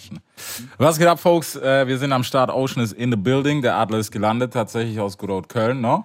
quatschen. 0.00 0.20
Was 0.78 0.98
geht 0.98 1.06
ab, 1.06 1.20
Folks? 1.20 1.56
Äh, 1.56 1.86
wir 1.86 1.98
sind 1.98 2.12
am 2.12 2.24
Start. 2.24 2.50
Ocean 2.50 2.82
is 2.82 2.92
in 2.92 3.10
the 3.10 3.16
building. 3.16 3.62
Der 3.62 3.76
Adler 3.76 3.98
ist 3.98 4.10
gelandet, 4.10 4.52
tatsächlich 4.52 4.98
aus 5.00 5.18
Good 5.18 5.30
Old 5.30 5.48
Köln, 5.48 5.80
no? 5.80 6.04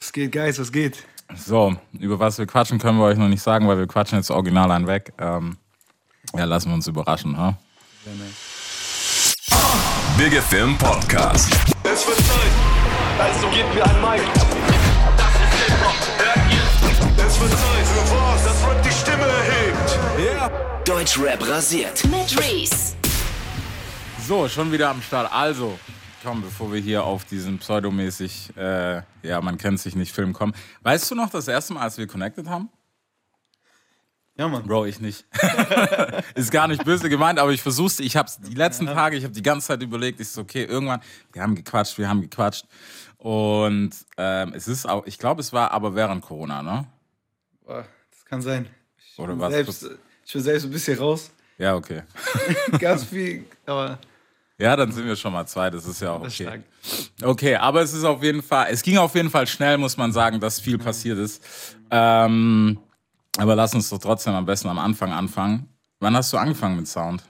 Was 0.00 0.12
geht, 0.12 0.32
Guys? 0.32 0.58
Was 0.58 0.72
geht? 0.72 1.04
So, 1.34 1.74
über 1.98 2.18
was 2.20 2.38
wir 2.38 2.46
quatschen, 2.46 2.78
können 2.78 2.98
wir 2.98 3.04
euch 3.04 3.18
noch 3.18 3.28
nicht 3.28 3.42
sagen, 3.42 3.66
weil 3.66 3.78
wir 3.78 3.86
quatschen 3.86 4.18
jetzt 4.18 4.30
original 4.30 4.70
einen 4.70 4.86
weg. 4.86 5.12
Ähm, 5.18 5.56
ja, 6.36 6.44
lassen 6.44 6.68
wir 6.68 6.74
uns 6.74 6.86
überraschen, 6.86 7.36
ha? 7.36 7.56
Big 10.16 10.32
FM 10.32 10.78
Podcast. 10.78 11.52
Es 11.82 12.06
wird 12.06 12.16
Zeit, 12.18 12.52
also 13.18 13.48
gebt 13.48 13.74
mir 13.74 13.84
ein 13.84 14.00
Mic. 14.00 14.22
Das 15.16 15.34
ist 15.34 15.66
Hip-Hop, 15.66 15.96
hört 16.18 16.52
ihr? 16.52 17.26
Es 17.26 17.40
wird 17.40 17.50
Zeit 17.50 17.86
für 17.86 18.14
was, 18.14 18.44
das 18.44 18.68
Rap 18.68 18.82
die 18.82 18.90
Stimme 18.90 19.26
erhebt. 19.26 19.98
Yeah. 20.18 20.50
Deutschrap 20.84 21.48
rasiert. 21.48 22.04
mit 22.04 22.38
Reese. 22.40 22.95
So, 24.26 24.48
schon 24.48 24.72
wieder 24.72 24.90
am 24.90 25.00
Start. 25.02 25.32
Also, 25.32 25.78
komm, 26.24 26.42
bevor 26.42 26.72
wir 26.72 26.80
hier 26.80 27.04
auf 27.04 27.24
diesen 27.24 27.58
pseudomäßig, 27.58 28.56
äh, 28.56 29.02
ja, 29.22 29.40
man 29.40 29.56
kennt 29.56 29.78
sich 29.78 29.94
nicht 29.94 30.12
Film 30.12 30.32
kommen. 30.32 30.52
Weißt 30.82 31.08
du 31.08 31.14
noch 31.14 31.30
das 31.30 31.46
erste 31.46 31.74
Mal, 31.74 31.82
als 31.82 31.96
wir 31.96 32.08
connected 32.08 32.48
haben? 32.48 32.68
Ja, 34.36 34.48
Mann. 34.48 34.64
Bro, 34.64 34.86
ich 34.86 34.98
nicht. 34.98 35.26
ist 36.34 36.50
gar 36.50 36.66
nicht 36.66 36.84
böse 36.84 37.08
gemeint, 37.08 37.38
aber 37.38 37.52
ich 37.52 37.62
versuch's. 37.62 38.00
Ich 38.00 38.16
hab's 38.16 38.40
die 38.40 38.54
letzten 38.54 38.86
Tage, 38.86 39.16
ich 39.16 39.22
habe 39.22 39.32
die 39.32 39.42
ganze 39.42 39.68
Zeit 39.68 39.80
überlegt, 39.80 40.18
ich 40.18 40.28
so, 40.28 40.40
okay, 40.40 40.64
irgendwann, 40.64 41.00
wir 41.32 41.42
haben 41.42 41.54
gequatscht, 41.54 41.96
wir 41.96 42.08
haben 42.08 42.20
gequatscht. 42.20 42.64
Und 43.18 43.92
ähm, 44.16 44.54
es 44.56 44.66
ist 44.66 44.88
auch, 44.88 45.06
ich 45.06 45.18
glaube, 45.18 45.40
es 45.40 45.52
war 45.52 45.70
aber 45.70 45.94
während 45.94 46.22
Corona, 46.22 46.64
ne? 46.64 46.84
Boah, 47.64 47.86
Das 48.10 48.24
kann 48.24 48.42
sein. 48.42 48.66
Ich 48.98 49.16
Oder 49.20 49.38
was? 49.38 49.52
Selbst, 49.52 49.86
ich 50.24 50.32
bin 50.32 50.42
selbst 50.42 50.64
ein 50.64 50.72
bisschen 50.72 50.98
raus. 50.98 51.30
Ja, 51.58 51.76
okay. 51.76 52.02
Ganz 52.80 53.04
viel, 53.04 53.44
aber 53.64 54.00
Ja, 54.58 54.74
dann 54.74 54.90
sind 54.90 55.06
wir 55.06 55.16
schon 55.16 55.32
mal 55.34 55.46
zwei, 55.46 55.68
das 55.68 55.84
ist 55.86 56.00
ja 56.00 56.12
auch 56.12 56.22
okay. 56.22 56.62
Okay, 57.22 57.56
aber 57.56 57.82
es 57.82 57.92
ist 57.92 58.04
auf 58.04 58.22
jeden 58.22 58.42
Fall, 58.42 58.68
es 58.70 58.82
ging 58.82 58.96
auf 58.96 59.14
jeden 59.14 59.28
Fall 59.28 59.46
schnell, 59.46 59.76
muss 59.76 59.96
man 59.98 60.12
sagen, 60.12 60.40
dass 60.40 60.60
viel 60.60 60.78
passiert 60.78 61.18
ist. 61.18 61.42
Ähm, 61.90 62.78
aber 63.36 63.54
lass 63.54 63.74
uns 63.74 63.90
doch 63.90 63.98
trotzdem 63.98 64.32
am 64.34 64.46
besten 64.46 64.68
am 64.68 64.78
Anfang 64.78 65.12
anfangen. 65.12 65.68
Wann 66.00 66.16
hast 66.16 66.32
du 66.32 66.38
angefangen 66.38 66.76
mit 66.76 66.88
Sound? 66.88 67.22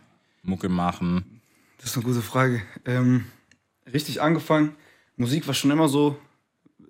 Mucke 0.43 0.69
machen? 0.69 1.41
Das 1.79 1.91
ist 1.91 1.97
eine 1.97 2.05
gute 2.05 2.23
Frage. 2.23 2.63
Ähm, 2.85 3.27
richtig 3.93 4.23
angefangen. 4.23 4.77
Musik 5.17 5.47
war 5.49 5.55
schon 5.55 5.73
immer 5.73 5.89
so 5.89 6.17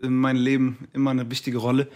in 0.03 0.15
meinem 0.15 0.37
Leben 0.43 0.89
immer 0.93 1.13
eine 1.13 1.31
wichtige 1.31 1.59
Rolle. 1.59 1.89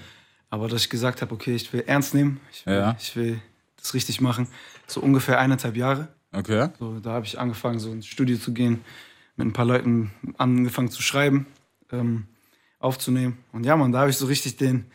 Aber 0.49 0.69
dass 0.69 0.83
ich 0.83 0.91
gesagt 0.91 1.21
habe, 1.21 1.35
okay, 1.35 1.55
ich 1.55 1.71
will 1.73 1.85
ernst 1.87 2.15
nehmen, 2.15 2.41
ich 2.53 2.65
will, 2.67 2.75
Ja. 2.75 2.97
ich 2.99 3.15
will 3.17 3.41
das 3.77 3.93
richtig 3.95 4.21
machen. 4.21 4.49
So 4.87 5.01
ungefähr 5.01 5.39
eineinhalb 5.39 5.77
Jahre. 5.77 6.09
Okay. 6.33 6.69
So, 6.79 7.01
da 7.01 7.11
habe 7.13 7.27
ich 7.27 7.39
angefangen, 7.39 7.79
so 7.81 7.91
ins 7.91 8.07
Studio 8.07 8.39
zu 8.39 8.53
gehen, 8.53 8.85
mit 9.37 9.47
ein 9.49 9.53
paar 9.53 9.65
Leuten 9.65 10.13
angefangen 10.39 10.91
zu 10.91 11.03
schreiben, 11.03 11.47
ähm, 11.91 12.27
aufzunehmen. 12.79 13.39
Und 13.53 13.65
ja, 13.65 13.77
man, 13.77 13.93
da 13.93 14.01
habe 14.01 14.11
ich 14.11 14.17
so 14.17 14.27
richtig 14.27 14.57
den, 14.57 14.87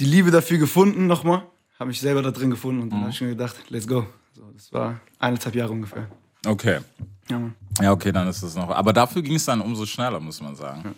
die 0.00 0.04
Liebe 0.04 0.30
dafür 0.30 0.58
gefunden 0.58 1.06
nochmal. 1.06 1.42
Habe 1.78 1.88
mich 1.88 2.00
selber 2.00 2.22
da 2.22 2.30
drin 2.30 2.50
gefunden 2.50 2.82
und 2.82 2.90
dann 2.90 3.00
habe 3.00 3.10
ich 3.10 3.20
mir 3.20 3.30
gedacht, 3.30 3.56
let's 3.68 3.88
go. 3.88 4.06
So, 4.34 4.42
das 4.54 4.72
war 4.72 5.00
eineinhalb 5.18 5.54
Jahre 5.54 5.72
ungefähr. 5.72 6.08
Okay. 6.46 6.78
Ja. 7.28 7.50
Ja, 7.80 7.92
okay, 7.92 8.12
dann 8.12 8.28
ist 8.28 8.42
es 8.42 8.54
noch. 8.54 8.70
Aber 8.70 8.92
dafür 8.92 9.22
ging 9.22 9.34
es 9.34 9.44
dann 9.44 9.60
umso 9.60 9.86
schneller, 9.86 10.20
muss 10.20 10.40
man 10.40 10.54
sagen. 10.54 10.94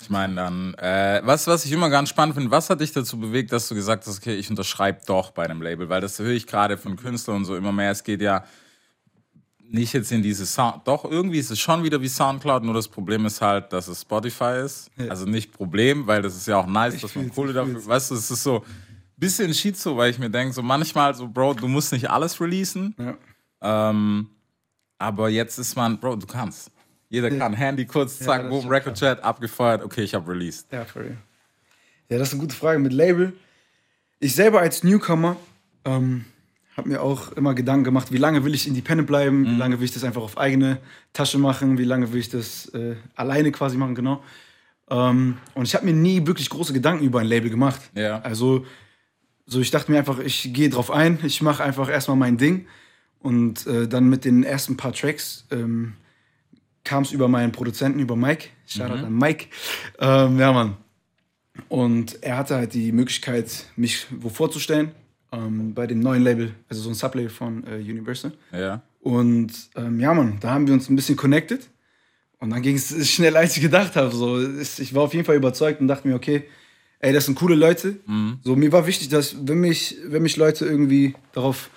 Ich 0.00 0.10
meine 0.10 0.34
dann, 0.34 0.74
äh, 0.74 1.22
was, 1.24 1.46
was 1.46 1.64
ich 1.64 1.72
immer 1.72 1.88
ganz 1.88 2.10
spannend 2.10 2.34
finde, 2.34 2.50
was 2.50 2.68
hat 2.68 2.80
dich 2.80 2.92
dazu 2.92 3.18
bewegt, 3.18 3.52
dass 3.52 3.68
du 3.68 3.74
gesagt 3.74 4.06
hast, 4.06 4.18
okay, 4.18 4.34
ich 4.34 4.50
unterschreibe 4.50 5.00
doch 5.06 5.30
bei 5.30 5.44
einem 5.44 5.62
Label? 5.62 5.88
Weil 5.88 6.00
das 6.00 6.18
höre 6.18 6.30
ich 6.30 6.46
gerade 6.46 6.76
von 6.76 6.96
Künstlern 6.96 7.36
und 7.36 7.44
so 7.44 7.56
immer 7.56 7.72
mehr. 7.72 7.90
Es 7.90 8.04
geht 8.04 8.20
ja 8.20 8.44
nicht 9.72 9.92
jetzt 9.94 10.12
in 10.12 10.22
diese 10.22 10.44
Sound, 10.44 10.86
doch 10.86 11.04
irgendwie 11.04 11.38
ist 11.38 11.50
es 11.50 11.58
schon 11.58 11.82
wieder 11.82 12.00
wie 12.00 12.08
Soundcloud, 12.08 12.62
nur 12.62 12.74
das 12.74 12.88
Problem 12.88 13.24
ist 13.24 13.40
halt, 13.40 13.72
dass 13.72 13.88
es 13.88 14.02
Spotify 14.02 14.60
ist. 14.64 14.90
Also 15.08 15.24
nicht 15.24 15.52
Problem, 15.52 16.06
weil 16.06 16.20
das 16.22 16.36
ist 16.36 16.46
ja 16.46 16.58
auch 16.58 16.66
nice, 16.66 17.00
dass 17.00 17.14
man 17.14 17.30
Kohle 17.30 17.50
ich 17.50 17.56
dafür, 17.56 17.86
weißt 17.86 18.10
du, 18.10 18.14
es 18.14 18.30
ist 18.30 18.42
so 18.42 18.58
ein 18.58 18.64
bisschen 19.16 19.52
Schizo, 19.54 19.96
weil 19.96 20.10
ich 20.10 20.18
mir 20.18 20.30
denke, 20.30 20.52
so 20.52 20.62
manchmal 20.62 21.14
so, 21.14 21.26
Bro, 21.26 21.54
du 21.54 21.68
musst 21.68 21.92
nicht 21.92 22.10
alles 22.10 22.40
releasen. 22.40 22.94
Ja. 22.98 23.90
Ähm, 23.90 24.28
aber 24.98 25.30
jetzt 25.30 25.58
ist 25.58 25.74
man, 25.74 25.98
Bro, 25.98 26.16
du 26.16 26.26
kannst. 26.26 26.70
Jeder 27.08 27.30
kann. 27.30 27.54
Handy 27.54 27.86
kurz, 27.86 28.18
zack, 28.18 28.48
boom, 28.48 28.68
Record 28.68 28.98
Chat, 28.98 29.22
abgefeuert, 29.22 29.82
okay, 29.82 30.02
ich 30.02 30.14
habe 30.14 30.30
released. 30.30 30.70
Ja, 30.72 30.84
for 30.84 31.02
real. 31.02 31.16
Ja, 32.08 32.18
das 32.18 32.28
ist 32.28 32.34
eine 32.34 32.42
gute 32.42 32.56
Frage 32.56 32.78
mit 32.78 32.92
Label. 32.92 33.32
Ich 34.18 34.34
selber 34.34 34.60
als 34.60 34.84
Newcomer 34.84 35.36
ähm, 35.84 36.26
habe 36.76 36.88
mir 36.88 37.02
auch 37.02 37.32
immer 37.32 37.54
Gedanken 37.54 37.84
gemacht, 37.84 38.12
wie 38.12 38.18
lange 38.18 38.44
will 38.44 38.54
ich 38.54 38.66
independent 38.66 39.06
bleiben, 39.06 39.44
wie 39.44 39.56
lange 39.56 39.78
will 39.78 39.84
ich 39.84 39.92
das 39.92 40.04
einfach 40.04 40.22
auf 40.22 40.38
eigene 40.38 40.78
Tasche 41.12 41.38
machen, 41.38 41.76
wie 41.78 41.84
lange 41.84 42.12
will 42.12 42.20
ich 42.20 42.30
das 42.30 42.66
äh, 42.70 42.96
alleine 43.14 43.52
quasi 43.52 43.76
machen, 43.76 43.94
genau. 43.94 44.22
Ähm, 44.88 45.36
und 45.54 45.64
ich 45.64 45.74
habe 45.74 45.84
mir 45.84 45.92
nie 45.92 46.26
wirklich 46.26 46.48
große 46.48 46.72
Gedanken 46.72 47.04
über 47.04 47.20
ein 47.20 47.26
Label 47.26 47.50
gemacht. 47.50 47.80
Ja. 47.94 48.20
Also, 48.20 48.64
so 49.46 49.60
ich 49.60 49.70
dachte 49.70 49.92
mir 49.92 49.98
einfach, 49.98 50.18
ich 50.18 50.52
gehe 50.54 50.70
drauf 50.70 50.90
ein, 50.90 51.18
ich 51.22 51.42
mache 51.42 51.62
einfach 51.62 51.90
erstmal 51.90 52.16
mein 52.16 52.38
Ding. 52.38 52.66
Und 53.20 53.66
äh, 53.66 53.86
dann 53.86 54.08
mit 54.08 54.24
den 54.24 54.42
ersten 54.42 54.76
paar 54.76 54.92
Tracks 54.92 55.46
ähm, 55.50 55.94
kam 56.82 57.04
es 57.04 57.12
über 57.12 57.28
meinen 57.28 57.52
Produzenten, 57.52 58.00
über 58.00 58.16
Mike. 58.16 58.48
Shoutout 58.66 59.06
an 59.06 59.16
Mike. 59.16 59.46
Ähm, 60.00 60.38
ja, 60.38 60.52
Mann. 60.52 60.76
Und 61.68 62.22
er 62.22 62.38
hatte 62.38 62.56
halt 62.56 62.74
die 62.74 62.92
Möglichkeit, 62.92 63.66
mich 63.76 64.06
wo 64.10 64.30
vorzustellen 64.30 64.92
ähm, 65.32 65.74
bei 65.74 65.86
dem 65.86 66.00
neuen 66.00 66.22
Label, 66.22 66.54
also 66.68 66.82
so 66.82 66.90
ein 66.90 66.94
Sublabel 66.94 67.30
von 67.30 67.64
äh, 67.66 67.76
Universal. 67.76 68.32
Ja. 68.52 68.82
Und 69.00 69.52
ähm, 69.74 69.98
ja, 69.98 70.14
Mann, 70.14 70.38
da 70.40 70.50
haben 70.50 70.66
wir 70.66 70.74
uns 70.74 70.88
ein 70.88 70.96
bisschen 70.96 71.16
connected. 71.16 71.68
Und 72.38 72.50
dann 72.50 72.62
ging 72.62 72.76
es 72.76 73.10
schnell, 73.10 73.36
als 73.36 73.56
ich 73.56 73.62
gedacht 73.62 73.96
habe. 73.96 74.14
So, 74.14 74.40
ich 74.40 74.94
war 74.94 75.02
auf 75.02 75.14
jeden 75.14 75.24
Fall 75.24 75.36
überzeugt 75.36 75.80
und 75.80 75.88
dachte 75.88 76.06
mir, 76.06 76.14
okay, 76.14 76.44
ey, 77.00 77.12
das 77.12 77.26
sind 77.26 77.34
coole 77.34 77.54
Leute. 77.54 77.96
So, 78.42 78.56
mir 78.56 78.72
war 78.72 78.86
wichtig, 78.86 79.08
dass, 79.08 79.46
wenn 79.46 79.58
mich, 79.58 79.96
wenn 80.06 80.22
mich 80.22 80.36
Leute 80.36 80.64
irgendwie 80.64 81.14
darauf 81.32 81.70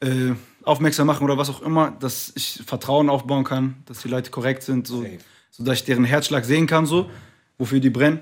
äh, 0.00 0.32
aufmerksam 0.64 1.06
machen 1.06 1.24
oder 1.24 1.38
was 1.38 1.50
auch 1.50 1.62
immer, 1.62 1.92
dass 1.92 2.32
ich 2.34 2.62
Vertrauen 2.66 3.08
aufbauen 3.08 3.44
kann, 3.44 3.76
dass 3.86 4.02
die 4.02 4.08
Leute 4.08 4.30
korrekt 4.30 4.62
sind, 4.62 4.86
so, 4.86 5.02
Safe. 5.02 5.18
so 5.50 5.64
dass 5.64 5.78
ich 5.78 5.84
deren 5.84 6.04
Herzschlag 6.04 6.44
sehen 6.44 6.66
kann, 6.66 6.86
so, 6.86 7.10
wofür 7.58 7.80
die 7.80 7.90
brennen. 7.90 8.20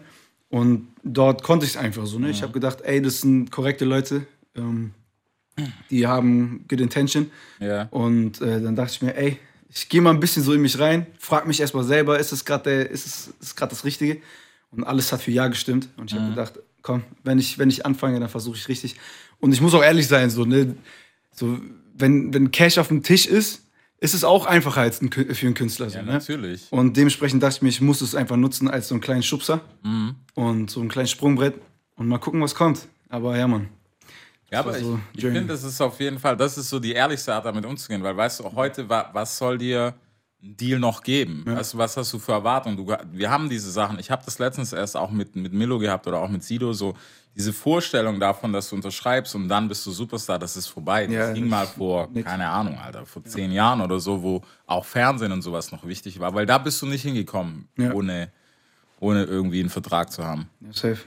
Und 0.51 0.89
dort 1.05 1.43
konnte 1.43 1.65
ich 1.65 1.73
es 1.73 1.77
einfach 1.77 2.07
so. 2.07 2.19
Ne? 2.19 2.31
Ich 2.31 2.43
habe 2.43 2.53
gedacht, 2.53 2.81
ey, 2.83 3.01
das 3.01 3.21
sind 3.21 3.51
korrekte 3.51 3.85
Leute. 3.85 4.27
Ähm, 4.61 4.95
die 5.91 6.07
haben 6.07 6.65
good 6.69 6.81
intention. 6.81 7.31
Ja. 7.59 7.85
Und 7.91 8.41
äh, 8.41 8.61
dann 8.63 8.77
dachte 8.77 8.93
ich 8.93 9.03
mir, 9.03 9.17
ey, 9.17 9.39
ich 9.69 9.89
gehe 9.89 10.01
mal 10.01 10.11
ein 10.11 10.21
bisschen 10.21 10.43
so 10.43 10.53
in 10.53 10.63
mich 10.63 10.79
rein, 10.79 11.07
frag 11.19 11.47
mich 11.47 11.61
erstmal 11.61 11.85
selber, 11.85 12.19
ist 12.19 12.33
es 12.33 12.45
gerade 12.45 12.83
ist 12.83 13.07
es, 13.07 13.35
ist 13.41 13.57
grad 13.57 13.71
das 13.71 13.85
Richtige? 13.85 14.21
Und 14.71 14.85
alles 14.85 15.13
hat 15.13 15.23
für 15.23 15.31
Ja 15.31 15.49
gestimmt. 15.49 15.89
Und 15.97 16.11
ich 16.11 16.19
habe 16.19 16.31
gedacht, 16.31 16.55
komm, 16.83 17.03
wenn 17.25 17.39
ich, 17.39 17.59
wenn 17.59 17.69
ich 17.69 17.85
anfange, 17.85 18.21
dann 18.21 18.29
versuche 18.29 18.57
ich 18.57 18.69
richtig. 18.69 18.97
Und 19.39 19.53
ich 19.53 19.61
muss 19.61 19.75
auch 19.75 19.83
ehrlich 19.83 20.07
sein, 20.07 20.31
so, 20.31 20.45
ne, 20.45 20.77
so 21.33 21.59
wenn, 21.95 22.33
wenn 22.33 22.51
Cash 22.51 22.79
auf 22.79 22.89
dem 22.89 23.03
Tisch 23.03 23.27
ist, 23.27 23.67
ist 23.99 24.15
es 24.15 24.25
auch 24.25 24.47
einfacher 24.47 24.81
als 24.81 25.03
ein, 25.03 25.11
für 25.13 25.47
einen 25.47 25.55
Künstler. 25.55 25.91
So, 25.91 25.99
Ja, 25.99 26.05
ne? 26.05 26.13
natürlich. 26.13 26.67
Und 26.71 26.97
dementsprechend 26.97 27.43
dachte 27.43 27.57
ich 27.57 27.63
mir, 27.63 27.69
ich 27.69 27.81
muss 27.81 28.01
es 28.01 28.15
einfach 28.15 28.37
nutzen 28.37 28.69
als 28.69 28.89
so 28.89 28.95
einen 28.95 29.03
kleinen 29.03 29.23
Schubser 29.23 29.61
und 30.35 30.71
so 30.71 30.81
ein 30.81 30.89
kleines 30.89 31.11
Sprungbrett 31.11 31.55
und 31.97 32.09
mal 32.09 32.19
gucken, 32.19 32.41
was 32.41 32.55
kommt. 32.55 32.89
Aber 33.09 33.37
ja, 33.37 33.47
Mann. 33.47 33.69
Ja, 34.51 34.61
aber 34.61 34.77
ich, 34.77 34.85
so 34.85 34.99
ich 35.15 35.23
Journey. 35.23 35.39
finde, 35.39 35.53
das 35.55 35.63
ist 35.65 35.81
auf 35.81 35.99
jeden 36.01 36.19
Fall, 36.19 36.37
das 36.37 36.59
ist 36.59 36.69
so 36.71 36.79
die 36.81 36.93
ehrlichste 36.93 37.33
Art, 37.35 37.45
damit 37.45 37.65
umzugehen, 37.65 38.03
weil 38.03 38.17
weißt 38.17 38.41
du, 38.41 38.53
heute, 38.53 38.89
wa- 38.89 39.09
was 39.13 39.39
soll 39.39 39.59
dir 39.59 39.95
ein 40.43 40.57
Deal 40.57 40.79
noch 40.81 41.03
geben? 41.03 41.45
Weißt 41.47 41.75
du, 41.75 41.79
was 41.79 41.97
hast 41.97 42.13
du 42.13 42.19
für 42.19 42.33
Erwartungen? 42.33 42.77
Du, 42.77 42.87
wir 43.13 43.31
haben 43.31 43.49
diese 43.49 43.71
Sachen, 43.71 43.99
ich 43.99 44.11
habe 44.11 44.23
das 44.25 44.39
letztens 44.39 44.73
erst 44.73 44.97
auch 44.97 45.11
mit, 45.11 45.37
mit 45.37 45.53
Milo 45.53 45.79
gehabt 45.79 46.07
oder 46.07 46.19
auch 46.21 46.29
mit 46.29 46.43
Sido, 46.43 46.73
so 46.73 46.95
diese 47.37 47.53
Vorstellung 47.53 48.19
davon, 48.19 48.53
dass 48.53 48.69
du 48.71 48.75
unterschreibst 48.77 49.35
und 49.37 49.49
dann 49.49 49.69
bist 49.69 49.87
du 49.87 49.93
Superstar, 49.93 50.39
das 50.39 50.57
ist 50.57 50.67
vorbei. 50.67 51.07
Das 51.07 51.15
Ja, 51.15 51.33
ging 51.33 51.45
das 51.45 51.51
mal 51.51 51.63
ist 51.65 51.71
vor, 51.75 52.09
nix. 52.13 52.29
keine 52.29 52.49
Ahnung, 52.49 52.77
Alter, 52.79 53.07
vor 53.07 53.23
zehn 53.23 53.53
Jahren 53.53 53.81
oder 53.83 54.01
so, 54.01 54.21
wo 54.23 54.41
auch 54.67 54.85
Fernsehen 54.85 55.31
und 55.31 55.43
sowas 55.43 55.71
noch 55.71 55.87
wichtig 55.87 56.19
war, 56.19 56.35
weil 56.35 56.47
da 56.47 56.59
bist 56.59 56.83
du 56.83 56.87
nicht 56.87 57.03
hingekommen, 57.03 57.69
Ja. 57.79 57.93
ohne, 57.93 58.33
ohne 58.99 59.25
irgendwie 59.25 59.61
einen 59.61 59.71
Vertrag 59.71 60.11
zu 60.11 60.25
haben. 60.25 60.49
Ja, 60.61 60.73
safe. 60.73 60.99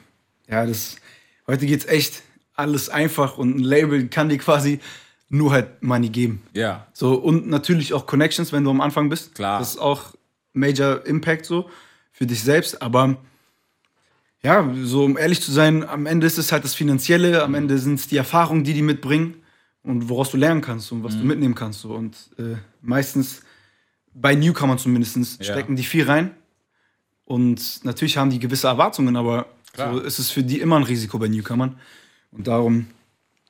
Ja, 0.47 0.65
das, 0.65 0.95
heute 1.47 1.65
geht's 1.65 1.85
echt 1.85 2.21
alles 2.55 2.89
einfach 2.89 3.37
und 3.37 3.55
ein 3.57 3.63
Label 3.63 4.07
kann 4.07 4.29
dir 4.29 4.37
quasi 4.37 4.79
nur 5.29 5.51
halt 5.51 5.81
Money 5.81 6.09
geben. 6.09 6.43
Ja, 6.53 6.85
So, 6.93 7.15
und 7.15 7.47
natürlich 7.47 7.93
auch 7.93 8.05
Connections, 8.05 8.51
wenn 8.53 8.63
du 8.63 8.69
am 8.69 8.81
Anfang 8.81 9.09
bist. 9.09 9.33
Klar. 9.35 9.59
Das 9.59 9.71
ist 9.71 9.79
auch 9.79 10.13
Major 10.53 11.05
Impact 11.05 11.45
so 11.45 11.69
für 12.11 12.27
dich 12.27 12.43
selbst. 12.43 12.81
Aber 12.81 13.17
ja, 14.43 14.71
so 14.83 15.05
um 15.05 15.17
ehrlich 15.17 15.41
zu 15.41 15.51
sein, 15.51 15.87
am 15.87 16.05
Ende 16.05 16.27
ist 16.27 16.37
es 16.37 16.51
halt 16.51 16.63
das 16.63 16.75
Finanzielle, 16.75 17.43
am 17.43 17.55
Ende 17.55 17.77
sind 17.79 17.95
es 17.95 18.07
die 18.07 18.17
Erfahrungen, 18.17 18.63
die 18.63 18.73
die 18.73 18.83
mitbringen 18.83 19.35
und 19.81 20.07
woraus 20.09 20.29
du 20.29 20.37
lernen 20.37 20.61
kannst 20.61 20.91
und 20.91 21.03
was 21.03 21.17
du 21.17 21.23
mitnehmen 21.23 21.55
kannst. 21.55 21.81
So. 21.81 21.93
Und 21.93 22.15
äh, 22.37 22.57
meistens, 22.81 23.41
bei 24.13 24.35
Newcomern 24.35 24.77
zumindest, 24.77 25.43
stecken 25.43 25.75
die 25.75 25.83
viel 25.83 26.05
rein. 26.05 26.31
Und 27.25 27.83
natürlich 27.83 28.17
haben 28.17 28.29
die 28.29 28.39
gewisse 28.39 28.67
Erwartungen, 28.67 29.15
aber 29.15 29.47
so 29.75 29.99
ist 29.99 30.19
es 30.19 30.29
für 30.29 30.43
die 30.43 30.59
immer 30.59 30.75
ein 30.75 30.83
Risiko 30.83 31.17
bei 31.17 31.27
Newcomern. 31.27 31.79
Und 32.35 32.47
darum, 32.47 32.87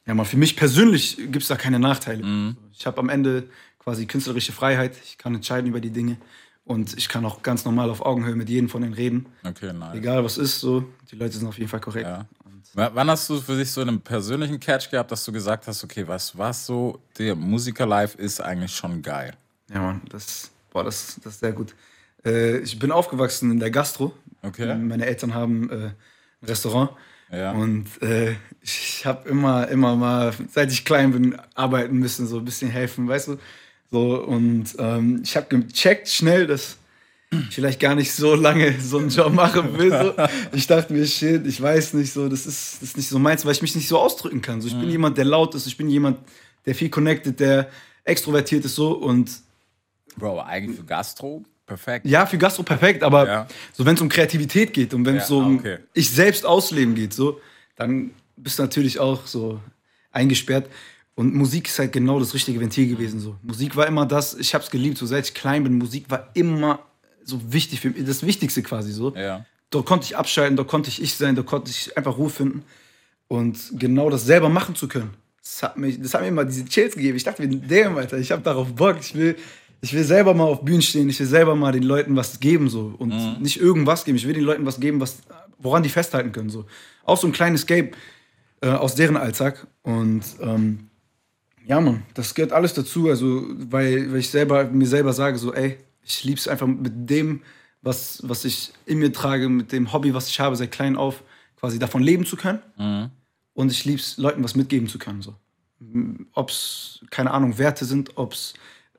ja, 0.06 0.14
mal 0.14 0.26
für 0.26 0.38
mich 0.38 0.56
persönlich 0.56 1.18
gibt 1.18 1.44
es 1.44 1.48
da 1.48 1.56
keine 1.56 1.80
Nachteile. 1.80 2.56
Ich 2.74 2.86
habe 2.86 3.00
am 3.00 3.10
Ende 3.10 3.50
quasi 3.80 4.06
künstlerische 4.06 4.52
Freiheit. 4.52 4.98
Ich 5.04 5.18
kann 5.18 5.34
entscheiden 5.36 5.70
über 5.70 5.80
die 5.80 5.90
Dinge. 5.92 6.18
Und 6.66 6.98
ich 6.98 7.10
kann 7.10 7.26
auch 7.26 7.42
ganz 7.42 7.66
normal 7.66 7.90
auf 7.90 8.02
Augenhöhe 8.06 8.36
mit 8.36 8.50
jedem 8.50 8.70
von 8.70 8.82
denen 8.82 8.94
reden. 8.94 9.26
Okay, 9.44 9.74
nice. 9.74 9.96
Egal 9.96 10.24
was 10.24 10.38
ist, 10.38 10.60
so, 10.60 10.86
die 11.12 11.18
Leute 11.18 11.38
sind 11.38 11.48
auf 11.48 11.58
jeden 11.58 11.70
Fall 11.70 11.82
korrekt. 11.82 12.08
Ja. 12.08 12.26
Wann 12.76 13.10
hast 13.10 13.30
du 13.30 13.40
für 13.40 13.58
dich 13.58 13.70
so 13.70 13.82
einen 13.82 14.02
persönlichen 14.02 14.60
Catch 14.60 14.90
gehabt, 14.90 15.12
dass 15.12 15.24
du 15.26 15.32
gesagt 15.32 15.68
hast, 15.68 15.84
okay, 15.84 16.08
was 16.08 16.36
was 16.38 16.66
so 16.66 17.00
der 17.18 17.36
Musiker-Life 17.36 18.18
ist 18.18 18.42
eigentlich 18.42 18.74
schon 18.74 19.02
geil? 19.02 19.36
Ja, 19.72 19.82
Mann, 19.82 20.02
das, 20.10 20.50
boah, 20.72 20.84
das, 20.84 21.20
das 21.24 21.34
ist 21.34 21.40
sehr 21.42 21.52
gut. 21.52 21.76
Äh, 22.26 22.60
ich 22.60 22.80
bin 22.80 22.92
aufgewachsen 22.92 23.52
in 23.52 23.60
der 23.60 23.70
Gastro. 23.70 24.14
Okay. 24.42 24.74
Meine 24.76 25.06
Eltern 25.06 25.34
haben 25.34 25.70
äh, 25.70 25.76
ein 25.76 25.96
Restaurant. 26.42 26.92
Ja. 27.34 27.52
Und 27.52 27.88
äh, 28.02 28.36
ich 28.62 29.06
habe 29.06 29.28
immer, 29.28 29.68
immer 29.68 29.96
mal, 29.96 30.34
seit 30.52 30.72
ich 30.72 30.86
klein 30.86 31.12
bin, 31.12 31.38
arbeiten 31.56 31.98
müssen, 31.98 32.28
so 32.28 32.38
ein 32.38 32.46
bisschen 32.46 32.70
helfen, 32.70 33.08
weißt 33.08 33.30
du? 33.30 33.38
So, 33.92 34.24
und 34.24 34.76
ähm, 34.78 35.22
ich 35.24 35.36
habe 35.36 35.48
gecheckt 35.48 36.10
schnell, 36.10 36.48
dass 36.48 36.78
ich 37.32 37.56
vielleicht 37.56 37.80
gar 37.80 37.96
nicht 37.96 38.14
so 38.14 38.36
lange 38.36 38.80
so 38.80 39.00
einen 39.00 39.10
Job 39.10 39.34
machen 39.34 39.78
will. 39.78 39.90
So. 39.90 40.14
Ich 40.54 40.68
dachte 40.68 40.94
mir, 40.94 41.06
shit, 41.06 41.46
ich 41.48 41.62
weiß 41.62 41.94
nicht, 41.96 42.14
so, 42.14 42.30
das 42.30 42.46
ist, 42.46 42.82
das 42.82 42.90
ist 42.90 42.98
nicht 42.98 43.10
so 43.10 43.20
meins, 43.20 43.46
weil 43.46 43.54
ich 43.54 43.62
mich 43.62 43.76
nicht 43.76 43.88
so 43.88 44.00
ausdrücken 44.00 44.42
kann. 44.42 44.62
So, 44.62 44.68
ich 44.68 44.80
bin 44.80 44.90
jemand, 44.90 45.18
der 45.18 45.26
laut 45.26 45.56
ist, 45.56 45.66
ich 45.66 45.78
bin 45.78 45.90
jemand, 45.90 46.20
der 46.66 46.76
viel 46.76 46.90
connected, 46.90 47.40
der 47.40 47.70
extrovertiert 48.04 48.66
ist 48.66 48.76
so 48.76 48.94
und 48.94 49.32
Bro, 50.16 50.42
eigentlich 50.42 50.78
für 50.78 50.86
Gastro 50.86 51.44
perfekt. 51.76 52.06
ja, 52.06 52.26
für 52.26 52.38
Gastro 52.38 52.64
perfekt, 52.64 53.04
aber 53.04 53.28
Ja. 53.28 53.48
so 53.74 53.86
wenn 53.86 53.96
es 53.96 54.02
um 54.02 54.10
Kreativität 54.10 54.74
geht 54.74 54.94
und 54.94 55.06
wenn 55.06 55.16
es 55.16 55.24
Ja, 55.24 55.28
so 55.28 55.40
um 55.40 55.58
okay. 55.60 55.78
ich 55.94 56.10
selbst 56.10 56.46
ausleben 56.46 56.96
geht, 56.96 57.14
so, 57.14 57.40
dann 57.76 58.12
bist 58.38 58.60
du 58.60 58.64
natürlich 58.64 59.00
auch 59.00 59.26
so 59.26 59.60
eingesperrt. 60.12 60.68
Und 61.16 61.36
Musik 61.36 61.68
ist 61.68 61.78
halt 61.78 61.92
genau 61.92 62.20
das 62.20 62.34
richtige 62.34 62.60
Ventil 62.60 62.88
gewesen. 62.88 63.20
So. 63.20 63.36
Musik 63.44 63.76
war 63.76 63.86
immer 63.88 64.06
das, 64.06 64.34
ich 64.36 64.54
habe 64.56 64.64
es 64.64 64.72
geliebt, 64.72 64.98
so 64.98 65.06
seit 65.06 65.26
ich 65.28 65.34
klein 65.36 65.64
bin. 65.64 65.78
Musik 65.78 66.06
war 66.10 66.30
immer 66.34 66.80
so 67.24 67.40
wichtig 67.54 67.80
für 67.82 67.92
mich, 67.92 68.04
das 68.06 68.24
Wichtigste 68.26 68.64
quasi 68.64 68.92
so. 68.92 69.14
Ja. 69.16 69.46
Da 69.70 69.82
konnte 69.82 70.06
ich 70.06 70.18
abschalten, 70.18 70.56
da 70.58 70.64
konnte 70.64 70.90
ich 70.90 71.02
ich 71.02 71.16
sein, 71.16 71.36
da 71.36 71.44
konnte 71.44 71.70
ich 71.72 71.96
einfach 71.98 72.18
Ruhe 72.18 72.30
finden. 72.30 72.64
Und 73.28 73.58
genau 73.80 74.10
das 74.10 74.26
selber 74.26 74.50
machen 74.50 74.76
zu 74.76 74.88
können, 74.88 75.12
das 75.42 75.62
hat, 75.64 75.78
mich, 75.78 76.00
das 76.02 76.14
hat 76.14 76.22
mir 76.22 76.28
immer 76.30 76.46
diese 76.46 76.66
Chills 76.66 76.96
gegeben. 76.96 77.18
Ich 77.18 77.24
dachte 77.24 77.46
mir, 77.46 77.58
damn, 77.58 77.98
Alter, 77.98 78.18
ich 78.18 78.32
habe 78.32 78.42
darauf 78.42 78.74
Bock. 78.74 78.98
Ich 79.02 79.14
will, 79.16 79.36
ich 79.84 79.94
will 79.94 80.06
selber 80.06 80.34
mal 80.34 80.46
auf 80.46 80.64
Bühnen 80.64 80.82
stehen, 80.82 81.10
ich 81.10 81.20
will 81.20 81.28
selber 81.28 81.56
mal 81.56 81.74
den 81.74 81.84
Leuten 81.84 82.16
was 82.16 82.40
geben 82.40 82.70
so 82.70 82.96
und 82.98 83.42
nicht 83.42 83.60
irgendwas 83.60 84.06
geben. 84.06 84.18
Ich 84.18 84.26
will 84.26 84.34
den 84.34 84.46
Leuten 84.46 84.66
was 84.66 84.80
geben, 84.80 85.02
was, 85.02 85.18
woran 85.58 85.84
die 85.84 85.90
festhalten 85.90 86.32
können. 86.32 86.50
So. 86.50 86.66
Auch 87.04 87.18
so 87.18 87.28
ein 87.28 87.34
kleines 87.34 87.62
Escape 87.64 87.92
äh, 88.62 88.70
aus 88.70 88.96
deren 88.96 89.18
Alltag. 89.18 89.68
Und 89.82 90.24
ähm, 90.40 90.88
ja, 91.66 91.82
Mann, 91.82 92.04
das 92.14 92.34
gehört 92.34 92.54
alles 92.54 92.74
dazu. 92.74 93.10
Also, 93.10 93.46
weil, 93.58 94.10
weil 94.10 94.20
ich 94.20 94.30
selber 94.30 94.64
mir 94.64 94.88
selber 94.88 95.12
sage, 95.12 95.38
so, 95.38 95.54
ey, 95.54 95.78
ich 96.02 96.24
lieb's 96.24 96.48
einfach 96.48 96.66
mit 96.66 97.10
dem, 97.10 97.42
was, 97.82 98.22
was 98.24 98.46
ich 98.46 98.72
in 98.86 99.00
mir 99.00 99.12
trage, 99.12 99.50
mit 99.50 99.74
dem 99.74 99.92
Hobby, 99.92 100.14
was 100.14 100.30
ich 100.30 100.40
habe, 100.40 100.56
seit 100.56 100.72
klein 100.72 100.96
auf, 100.96 101.24
quasi 101.60 101.78
davon 101.78 102.02
leben 102.02 102.26
zu 102.26 102.38
können. 102.38 102.62
Und 103.54 103.70
ich 103.70 103.84
lieb's, 103.84 104.18
Leuten 104.18 104.46
was 104.46 104.56
mitgeben 104.56 104.88
zu 104.88 104.98
können. 104.98 105.22
So. 105.22 105.36
Ob's, 106.36 107.04
keine 107.10 107.32
Ahnung, 107.32 107.58
Werte 107.58 107.84
sind, 107.84 108.18
ob's 108.18 108.54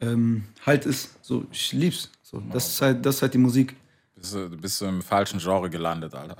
ähm, 0.04 0.44
Halt 0.64 0.86
ist. 0.86 1.24
So, 1.24 1.44
ich 1.50 1.72
lieb's. 1.72 2.10
So, 2.22 2.42
das, 2.52 2.68
ist 2.68 2.82
halt, 2.82 3.04
das 3.04 3.16
ist 3.16 3.22
halt 3.22 3.34
die 3.34 3.38
Musik. 3.38 3.76
Bist 4.16 4.34
du, 4.34 4.48
bist 4.48 4.80
du 4.80 4.86
im 4.86 5.02
falschen 5.02 5.38
Genre 5.38 5.68
gelandet, 5.68 6.14
Alter. 6.14 6.36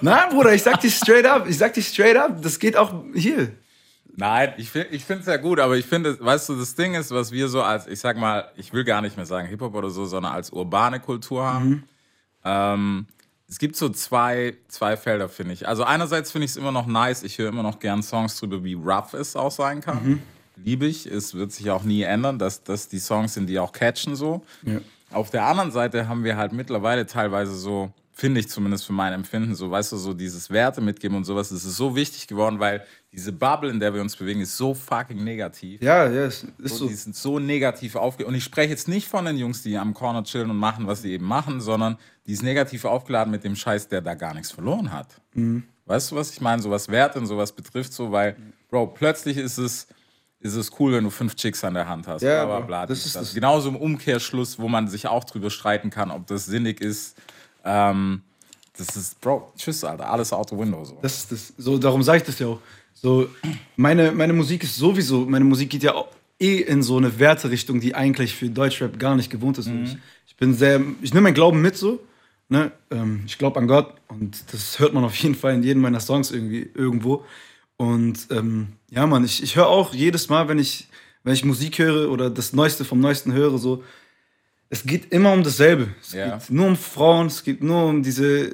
Nein, 0.00 0.28
Bruder, 0.30 0.54
ich 0.54 0.62
sag 0.62 0.80
dir 0.80 0.90
straight 0.90 1.26
up, 1.26 1.48
ich 1.48 1.58
sag 1.58 1.74
dir 1.74 1.82
straight 1.82 2.16
up, 2.16 2.40
das 2.40 2.58
geht 2.58 2.76
auch 2.76 3.04
hier. 3.14 3.52
Nein, 4.14 4.52
ich 4.58 4.70
finde 4.70 4.88
ich 4.90 5.08
es 5.08 5.26
ja 5.26 5.36
gut, 5.38 5.58
aber 5.58 5.76
ich 5.76 5.86
finde, 5.86 6.18
weißt 6.20 6.50
du, 6.50 6.56
das 6.56 6.74
Ding 6.74 6.94
ist, 6.94 7.10
was 7.10 7.32
wir 7.32 7.48
so 7.48 7.62
als, 7.62 7.86
ich 7.86 7.98
sag 7.98 8.18
mal, 8.18 8.50
ich 8.56 8.72
will 8.72 8.84
gar 8.84 9.00
nicht 9.00 9.16
mehr 9.16 9.26
sagen 9.26 9.48
Hip-Hop 9.48 9.74
oder 9.74 9.90
so, 9.90 10.04
sondern 10.04 10.32
als 10.32 10.50
urbane 10.50 11.00
Kultur 11.00 11.44
haben. 11.44 11.84
Ähm, 12.44 13.06
es 13.48 13.58
gibt 13.58 13.74
so 13.76 13.88
zwei, 13.88 14.56
zwei 14.68 14.96
Felder, 14.96 15.28
finde 15.28 15.54
ich. 15.54 15.66
Also 15.66 15.84
einerseits 15.84 16.30
finde 16.30 16.44
ich 16.44 16.52
es 16.52 16.56
immer 16.56 16.72
noch 16.72 16.86
nice, 16.86 17.22
ich 17.22 17.38
höre 17.38 17.48
immer 17.48 17.62
noch 17.62 17.78
gern 17.78 18.02
Songs 18.02 18.38
drüber, 18.38 18.62
wie 18.62 18.74
rough 18.74 19.14
es 19.14 19.34
auch 19.34 19.50
sein 19.50 19.80
kann. 19.80 20.22
Liebe 20.56 20.86
ich, 20.86 21.06
es 21.06 21.34
wird 21.34 21.52
sich 21.52 21.70
auch 21.70 21.82
nie 21.82 22.02
ändern, 22.02 22.38
dass 22.38 22.62
das 22.62 22.88
die 22.88 22.98
Songs 22.98 23.34
sind, 23.34 23.48
die 23.48 23.58
auch 23.58 23.72
catchen 23.72 24.16
so. 24.16 24.42
Auf 25.10 25.30
der 25.30 25.44
anderen 25.44 25.70
Seite 25.70 26.08
haben 26.08 26.24
wir 26.24 26.36
halt 26.36 26.52
mittlerweile 26.52 27.06
teilweise 27.06 27.54
so, 27.54 27.92
finde 28.12 28.40
ich 28.40 28.48
zumindest 28.48 28.86
für 28.86 28.92
mein 28.92 29.12
Empfinden, 29.12 29.54
so, 29.54 29.70
weißt 29.70 29.92
du, 29.92 29.96
so 29.96 30.14
dieses 30.14 30.50
Werte 30.50 30.80
mitgeben 30.80 31.16
und 31.16 31.24
sowas, 31.24 31.48
das 31.48 31.64
ist 31.64 31.76
so 31.76 31.96
wichtig 31.96 32.26
geworden, 32.26 32.60
weil 32.60 32.84
diese 33.10 33.32
Bubble, 33.32 33.70
in 33.70 33.78
der 33.78 33.92
wir 33.92 34.00
uns 34.00 34.16
bewegen, 34.16 34.40
ist 34.40 34.56
so 34.56 34.72
fucking 34.72 35.22
negativ. 35.22 35.82
Ja, 35.82 36.08
ja, 36.08 36.24
es 36.24 36.46
ist 36.58 36.76
So, 36.76 36.88
die 36.88 36.94
sind 36.94 37.14
so 37.14 37.38
negativ 37.38 37.96
aufgeladen. 37.96 38.32
Und 38.32 38.38
ich 38.38 38.44
spreche 38.44 38.70
jetzt 38.70 38.88
nicht 38.88 39.06
von 39.06 39.26
den 39.26 39.36
Jungs, 39.36 39.62
die 39.62 39.76
am 39.76 39.92
Corner 39.92 40.24
chillen 40.24 40.50
und 40.50 40.56
machen, 40.56 40.86
was 40.86 41.02
sie 41.02 41.12
eben 41.12 41.26
machen, 41.26 41.60
sondern 41.60 41.98
die 42.26 42.32
ist 42.32 42.42
negativ 42.42 42.86
aufgeladen 42.86 43.30
mit 43.30 43.44
dem 43.44 43.54
Scheiß, 43.54 43.88
der 43.88 44.00
da 44.00 44.14
gar 44.14 44.32
nichts 44.32 44.50
verloren 44.50 44.92
hat. 44.92 45.08
Mhm. 45.34 45.64
Weißt 45.84 46.10
du, 46.10 46.16
was 46.16 46.30
ich 46.30 46.40
meine? 46.40 46.62
So 46.62 46.70
was 46.70 46.88
Wert 46.88 47.16
und 47.16 47.26
sowas 47.26 47.52
betrifft, 47.52 47.92
so, 47.92 48.12
weil, 48.12 48.36
Bro, 48.70 48.88
plötzlich 48.88 49.36
ist 49.36 49.58
es, 49.58 49.88
ist 50.42 50.54
es 50.56 50.70
cool, 50.78 50.92
wenn 50.92 51.04
du 51.04 51.10
fünf 51.10 51.34
Chicks 51.36 51.62
an 51.64 51.74
der 51.74 51.88
Hand 51.88 52.06
hast. 52.08 52.22
Ja, 52.22 52.44
bla, 52.44 52.58
bla, 52.58 52.66
bla, 52.66 52.86
das 52.86 53.06
ist 53.06 53.14
das. 53.14 53.22
das. 53.22 53.34
Genauso 53.34 53.68
im 53.68 53.76
Umkehrschluss, 53.76 54.58
wo 54.58 54.68
man 54.68 54.88
sich 54.88 55.06
auch 55.06 55.24
drüber 55.24 55.50
streiten 55.50 55.90
kann, 55.90 56.10
ob 56.10 56.26
das 56.26 56.46
sinnig 56.46 56.80
ist. 56.80 57.16
Ähm, 57.64 58.22
das 58.76 58.96
ist, 58.96 59.20
Bro, 59.20 59.52
tschüss, 59.56 59.84
Alter, 59.84 60.10
alles 60.10 60.32
out 60.32 60.50
the 60.50 60.58
window. 60.58 60.84
So. 60.84 60.98
Das 61.02 61.18
ist 61.18 61.32
das. 61.32 61.52
So, 61.58 61.78
darum 61.78 62.02
sage 62.02 62.18
ich 62.18 62.24
das 62.24 62.38
ja 62.38 62.48
auch. 62.48 62.60
So, 62.94 63.28
meine, 63.76 64.12
meine 64.12 64.32
Musik 64.32 64.64
ist 64.64 64.76
sowieso, 64.76 65.20
meine 65.26 65.44
Musik 65.44 65.70
geht 65.70 65.82
ja 65.82 65.94
eh 66.40 66.58
in 66.58 66.82
so 66.82 66.96
eine 66.96 67.18
Werterichtung, 67.18 67.80
die 67.80 67.94
eigentlich 67.94 68.34
für 68.34 68.48
Deutschrap 68.48 68.98
gar 68.98 69.14
nicht 69.16 69.30
gewohnt 69.30 69.58
ist. 69.58 69.68
Und 69.68 69.84
Ich, 69.84 69.96
ich 70.26 70.36
bin 70.36 70.54
sehr, 70.54 70.80
ich 71.00 71.12
nehme 71.14 71.24
meinen 71.24 71.34
Glauben 71.34 71.60
mit 71.60 71.76
so. 71.76 72.00
Ne? 72.48 72.72
Ähm, 72.90 73.22
ich 73.26 73.38
glaube 73.38 73.58
an 73.60 73.66
Gott 73.66 73.94
und 74.08 74.44
das 74.52 74.78
hört 74.78 74.92
man 74.92 75.04
auf 75.04 75.14
jeden 75.16 75.34
Fall 75.34 75.54
in 75.54 75.62
jedem 75.62 75.82
meiner 75.82 76.00
Songs 76.00 76.30
irgendwie 76.30 76.68
irgendwo. 76.74 77.24
Und 77.82 78.28
ähm, 78.30 78.68
ja, 78.90 79.06
Mann, 79.08 79.24
ich, 79.24 79.42
ich 79.42 79.56
höre 79.56 79.66
auch 79.66 79.92
jedes 79.92 80.28
Mal, 80.28 80.46
wenn 80.46 80.60
ich, 80.60 80.86
wenn 81.24 81.34
ich 81.34 81.44
Musik 81.44 81.78
höre 81.80 82.10
oder 82.12 82.30
das 82.30 82.52
Neueste 82.52 82.84
vom 82.84 83.00
Neuesten 83.00 83.32
höre, 83.32 83.58
so, 83.58 83.82
es 84.70 84.84
geht 84.84 85.12
immer 85.12 85.32
um 85.32 85.42
dasselbe. 85.42 85.88
Es 86.00 86.12
Ja. 86.12 86.36
geht 86.38 86.50
nur 86.50 86.66
um 86.68 86.76
Frauen, 86.76 87.26
es 87.26 87.42
geht 87.42 87.60
nur 87.62 87.86
um 87.86 88.02
diese 88.04 88.52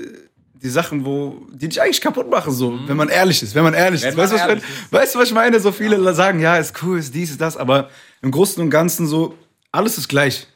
die 0.60 0.70
Sachen, 0.70 1.04
wo 1.04 1.46
die 1.52 1.69
dich 1.69 1.80
eigentlich 1.80 2.00
kaputt 2.00 2.28
machen, 2.30 2.52
so, 2.52 2.80
wenn 2.88 2.96
man 2.96 3.08
ehrlich 3.10 3.42
ist, 3.44 3.54
wenn 3.54 3.62
man 3.62 3.75
ehrlich 3.75 4.02
Wenn 4.02 4.08
ist. 4.10 4.16
man 4.16 4.25
Weißt 4.25 4.32
du, 4.32 4.36
was 4.36 4.42
ich 4.42 4.48
ehrlich 4.48 4.64
meine? 4.64 4.75
ist. 4.82 4.92
weißt 4.92 5.14
du, 5.14 5.19
was 5.20 5.28
ich 5.28 5.34
meine? 5.34 5.60
So 5.60 5.70
viele 5.72 6.14
sagen, 6.14 6.40
ja, 6.40 6.56
ist 6.56 6.82
cool, 6.82 6.98
ist 6.98 7.14
dies, 7.14 7.31
ist 7.31 7.40
das, 7.40 7.56
aber 7.56 7.90
im 8.22 8.31
Großen 8.32 8.60
und 8.62 8.70
Ganzen 8.70 9.06
so, 9.06 9.36
alles 9.70 9.98
ist 9.98 10.08
gleich. 10.08 10.48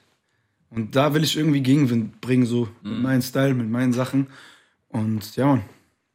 Und 0.70 0.96
da 0.96 1.12
will 1.14 1.22
ich 1.22 1.36
irgendwie 1.36 1.60
Gegenwind 1.60 2.20
bringen, 2.20 2.46
so 2.46 2.68
mit 2.82 2.96
Mhm. 2.96 3.02
meinem 3.02 3.22
Style, 3.22 3.54
mit 3.54 3.68
meinen 3.70 3.92
Sachen. 3.92 4.26
Und 4.88 5.36
ja, 5.36 5.46
Mann, 5.46 5.62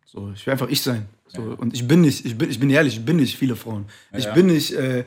so, 0.06 0.32
ich 0.36 0.46
will 0.46 0.52
einfach 0.54 0.68
ich 0.70 0.82
sein. 0.82 1.06
So, 1.30 1.42
Und 1.58 1.74
ich 1.74 1.88
bin 1.88 2.02
nicht, 2.02 2.26
ich 2.26 2.38
bin, 2.38 2.50
ich 2.50 2.60
bin 2.60 2.70
ehrlich, 2.70 2.98
ich 2.98 3.06
bin 3.06 3.18
nicht 3.18 3.38
viele 3.38 3.56
Frauen. 3.56 3.86
Ich 4.16 4.26
Ja. 4.26 4.34
bin 4.34 4.48
nicht 4.48 4.74
äh, 4.74 5.06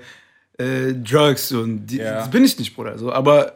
äh, 0.58 0.92
Drugs 0.94 1.52
und 1.52 1.86
die, 1.86 1.98
Ja. 1.98 2.18
das 2.18 2.30
bin 2.30 2.44
ich 2.44 2.58
nicht, 2.58 2.74
Bruder. 2.74 2.98
So, 2.98 3.12
aber 3.12 3.54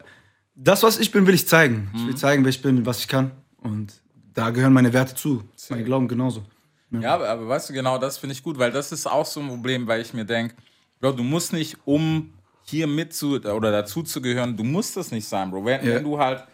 das, 0.55 0.83
was 0.83 0.99
ich 0.99 1.11
bin, 1.11 1.27
will 1.27 1.35
ich 1.35 1.47
zeigen. 1.47 1.91
Ich 1.95 2.03
Mhm. 2.03 2.07
will 2.09 2.17
zeigen, 2.17 2.45
wer 2.45 2.51
ich 2.51 2.63
bin, 2.63 2.87
was 2.87 3.01
ich 3.01 3.09
kann. 3.09 3.33
Und 3.59 3.93
da 4.35 4.51
gehören 4.51 4.73
meine 4.73 4.93
Werte 4.93 5.15
zu. 5.15 5.43
Mein 5.69 5.85
Glauben 5.85 6.09
genauso. 6.09 6.43
Ja, 6.91 7.15
aber, 7.15 7.29
aber 7.29 7.49
weißt 7.49 7.71
du, 7.71 7.73
genau 7.73 7.99
das 7.99 8.19
finde 8.19 8.35
ich 8.35 8.43
gut, 8.43 8.57
weil 8.59 8.71
das 8.71 8.93
ist 8.93 9.07
auch 9.07 9.27
so 9.27 9.41
ein 9.41 9.49
Problem, 9.49 9.87
weil 9.87 10.01
ich 10.01 10.15
mir 10.15 10.25
denke, 10.25 10.55
Bro, 11.01 11.13
du 11.13 11.23
musst 11.25 11.53
nicht, 11.53 11.77
um 11.85 12.33
hier 12.63 12.87
mit 12.87 13.13
zu 13.13 13.35
oder 13.41 13.73
dazu 13.73 14.03
zu 14.05 14.23
gehören, 14.23 14.57
du 14.57 14.63
musst 14.65 14.97
das 14.97 15.11
nicht 15.11 15.27
sein, 15.27 15.51
Bro. 15.51 15.65
Wenn, 15.65 15.85
Ja. 15.85 15.95
wenn 15.97 16.05
du 16.05 16.19
halt, 16.19 16.45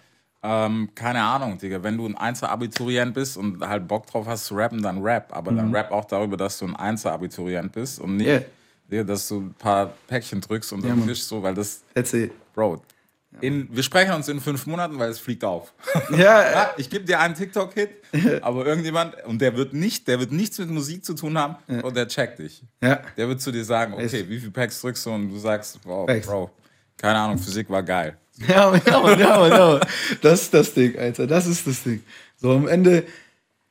ähm, 0.43 0.89
keine 0.95 1.23
Ahnung, 1.23 1.59
Digga, 1.59 1.83
wenn 1.83 1.97
du 1.97 2.07
ein 2.07 2.17
Einser-Abiturient 2.17 3.13
bist 3.15 3.37
und 3.37 3.61
halt 3.67 3.87
Bock 3.87 4.07
drauf 4.07 4.27
hast 4.27 4.47
zu 4.47 4.55
rappen, 4.55 4.83
dann 4.83 5.03
rap. 5.03 5.29
Aber 5.37 5.53
dann 5.53 5.75
rap 5.75 5.91
auch 5.93 6.05
darüber, 6.07 6.37
dass 6.37 6.59
du 6.59 6.67
ein 6.67 6.77
Einser-Abiturient 6.77 7.73
bist 7.73 8.01
und 8.01 8.17
nicht, 8.17 8.27
Mhm. 8.27 8.33
Ja. 8.33 8.41
Digga, 8.91 9.05
dass 9.05 9.29
du 9.29 9.41
ein 9.41 9.55
paar 9.55 9.93
Päckchen 10.09 10.41
drückst 10.41 10.73
und 10.73 10.83
dann 10.85 10.99
Mann. 10.99 11.09
fischst 11.09 11.29
so, 11.29 11.43
weil 11.43 11.55
das, 11.55 11.83
Erzähl. 11.95 12.31
Bro, 12.55 12.83
in, 13.41 13.69
wir 13.71 13.85
sprechen 13.85 14.13
uns 14.13 14.29
in 14.29 14.41
fünf 14.41 14.67
Monaten, 14.67 14.99
weil 14.99 15.09
es 15.11 15.21
fliegt 15.21 15.45
auf. 15.45 15.73
Ja, 16.11 16.43
äh, 16.43 16.53
Ja, 16.53 16.71
ich 16.77 16.91
gebe 16.91 17.05
dir 17.05 17.21
einen 17.21 17.35
TikTok-Hit, 17.35 17.91
aber 18.43 18.67
irgendjemand, 18.67 19.15
und 19.27 19.41
der 19.41 19.57
wird 19.57 19.73
nicht, 19.73 20.09
der 20.09 20.19
wird 20.19 20.33
nichts 20.33 20.59
mit 20.59 20.69
Musik 20.71 21.05
zu 21.05 21.15
tun 21.15 21.39
haben, 21.39 21.57
und 21.83 21.95
der 21.97 22.09
checkt 22.09 22.41
dich. 22.41 22.65
ja. 22.83 23.01
Der 23.17 23.29
wird 23.29 23.41
zu 23.41 23.53
dir 23.53 23.65
sagen, 23.65 23.93
okay, 23.95 24.05
Echt? 24.07 24.29
wie 24.29 24.41
viel 24.41 24.51
Packs 24.51 24.81
drückst 24.81 25.07
du? 25.07 25.11
Und 25.11 25.29
du 25.31 25.39
sagst, 25.39 25.79
wow. 25.85 26.11
Bro, 26.27 26.51
keine 26.97 27.19
Ahnung, 27.21 27.39
Physik 27.39 27.71
war 27.71 27.85
geil. 27.85 28.17
Ja, 28.49 28.71
Mann, 28.71 28.81
ja, 28.87 29.01
Mann, 29.01 29.21
ja, 29.21 29.39
Mann, 29.39 29.51
ja, 29.51 29.73
Mann. 29.73 29.81
Das 30.23 30.43
ist 30.43 30.55
das 30.55 30.75
Ding, 30.75 30.99
Alter. 30.99 31.27
Das 31.27 31.47
ist 31.47 31.67
das 31.67 31.83
Ding. 31.83 32.03
So 32.37 32.53
am 32.53 32.69
Ende, 32.69 33.05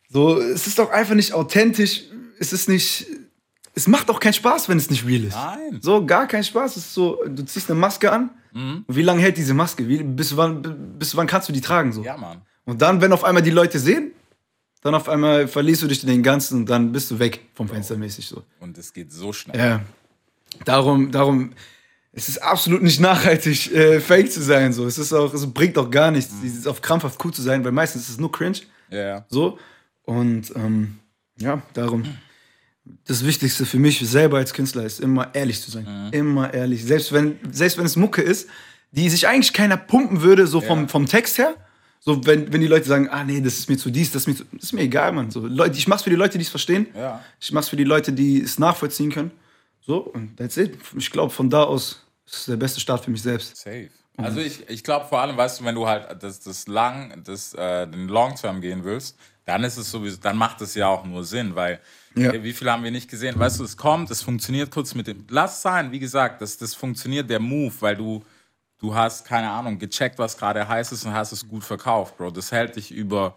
so, 0.10 0.40
es 0.40 0.68
ist 0.68 0.80
doch 0.80 0.92
einfach 0.92 1.16
nicht 1.16 1.34
authentisch. 1.34 2.04
Es 2.40 2.54
ist 2.54 2.70
nicht. 2.70 3.08
Es 3.76 3.88
macht 3.88 4.10
auch 4.10 4.20
keinen 4.20 4.34
Spaß, 4.34 4.68
wenn 4.68 4.78
es 4.78 4.90
nicht 4.90 5.06
real 5.06 5.24
ist. 5.24 5.36
Nein. 5.36 5.80
So, 5.82 6.06
gar 6.06 6.28
keinen 6.28 6.44
Spaß. 6.44 6.76
Es 6.76 6.86
ist 6.86 6.94
so, 6.94 7.24
du 7.26 7.44
ziehst 7.44 7.70
eine 7.70 7.80
Maske 7.80 8.12
an. 8.12 8.32
Mhm. 8.52 8.84
Und 8.88 8.96
wie 8.96 9.04
lange 9.04 9.22
hält 9.22 9.38
diese 9.38 9.54
Maske? 9.54 9.88
Wie, 9.88 10.04
bis, 10.04 10.36
wann, 10.36 10.98
bis 10.98 11.16
wann 11.16 11.28
kannst 11.28 11.48
du 11.48 11.54
die 11.54 11.62
tragen? 11.62 11.94
So? 11.94 12.04
Ja, 12.04 12.18
Mann. 12.18 12.42
Und 12.66 12.82
dann, 12.82 13.00
wenn 13.02 13.14
auf 13.14 13.24
einmal 13.24 13.44
die 13.44 13.52
Leute 13.52 13.80
sehen, 13.80 14.12
dann 14.82 14.96
auf 14.96 15.10
einmal 15.10 15.48
verlierst 15.48 15.82
du 15.82 15.88
dich 15.88 16.04
in 16.04 16.10
den 16.10 16.24
Ganzen 16.24 16.60
und 16.60 16.70
dann 16.70 16.92
bist 16.92 17.12
du 17.12 17.20
weg 17.20 17.42
vom 17.54 17.68
Fenster 17.68 17.98
mäßig 17.98 18.28
so. 18.28 18.44
Und 18.60 18.78
es 18.78 18.94
geht 18.94 19.12
so 19.12 19.34
schnell. 19.34 19.58
Ja. 19.58 19.82
Darum, 20.66 21.12
darum, 21.12 21.52
es 22.12 22.28
ist 22.30 22.42
absolut 22.42 22.82
nicht 22.82 23.00
nachhaltig, 23.00 23.72
äh, 23.74 24.00
fake 24.00 24.32
zu 24.32 24.42
sein. 24.42 24.74
So. 24.74 24.86
Es 24.86 24.98
ist 24.98 25.14
auch, 25.14 25.34
es 25.34 25.46
bringt 25.54 25.78
auch 25.78 25.90
gar 25.92 26.12
nichts, 26.12 26.34
dieses 26.42 26.66
auf 26.68 26.82
krampfhaft 26.82 27.24
cool 27.24 27.34
zu 27.34 27.42
sein, 27.42 27.64
weil 27.64 27.72
meistens 27.72 28.04
ist 28.04 28.10
es 28.10 28.18
nur 28.20 28.32
cringe. 28.32 28.60
Ja. 28.90 29.26
So. 29.30 29.60
Und 30.04 30.52
ähm, 30.56 31.00
ja, 31.38 31.62
darum. 31.74 32.06
Das 33.06 33.24
Wichtigste 33.24 33.66
für 33.68 33.78
mich 33.78 34.00
selber 34.00 34.38
als 34.38 34.54
Künstler 34.54 34.84
ist 34.84 35.00
immer 35.00 35.34
ehrlich 35.36 35.62
zu 35.62 35.70
sein. 35.70 36.10
Immer 36.12 36.52
ehrlich. 36.54 36.84
Selbst 36.84 37.14
wenn, 37.14 37.38
selbst 37.52 37.78
wenn 37.78 37.86
es 37.86 37.96
Mucke 37.96 38.22
ist, 38.24 38.50
die 38.92 39.08
sich 39.10 39.28
eigentlich 39.28 39.54
keiner 39.54 39.78
pumpen 39.78 40.22
würde, 40.24 40.48
so 40.48 40.60
vom, 40.62 40.82
Ja. 40.82 40.88
vom 40.88 41.06
Text 41.06 41.38
her. 41.38 41.56
So, 42.00 42.26
wenn, 42.26 42.52
wenn 42.52 42.62
die 42.62 42.68
Leute 42.68 42.88
sagen, 42.88 43.08
ah 43.10 43.24
nee, 43.24 43.42
das 43.42 43.60
ist 43.60 43.70
mir 43.70 43.78
zu 43.78 43.92
dies, 43.92 44.10
das 44.12 44.24
ist 44.24 44.28
mir 44.28 44.36
zu. 44.36 44.44
Das 44.54 44.64
ist 44.64 44.74
mir 44.74 44.82
egal, 44.82 45.12
Mann. 45.12 45.30
So, 45.30 45.46
Leute, 45.46 45.78
ich 45.78 45.88
mach's 45.88 46.02
für 46.04 46.10
die 46.10 46.16
Leute, 46.16 46.38
die 46.40 46.44
es 46.46 46.50
verstehen. 46.50 46.88
Ja. 46.96 47.24
Ich 47.40 47.52
mach's 47.52 47.70
für 47.70 47.76
die 47.76 47.84
Leute, 47.84 48.12
die 48.14 48.42
es 48.42 48.58
nachvollziehen 48.58 49.12
können. 49.12 49.32
So, 49.82 49.98
und 50.00 50.38
that's 50.38 50.58
it. 50.58 50.78
Ich 50.98 51.10
glaube, 51.10 51.32
von 51.32 51.50
da 51.50 51.64
aus 51.64 52.04
ist 52.26 52.36
es 52.36 52.46
der 52.46 52.58
beste 52.58 52.80
Start 52.80 53.04
für 53.06 53.12
mich 53.12 53.22
selbst. 53.22 53.56
Safe. 53.58 53.90
Also 54.18 54.42
ich, 54.42 54.70
ich 54.70 54.84
glaube 54.84 55.06
vor 55.06 55.22
allem, 55.22 55.38
weißt 55.38 55.62
du, 55.62 55.64
wenn 55.66 55.76
du 55.76 55.88
halt 55.88 56.22
das, 56.22 56.42
das 56.42 56.68
lang, 56.68 57.24
das, 57.24 57.54
äh, 57.54 57.88
den 57.88 58.10
Long-Term 58.10 58.60
gehen 58.60 58.84
willst, 58.84 59.18
dann 59.46 59.64
ist 59.64 59.78
es 59.78 59.90
sowieso, 59.90 60.18
dann 60.22 60.38
macht 60.38 60.60
es 60.62 60.76
ja 60.76 60.88
auch 60.88 61.06
nur 61.06 61.24
Sinn, 61.24 61.56
weil 61.56 61.80
Ja. 62.16 62.32
wie 62.44 62.52
viel 62.54 62.70
haben 62.70 62.84
wir 62.84 62.92
nicht 62.92 63.10
gesehen? 63.10 63.40
Weißt 63.40 63.60
du, 63.60 63.64
es 63.64 63.78
kommt, 63.78 64.12
es 64.12 64.22
funktioniert 64.22 64.72
kurz 64.72 64.94
mit 64.94 65.08
dem. 65.08 65.26
Lass 65.30 65.62
sein, 65.62 65.92
wie 65.92 66.00
gesagt, 66.00 66.42
das, 66.42 66.58
das 66.58 66.76
funktioniert 66.76 67.30
der 67.30 67.40
Move, 67.40 67.74
weil 67.80 67.96
du, 67.96 68.24
du 68.80 68.94
hast, 68.94 69.26
keine 69.26 69.50
Ahnung, 69.50 69.80
gecheckt, 69.80 70.20
was 70.20 70.38
gerade 70.38 70.68
heiß 70.68 70.92
ist 70.92 71.06
und 71.06 71.14
hast 71.14 71.32
es 71.32 71.48
gut 71.48 71.64
verkauft, 71.64 72.18
Bro. 72.18 72.32
Das 72.32 72.52
hält 72.52 72.76
dich 72.76 72.92
über 72.92 73.36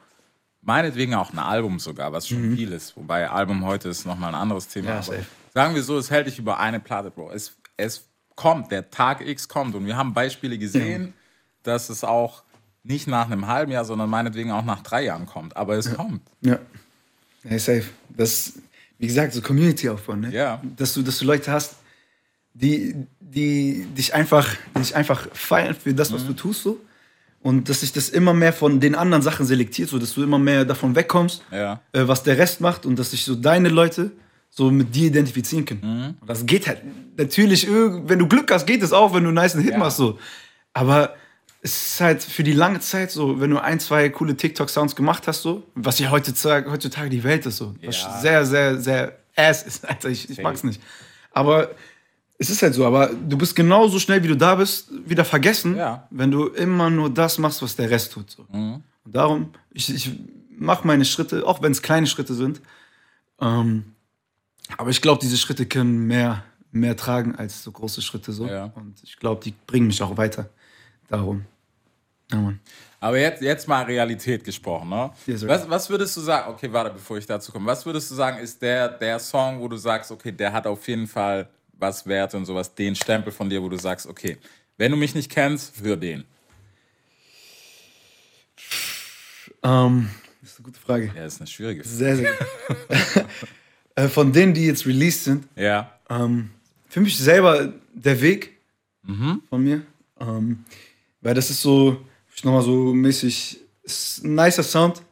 meinetwegen 0.62 1.14
auch 1.14 1.32
ein 1.32 1.38
Album 1.38 1.78
sogar, 1.78 2.12
was 2.12 2.28
schon 2.28 2.56
viel 2.56 2.72
ist. 2.72 2.96
Wobei 2.96 3.30
Album 3.30 3.64
heute 3.64 3.88
ist 3.88 4.04
nochmal 4.04 4.30
ein 4.34 4.40
anderes 4.40 4.66
Thema. 4.68 4.88
Ja, 4.90 5.02
safe. 5.02 5.24
Sagen 5.52 5.74
wir 5.74 5.82
so, 5.82 5.98
es 5.98 6.10
hält 6.10 6.26
dich 6.26 6.38
über 6.38 6.58
eine 6.58 6.80
Platte, 6.80 7.10
Bro. 7.10 7.30
Es, 7.32 7.56
es 7.76 8.06
kommt, 8.34 8.70
der 8.70 8.90
Tag 8.90 9.20
X 9.26 9.48
kommt. 9.48 9.74
Und 9.74 9.86
wir 9.86 9.96
haben 9.96 10.14
Beispiele 10.14 10.58
gesehen, 10.58 11.12
dass 11.62 11.88
es 11.90 12.04
auch 12.04 12.42
nicht 12.82 13.06
nach 13.06 13.26
einem 13.26 13.46
halben 13.46 13.70
Jahr, 13.72 13.84
sondern 13.84 14.10
meinetwegen 14.10 14.50
auch 14.50 14.64
nach 14.64 14.82
drei 14.82 15.04
Jahren 15.04 15.26
kommt. 15.26 15.56
Aber 15.56 15.74
es 15.76 15.92
kommt. 15.94 16.22
Ja. 16.40 16.58
Hey, 17.44 17.58
safe. 17.58 17.84
Das, 18.08 18.54
wie 18.98 19.06
gesagt, 19.06 19.32
so 19.34 19.42
Community 19.42 19.88
aufbauen, 19.88 20.20
ne? 20.20 20.32
Ja. 20.32 20.60
Dass 20.76 20.94
du, 20.94 21.02
dass 21.02 21.18
du 21.18 21.24
Leute 21.24 21.50
hast, 21.52 21.76
die, 22.54 22.94
die 23.20 23.86
dich 23.96 24.14
einfach, 24.14 24.48
die 24.76 24.80
dich 24.80 24.94
einfach 24.96 25.28
feiern 25.32 25.74
für 25.74 25.94
das, 25.94 26.10
Mhm. 26.10 26.14
was 26.16 26.26
du 26.26 26.32
tust, 26.34 26.62
so. 26.62 26.80
Und 27.42 27.68
dass 27.68 27.80
sich 27.80 27.92
das 27.92 28.08
immer 28.08 28.34
mehr 28.34 28.52
von 28.52 28.78
den 28.78 28.94
anderen 28.94 29.22
Sachen 29.22 29.46
selektiert, 29.46 29.88
so 29.88 29.98
dass 29.98 30.14
du 30.14 30.22
immer 30.22 30.38
mehr 30.38 30.64
davon 30.64 30.94
wegkommst, 30.94 31.42
Ja. 31.50 31.80
äh, 31.92 32.06
was 32.06 32.22
der 32.22 32.38
Rest 32.38 32.60
macht 32.60 32.86
und 32.86 32.96
dass 32.98 33.10
sich 33.10 33.24
so 33.24 33.34
deine 33.34 33.68
Leute 33.68 34.12
so 34.54 34.70
mit 34.70 34.94
dir 34.94 35.06
identifizieren 35.06 35.64
können. 35.64 35.80
Mhm. 36.20 36.26
Das 36.26 36.44
geht 36.44 36.66
halt 36.66 36.82
natürlich, 37.16 37.66
wenn 37.70 38.18
du 38.18 38.28
Glück 38.28 38.50
hast, 38.52 38.66
geht 38.66 38.82
es 38.82 38.92
auch, 38.92 39.14
wenn 39.14 39.22
du 39.22 39.28
einen 39.30 39.36
nice 39.36 39.54
Hit 39.56 39.70
Ja. 39.70 39.78
machst, 39.78 39.96
so. 39.96 40.18
Aber 40.74 41.14
es 41.62 41.92
ist 41.94 42.00
halt 42.02 42.22
für 42.22 42.42
die 42.42 42.52
lange 42.52 42.80
Zeit 42.80 43.10
so, 43.10 43.40
wenn 43.40 43.48
du 43.50 43.58
ein, 43.62 43.80
zwei 43.80 44.10
coole 44.10 44.36
TikTok-Sounds 44.36 44.94
gemacht 44.94 45.26
hast, 45.26 45.40
so, 45.42 45.62
was 45.74 45.98
ja 45.98 46.10
heutzutage, 46.10 46.70
heutzutage 46.70 47.08
die 47.08 47.24
Welt 47.24 47.46
ist, 47.46 47.56
so. 47.56 47.74
Was 47.82 48.02
Ja. 48.02 48.20
sehr, 48.20 48.44
sehr, 48.46 48.78
sehr 48.78 49.18
ass 49.36 49.62
ist, 49.62 49.84
Alter. 49.88 50.10
Ich, 50.10 50.28
ich 50.28 50.42
mag's 50.42 50.64
nicht. 50.64 50.82
Aber 51.30 51.70
es 52.36 52.50
ist 52.50 52.60
halt 52.60 52.74
so, 52.74 52.84
aber 52.84 53.06
du 53.08 53.38
bist 53.38 53.56
genauso 53.56 53.98
schnell, 54.00 54.22
wie 54.22 54.28
du 54.28 54.36
da 54.36 54.56
bist, 54.56 54.90
wieder 55.06 55.24
vergessen, 55.24 55.76
Ja. 55.76 56.06
wenn 56.10 56.30
du 56.30 56.48
immer 56.48 56.90
nur 56.90 57.08
das 57.08 57.38
machst, 57.38 57.62
was 57.62 57.74
der 57.76 57.88
Rest 57.88 58.12
tut. 58.12 58.30
So. 58.30 58.42
Und 58.52 58.82
darum, 59.06 59.50
ich, 59.70 59.94
ich 59.94 60.10
mache 60.58 60.86
meine 60.86 61.06
Schritte, 61.06 61.46
auch 61.46 61.62
wenn 61.62 61.72
es 61.72 61.80
kleine 61.80 62.06
Schritte 62.06 62.34
sind. 62.34 62.60
Ähm, 63.40 63.91
aber 64.78 64.90
ich 64.90 65.00
glaube, 65.00 65.20
diese 65.20 65.36
Schritte 65.36 65.66
können 65.66 66.06
mehr, 66.06 66.44
mehr 66.70 66.96
tragen 66.96 67.34
als 67.36 67.62
so 67.62 67.72
große 67.72 68.02
Schritte. 68.02 68.32
So. 68.32 68.46
Ja. 68.46 68.72
Und 68.74 69.02
ich 69.02 69.16
glaube, 69.16 69.42
die 69.44 69.54
bringen 69.66 69.86
mich 69.86 70.02
auch 70.02 70.16
weiter. 70.16 70.48
Darum. 71.08 71.44
Ja, 72.30 72.38
Mann. 72.38 72.60
Aber 73.00 73.18
jetzt, 73.18 73.42
jetzt 73.42 73.66
mal 73.66 73.82
Realität 73.82 74.44
gesprochen, 74.44 74.88
ne? 74.88 75.10
Yes, 75.26 75.46
was, 75.46 75.68
was 75.68 75.90
würdest 75.90 76.16
du 76.16 76.20
sagen, 76.20 76.52
okay, 76.52 76.72
warte, 76.72 76.90
bevor 76.90 77.18
ich 77.18 77.26
dazu 77.26 77.50
komme, 77.50 77.66
was 77.66 77.84
würdest 77.84 78.10
du 78.10 78.14
sagen, 78.14 78.38
ist 78.38 78.62
der, 78.62 78.88
der 78.88 79.18
Song, 79.18 79.60
wo 79.60 79.66
du 79.66 79.76
sagst, 79.76 80.12
okay, 80.12 80.30
der 80.30 80.52
hat 80.52 80.66
auf 80.66 80.86
jeden 80.86 81.08
Fall 81.08 81.48
was 81.72 82.06
Wert 82.06 82.34
und 82.34 82.46
sowas, 82.46 82.72
den 82.74 82.94
Stempel 82.94 83.32
von 83.32 83.50
dir, 83.50 83.60
wo 83.60 83.68
du 83.68 83.76
sagst, 83.76 84.06
okay, 84.06 84.38
wenn 84.78 84.92
du 84.92 84.96
mich 84.96 85.14
nicht 85.14 85.30
kennst, 85.30 85.76
für 85.76 85.96
den. 85.96 86.24
Ähm, 89.64 90.08
das 90.40 90.52
ist 90.52 90.58
eine 90.58 90.64
gute 90.64 90.80
Frage. 90.80 91.12
Ja, 91.14 91.24
ist 91.24 91.40
eine 91.40 91.48
schwierige 91.48 91.82
Frage. 91.82 91.96
Sehr, 91.96 92.16
sehr 92.16 92.32
gut. 92.32 93.26
Äh, 93.94 94.08
Von 94.08 94.32
denen, 94.32 94.54
die 94.54 94.66
jetzt 94.66 94.86
released 94.86 95.24
sind, 95.24 95.46
Ja. 95.56 95.92
ähm, 96.08 96.50
für 96.88 97.00
mich 97.00 97.16
selber 97.18 97.72
der 97.94 98.20
Weg 98.20 98.58
von 99.48 99.62
mir. 99.64 99.82
Ähm, 100.20 100.64
weil 101.20 101.34
das 101.34 101.50
ist 101.50 101.60
so, 101.60 102.00
ich 102.34 102.44
nochmal 102.44 102.62
so 102.62 102.94
mäßig, 102.94 103.58
ist 103.82 104.24
ein 104.24 104.34
nicer 104.34 104.62
Sound, 104.62 105.02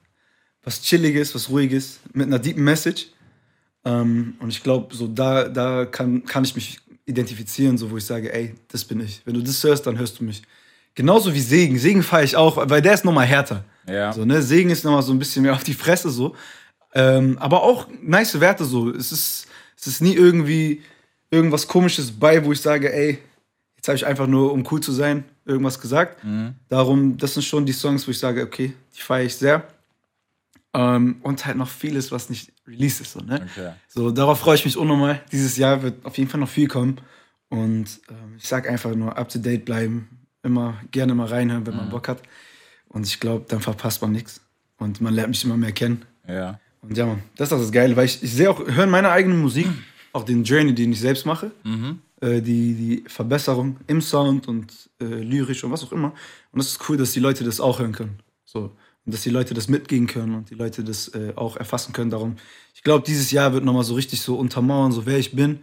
was 0.62 0.80
chilliges, 0.80 1.34
was 1.34 1.48
ruhiges, 1.50 1.98
mit 2.12 2.26
einer 2.28 2.38
deepen 2.38 2.62
Message. 2.64 3.08
Ähm, 3.84 4.34
und 4.40 4.50
ich 4.50 4.62
glaube, 4.62 4.94
so 4.94 5.08
da, 5.08 5.48
da 5.48 5.86
kann, 5.86 6.24
kann 6.24 6.44
ich 6.44 6.54
mich 6.54 6.78
identifizieren, 7.06 7.76
so 7.78 7.90
wo 7.90 7.96
ich 7.96 8.04
sage, 8.04 8.32
ey, 8.32 8.54
das 8.68 8.84
bin 8.84 9.00
ich. 9.00 9.22
Wenn 9.24 9.34
du 9.34 9.42
das 9.42 9.62
hörst, 9.64 9.86
dann 9.86 9.98
hörst 9.98 10.20
du 10.20 10.24
mich. 10.24 10.42
Genauso 10.94 11.32
wie 11.34 11.40
Segen. 11.40 11.78
Segen 11.78 12.02
feiere 12.02 12.24
ich 12.24 12.36
auch, 12.36 12.56
weil 12.68 12.82
der 12.82 12.94
ist 12.94 13.04
nochmal 13.04 13.26
härter. 13.26 13.64
Ja. 13.88 14.12
So, 14.12 14.24
ne? 14.24 14.42
Segen 14.42 14.70
ist 14.70 14.84
nochmal 14.84 15.02
so 15.02 15.12
ein 15.12 15.18
bisschen 15.18 15.42
mehr 15.42 15.54
auf 15.54 15.64
die 15.64 15.74
Fresse 15.74 16.10
so. 16.10 16.36
Ähm, 16.94 17.38
aber 17.38 17.62
auch 17.62 17.88
nice 18.02 18.40
Werte 18.40 18.64
so. 18.64 18.90
Es 18.90 19.12
ist, 19.12 19.46
es 19.76 19.86
ist 19.86 20.00
nie 20.00 20.14
irgendwie 20.14 20.82
irgendwas 21.30 21.68
komisches 21.68 22.10
bei, 22.12 22.44
wo 22.44 22.52
ich 22.52 22.60
sage, 22.60 22.92
ey, 22.92 23.18
jetzt 23.76 23.88
habe 23.88 23.96
ich 23.96 24.06
einfach 24.06 24.26
nur, 24.26 24.52
um 24.52 24.66
cool 24.70 24.80
zu 24.80 24.92
sein, 24.92 25.24
irgendwas 25.44 25.80
gesagt. 25.80 26.22
Darum, 26.68 27.16
das 27.16 27.34
sind 27.34 27.44
schon 27.44 27.64
die 27.64 27.72
Songs, 27.72 28.06
wo 28.06 28.10
ich 28.10 28.18
sage, 28.18 28.42
okay, 28.42 28.74
die 28.96 29.00
feiere 29.00 29.26
ich 29.26 29.36
sehr. 29.36 29.64
Ähm, 30.72 31.16
und 31.22 31.46
halt 31.46 31.56
noch 31.56 31.68
vieles, 31.68 32.12
was 32.12 32.30
nicht 32.30 32.52
released 32.66 33.00
ist. 33.00 33.12
So, 33.12 33.20
ne? 33.20 33.46
Okay. 33.50 33.72
so 33.88 34.10
darauf 34.10 34.38
freue 34.40 34.54
ich 34.54 34.64
mich 34.64 34.76
unnormal. 34.76 35.20
Dieses 35.32 35.56
Jahr 35.56 35.82
wird 35.82 36.04
auf 36.04 36.16
jeden 36.18 36.30
Fall 36.30 36.40
noch 36.40 36.48
viel 36.48 36.68
kommen. 36.68 37.00
Und 37.48 38.00
ähm, 38.08 38.36
ich 38.38 38.46
sag 38.46 38.68
einfach 38.68 38.94
nur 38.94 39.16
up 39.16 39.28
to 39.28 39.38
date 39.38 39.64
bleiben. 39.64 40.08
Immer 40.42 40.80
gerne 40.90 41.14
mal 41.14 41.26
reinhören, 41.26 41.66
wenn 41.66 41.76
man 41.76 41.90
Bock 41.90 42.08
hat. 42.08 42.22
Und 42.88 43.06
ich 43.06 43.20
glaube, 43.20 43.44
dann 43.48 43.60
verpasst 43.60 44.00
man 44.02 44.12
nichts. 44.12 44.40
Und 44.78 45.00
man 45.00 45.12
lernt 45.12 45.30
mich 45.30 45.44
immer 45.44 45.56
mehr 45.56 45.72
kennen. 45.72 46.04
Ja. 46.26 46.60
Und 46.82 46.96
ja, 46.96 47.06
Mann, 47.06 47.22
das 47.36 47.52
ist 47.52 47.58
das 47.58 47.72
Geile, 47.72 47.94
weil 47.96 48.06
ich, 48.06 48.22
ich 48.22 48.32
sehe 48.32 48.50
auch, 48.50 48.66
höre 48.66 48.86
meine 48.86 49.10
eigene 49.10 49.34
Musik, 49.34 49.66
auch 50.12 50.24
den 50.24 50.44
Journey, 50.44 50.74
den 50.74 50.92
ich 50.92 51.00
selbst 51.00 51.26
mache, 51.26 51.50
äh, 52.20 52.40
die, 52.40 52.74
die 52.74 53.04
Verbesserung 53.06 53.76
im 53.86 54.00
Sound 54.00 54.48
und 54.48 54.72
äh, 55.00 55.04
lyrisch 55.04 55.62
und 55.64 55.70
was 55.70 55.84
auch 55.84 55.92
immer. 55.92 56.12
Und 56.52 56.58
das 56.58 56.68
ist 56.68 56.88
cool, 56.88 56.96
dass 56.96 57.12
die 57.12 57.20
Leute 57.20 57.44
das 57.44 57.60
auch 57.60 57.78
hören 57.78 57.92
können. 57.92 58.18
So. 58.44 58.72
Und 59.06 59.14
dass 59.14 59.22
die 59.22 59.30
Leute 59.30 59.54
das 59.54 59.68
mitgehen 59.68 60.06
können 60.06 60.34
und 60.34 60.50
die 60.50 60.54
Leute 60.54 60.84
das 60.84 61.08
äh, 61.08 61.32
auch 61.36 61.56
erfassen 61.56 61.92
können. 61.92 62.10
Darum, 62.10 62.36
ich 62.74 62.82
glaube, 62.82 63.04
dieses 63.06 63.30
Jahr 63.30 63.52
wird 63.52 63.64
nochmal 63.64 63.84
so 63.84 63.94
richtig 63.94 64.20
so 64.20 64.36
untermauern, 64.36 64.92
so 64.92 65.06
wer 65.06 65.18
ich 65.18 65.34
bin. 65.34 65.60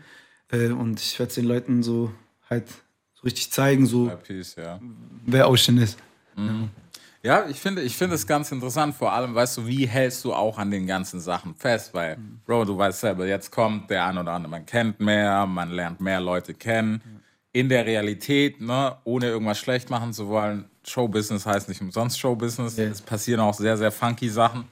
Äh, 0.52 0.70
und 0.70 1.00
ich 1.00 1.20
werde 1.20 1.30
es 1.30 1.36
den 1.36 1.46
Leuten 1.46 1.84
so 1.84 2.12
halt 2.50 2.68
so 3.14 3.24
richtig 3.24 3.52
zeigen, 3.52 3.86
so 3.86 4.12
Peace, 4.26 4.56
ja. 4.56 4.80
wer 5.26 5.50
Ocean 5.50 5.78
ist. 5.78 5.98
Ja, 6.38 6.70
ich 7.50 7.60
finde, 7.60 7.82
ich 7.82 7.98
finde 7.98 8.16
es 8.16 8.28
ganz 8.28 8.52
interessant, 8.52 8.96
vor 8.96 9.12
allem, 9.12 9.34
weißt 9.34 9.58
du, 9.58 9.68
wie 9.68 9.88
hältst 9.88 10.24
du 10.24 10.34
auch 10.34 10.58
an 10.58 10.72
den 10.72 10.86
ganzen 10.86 11.20
Sachen 11.20 11.56
fest? 11.56 11.94
Weil, 11.94 12.18
Bro, 12.46 12.66
du 12.66 12.78
weißt 12.78 13.00
selber, 13.00 13.26
jetzt 13.26 13.52
kommt 13.52 13.90
der 13.90 14.06
ein 14.06 14.18
oder 14.18 14.32
andere, 14.34 14.52
man 14.52 14.66
kennt 14.66 15.00
mehr, 15.00 15.46
man 15.46 15.72
lernt 15.72 16.00
mehr 16.00 16.20
Leute 16.20 16.54
kennen. 16.54 17.02
In 17.54 17.70
der 17.70 17.86
Realität, 17.86 18.62
ne, 18.62 18.98
ohne 19.04 19.28
irgendwas 19.28 19.58
schlecht 19.58 19.90
machen 19.90 20.14
zu 20.14 20.28
wollen, 20.28 20.66
Showbusiness 20.86 21.46
heißt 21.46 21.70
nicht 21.70 21.82
umsonst 21.82 22.20
Showbusiness. 22.20 22.78
Ja. 22.78 22.86
Es 22.86 23.02
passieren 23.02 23.40
auch 23.40 23.54
sehr, 23.54 23.78
sehr 23.78 23.92
funky 23.92 24.30
Sachen. 24.30 24.66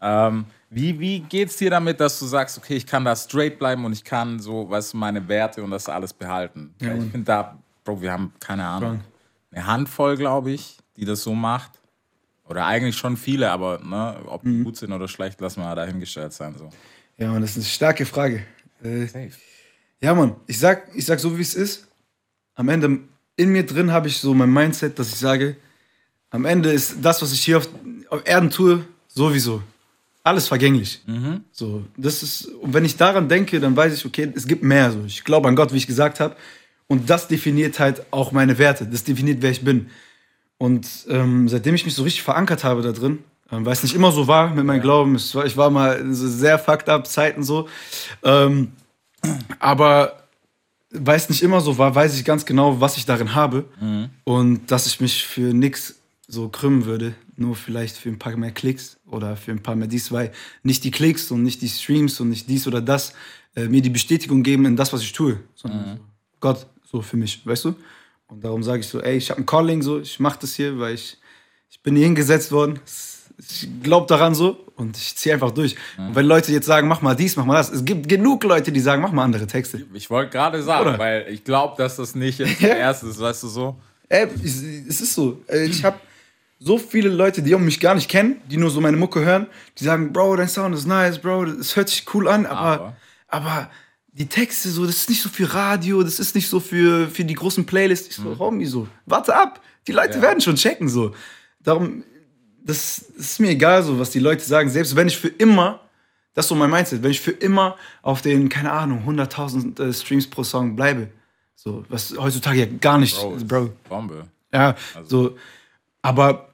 Ähm, 0.00 0.44
wie, 0.70 0.98
wie 0.98 1.20
geht's 1.20 1.56
dir 1.56 1.70
damit, 1.70 2.00
dass 2.00 2.18
du 2.18 2.26
sagst, 2.26 2.56
okay, 2.56 2.76
ich 2.76 2.86
kann 2.86 3.04
da 3.04 3.14
straight 3.16 3.58
bleiben 3.58 3.84
und 3.84 3.92
ich 3.92 4.04
kann 4.04 4.38
so, 4.38 4.70
weißt 4.70 4.92
du, 4.92 4.96
meine 4.96 5.26
Werte 5.28 5.62
und 5.62 5.70
das 5.70 5.88
alles 5.88 6.12
behalten? 6.12 6.74
Ja, 6.80 6.94
ich 6.94 7.10
finde 7.10 7.24
da, 7.24 7.58
Bro, 7.84 8.00
wir 8.00 8.12
haben 8.12 8.32
keine 8.38 8.64
Ahnung, 8.64 9.00
Strong. 9.00 9.12
eine 9.52 9.66
Handvoll, 9.66 10.16
glaube 10.16 10.52
ich, 10.52 10.78
die 10.96 11.04
das 11.04 11.22
so 11.22 11.34
macht. 11.34 11.79
Oder 12.50 12.66
eigentlich 12.66 12.96
schon 12.96 13.16
viele, 13.16 13.50
aber 13.50 13.78
ne, 13.78 14.16
ob 14.26 14.44
Mhm. 14.44 14.58
die 14.58 14.64
gut 14.64 14.76
sind 14.76 14.92
oder 14.92 15.06
schlecht, 15.06 15.40
lassen 15.40 15.60
wir 15.60 15.66
mal 15.66 15.76
dahingestellt 15.76 16.32
sein. 16.32 16.54
So. 16.58 16.68
Ja, 17.16 17.30
Mann, 17.30 17.40
das 17.42 17.50
ist 17.52 17.56
eine 17.58 17.64
starke 17.66 18.04
Frage. 18.04 18.44
Äh, 18.82 19.06
Ja, 20.02 20.14
Mann, 20.14 20.34
ich 20.48 20.58
sag, 20.58 20.88
ich 20.94 21.04
sag 21.06 21.20
so, 21.20 21.36
wie 21.38 21.42
es 21.42 21.54
ist. 21.54 21.86
Am 22.56 22.68
Ende, 22.68 22.98
in 23.36 23.50
mir 23.50 23.64
drin 23.64 23.92
habe 23.92 24.08
ich 24.08 24.18
so 24.18 24.34
mein 24.34 24.52
Mindset, 24.52 24.98
dass 24.98 25.08
ich 25.10 25.16
sage, 25.16 25.56
am 26.30 26.44
Ende 26.44 26.70
ist 26.72 26.96
das, 27.02 27.22
was 27.22 27.32
ich 27.32 27.40
hier 27.44 27.58
auf, 27.58 27.68
auf 28.08 28.22
Erden 28.26 28.50
tue, 28.50 28.84
sowieso. 29.08 29.62
Alles 30.22 30.48
vergänglich. 30.48 31.00
So, 31.52 31.84
das 31.96 32.22
ist, 32.22 32.46
und 32.46 32.74
wenn 32.74 32.84
ich 32.84 32.96
daran 32.96 33.28
denke, 33.28 33.58
dann 33.60 33.74
weiß 33.76 33.94
ich, 33.94 34.04
okay, 34.04 34.30
es 34.34 34.46
gibt 34.46 34.62
mehr. 34.62 34.90
So. 34.90 35.04
Ich 35.06 35.24
glaube 35.24 35.48
an 35.48 35.56
Gott, 35.56 35.72
wie 35.72 35.78
ich 35.78 35.86
gesagt 35.86 36.20
habe. 36.20 36.36
Und 36.88 37.08
das 37.08 37.26
definiert 37.28 37.78
halt 37.78 38.02
auch 38.10 38.32
meine 38.32 38.58
Werte. 38.58 38.86
Das 38.86 39.04
definiert, 39.04 39.38
wer 39.40 39.50
ich 39.50 39.62
bin. 39.64 39.88
Und 40.60 41.06
ähm, 41.08 41.48
seitdem 41.48 41.74
ich 41.74 41.86
mich 41.86 41.94
so 41.94 42.02
richtig 42.02 42.22
verankert 42.22 42.64
habe 42.64 42.82
da 42.82 42.92
drin, 42.92 43.20
ähm, 43.50 43.64
weil 43.64 43.72
es 43.72 43.82
nicht 43.82 43.94
immer 43.94 44.12
so 44.12 44.28
war 44.28 44.54
mit 44.54 44.66
meinem 44.66 44.82
Glauben, 44.82 45.14
es 45.14 45.34
war, 45.34 45.46
ich 45.46 45.56
war 45.56 45.70
mal 45.70 45.96
in 45.96 46.14
so 46.14 46.28
sehr 46.28 46.58
fucked 46.58 46.90
up 46.90 47.06
Zeiten 47.06 47.42
so, 47.42 47.66
ähm, 48.22 48.72
aber 49.58 50.24
weil 50.90 51.16
es 51.16 51.30
nicht 51.30 51.42
immer 51.42 51.62
so 51.62 51.78
war, 51.78 51.94
weiß 51.94 52.14
ich 52.14 52.26
ganz 52.26 52.44
genau, 52.44 52.78
was 52.78 52.98
ich 52.98 53.06
darin 53.06 53.34
habe. 53.34 53.64
Und 54.24 54.70
dass 54.70 54.86
ich 54.86 55.00
mich 55.00 55.26
für 55.26 55.54
nichts 55.54 56.00
so 56.28 56.50
krümmen 56.50 56.84
würde. 56.84 57.14
Nur 57.36 57.56
vielleicht 57.56 57.96
für 57.96 58.10
ein 58.10 58.18
paar 58.18 58.36
mehr 58.36 58.50
Klicks 58.50 58.98
oder 59.06 59.36
für 59.36 59.52
ein 59.52 59.62
paar 59.62 59.76
mehr 59.76 59.88
dies, 59.88 60.12
weil 60.12 60.30
nicht 60.62 60.84
die 60.84 60.90
Klicks 60.90 61.30
und 61.30 61.42
nicht 61.42 61.62
die 61.62 61.70
Streams 61.70 62.20
und 62.20 62.28
nicht 62.28 62.50
dies 62.50 62.66
oder 62.66 62.82
das 62.82 63.14
äh, 63.56 63.66
mir 63.66 63.80
die 63.80 63.88
Bestätigung 63.88 64.42
geben 64.42 64.66
in 64.66 64.76
das, 64.76 64.92
was 64.92 65.00
ich 65.00 65.12
tue. 65.12 65.40
Sondern 65.54 65.96
so, 65.96 66.04
Gott, 66.40 66.66
so 66.84 67.00
für 67.00 67.16
mich, 67.16 67.46
weißt 67.46 67.64
du? 67.64 67.74
Und 68.30 68.44
darum 68.44 68.62
sage 68.62 68.80
ich 68.80 68.88
so, 68.88 69.00
ey, 69.00 69.16
ich 69.16 69.30
habe 69.30 69.40
ein 69.40 69.46
Calling, 69.46 69.82
so, 69.82 70.00
ich 70.00 70.20
mache 70.20 70.38
das 70.40 70.54
hier, 70.54 70.78
weil 70.78 70.94
ich, 70.94 71.18
ich 71.70 71.82
bin 71.82 71.96
hier 71.96 72.04
hingesetzt 72.06 72.52
worden. 72.52 72.78
Ich 73.38 73.68
glaube 73.82 74.06
daran 74.06 74.34
so 74.34 74.66
und 74.76 74.96
ich 74.96 75.16
ziehe 75.16 75.34
einfach 75.34 75.50
durch. 75.50 75.74
Und 75.96 76.14
wenn 76.14 76.26
Leute 76.26 76.52
jetzt 76.52 76.66
sagen, 76.66 76.86
mach 76.88 77.00
mal 77.00 77.14
dies, 77.16 77.36
mach 77.36 77.44
mal 77.46 77.56
das, 77.56 77.70
es 77.70 77.84
gibt 77.84 78.08
genug 78.08 78.44
Leute, 78.44 78.70
die 78.70 78.80
sagen, 78.80 79.00
mach 79.00 79.12
mal 79.12 79.24
andere 79.24 79.46
Texte. 79.46 79.86
Ich 79.94 80.10
wollte 80.10 80.30
gerade 80.30 80.62
sagen, 80.62 80.88
Oder? 80.90 80.98
weil 80.98 81.26
ich 81.30 81.42
glaube, 81.42 81.74
dass 81.76 81.96
das 81.96 82.14
nicht 82.14 82.38
jetzt 82.40 82.60
der 82.60 82.76
erste 82.76 83.06
ist, 83.06 83.18
weißt 83.18 83.42
du 83.44 83.48
so. 83.48 83.76
Ey, 84.08 84.28
es 84.44 85.00
ist 85.00 85.14
so. 85.14 85.40
Äh, 85.46 85.66
Ich 85.66 85.84
habe 85.84 85.98
so 86.58 86.76
viele 86.76 87.08
Leute, 87.08 87.42
die 87.42 87.56
mich 87.56 87.80
gar 87.80 87.94
nicht 87.94 88.08
kennen, 88.08 88.40
die 88.50 88.58
nur 88.58 88.70
so 88.70 88.80
meine 88.80 88.96
Mucke 88.96 89.24
hören, 89.24 89.46
die 89.78 89.84
sagen, 89.84 90.12
Bro, 90.12 90.36
dein 90.36 90.48
Sound 90.48 90.74
ist 90.74 90.86
nice, 90.86 91.18
Bro, 91.18 91.46
das 91.46 91.74
hört 91.74 91.88
sich 91.88 92.04
cool 92.12 92.28
an, 92.28 92.44
aber, 92.44 92.96
aber, 93.28 93.70
die 94.12 94.26
Texte 94.26 94.68
so, 94.70 94.86
das 94.86 94.96
ist 94.96 95.08
nicht 95.08 95.22
so 95.22 95.28
für 95.28 95.52
Radio, 95.54 96.02
das 96.02 96.18
ist 96.20 96.34
nicht 96.34 96.48
so 96.48 96.60
für, 96.60 97.08
für 97.08 97.24
die 97.24 97.34
großen 97.34 97.64
Playlists. 97.64 98.08
Ich 98.08 98.16
so, 98.16 98.38
Homie, 98.38 98.66
so, 98.66 98.88
warte 99.06 99.34
ab, 99.34 99.60
die 99.86 99.92
Leute 99.92 100.16
Ja. 100.16 100.22
werden 100.22 100.40
schon 100.40 100.56
checken, 100.56 100.88
so. 100.88 101.14
Darum, 101.60 102.02
das, 102.64 103.04
das 103.16 103.26
ist 103.26 103.40
mir 103.40 103.50
egal, 103.50 103.82
so, 103.82 103.98
was 103.98 104.10
die 104.10 104.18
Leute 104.18 104.44
sagen, 104.44 104.68
selbst 104.68 104.96
wenn 104.96 105.08
ich 105.08 105.16
für 105.16 105.28
immer, 105.28 105.80
das 106.34 106.44
ist 106.46 106.48
so 106.50 106.54
mein 106.54 106.70
Mindset, 106.70 107.02
wenn 107.02 107.10
ich 107.10 107.20
für 107.20 107.30
immer 107.32 107.76
auf 108.02 108.20
den, 108.22 108.48
keine 108.48 108.72
Ahnung, 108.72 109.02
100.000 109.06 109.80
äh, 109.82 109.92
Streams 109.92 110.28
pro 110.28 110.42
Song 110.44 110.76
bleibe, 110.76 111.08
so, 111.54 111.84
was 111.88 112.14
heutzutage 112.16 112.60
ja 112.60 112.66
gar 112.80 112.98
nicht, 112.98 113.16
Bro, 113.16 113.36
Bro 113.46 113.70
Bombe. 113.88 114.26
ja, 114.52 114.74
so. 115.06 115.36
Aber 116.02 116.49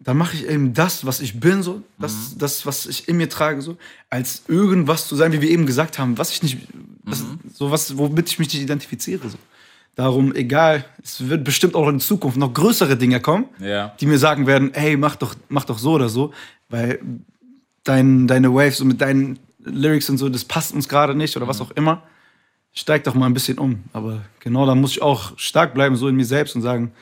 dann 0.00 0.16
mache 0.18 0.36
ich 0.36 0.46
eben 0.46 0.74
das, 0.74 1.06
was 1.06 1.20
ich 1.20 1.40
bin, 1.40 1.62
so, 1.62 1.82
das, 1.98 2.36
das, 2.36 2.66
was 2.66 2.86
ich 2.86 3.08
in 3.08 3.16
mir 3.16 3.28
trage, 3.28 3.62
so, 3.62 3.76
als 4.10 4.42
irgendwas 4.48 5.08
zu 5.08 5.16
sein, 5.16 5.32
wie 5.32 5.40
wir 5.40 5.50
eben 5.50 5.66
gesagt 5.66 5.98
haben, 5.98 6.18
was 6.18 6.30
ich 6.30 6.42
nicht, 6.42 6.58
was, 7.04 7.24
so 7.54 7.70
was, 7.70 7.96
womit 7.96 8.28
ich 8.28 8.38
mich 8.38 8.52
nicht 8.52 8.62
identifiziere. 8.62 9.28
So. 9.28 9.38
Darum, 9.94 10.34
egal, 10.34 10.84
es 11.02 11.28
wird 11.28 11.44
bestimmt 11.44 11.74
auch 11.74 11.88
in 11.88 12.00
Zukunft 12.00 12.36
noch 12.36 12.52
größere 12.52 12.96
Dinge 12.96 13.20
kommen, 13.20 13.46
Ja. 13.60 13.94
die 14.00 14.06
mir 14.06 14.18
sagen 14.18 14.46
werden, 14.46 14.72
hey, 14.74 14.96
mach 14.96 15.16
doch, 15.16 15.34
mach 15.48 15.64
doch 15.64 15.78
so 15.78 15.92
oder 15.92 16.08
so, 16.08 16.32
weil 16.68 17.00
dein, 17.84 18.26
deine 18.26 18.52
Waves 18.52 18.78
so 18.78 18.84
mit 18.84 19.00
deinen 19.00 19.38
Lyrics 19.60 20.10
und 20.10 20.18
so, 20.18 20.28
das 20.28 20.44
passt 20.44 20.74
uns 20.74 20.88
gerade 20.88 21.14
nicht 21.14 21.36
oder 21.36 21.48
was 21.48 21.60
auch 21.60 21.70
immer. 21.72 22.02
Steig 22.72 23.04
doch 23.04 23.14
mal 23.14 23.26
ein 23.26 23.34
bisschen 23.34 23.58
um. 23.58 23.84
Aber 23.92 24.22
genau 24.40 24.66
da 24.66 24.74
muss 24.74 24.90
ich 24.90 25.00
auch 25.02 25.38
stark 25.38 25.74
bleiben, 25.74 25.94
so 25.96 26.08
in 26.08 26.16
mir 26.16 26.24
selbst 26.24 26.56
und 26.56 26.62
sagen, 26.62 26.92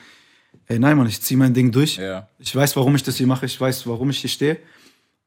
ey, 0.67 0.79
nein, 0.79 0.97
Mann, 0.97 1.07
ich 1.07 1.21
ziehe 1.21 1.37
mein 1.37 1.53
Ding 1.53 1.71
durch. 1.71 1.97
Ja. 1.97 2.27
Ich 2.39 2.55
weiß, 2.55 2.75
warum 2.75 2.95
ich 2.95 3.03
das 3.03 3.17
hier 3.17 3.27
mache, 3.27 3.45
ich 3.45 3.59
weiß, 3.59 3.85
warum 3.87 4.09
ich 4.09 4.19
hier 4.19 4.29
stehe. 4.29 4.57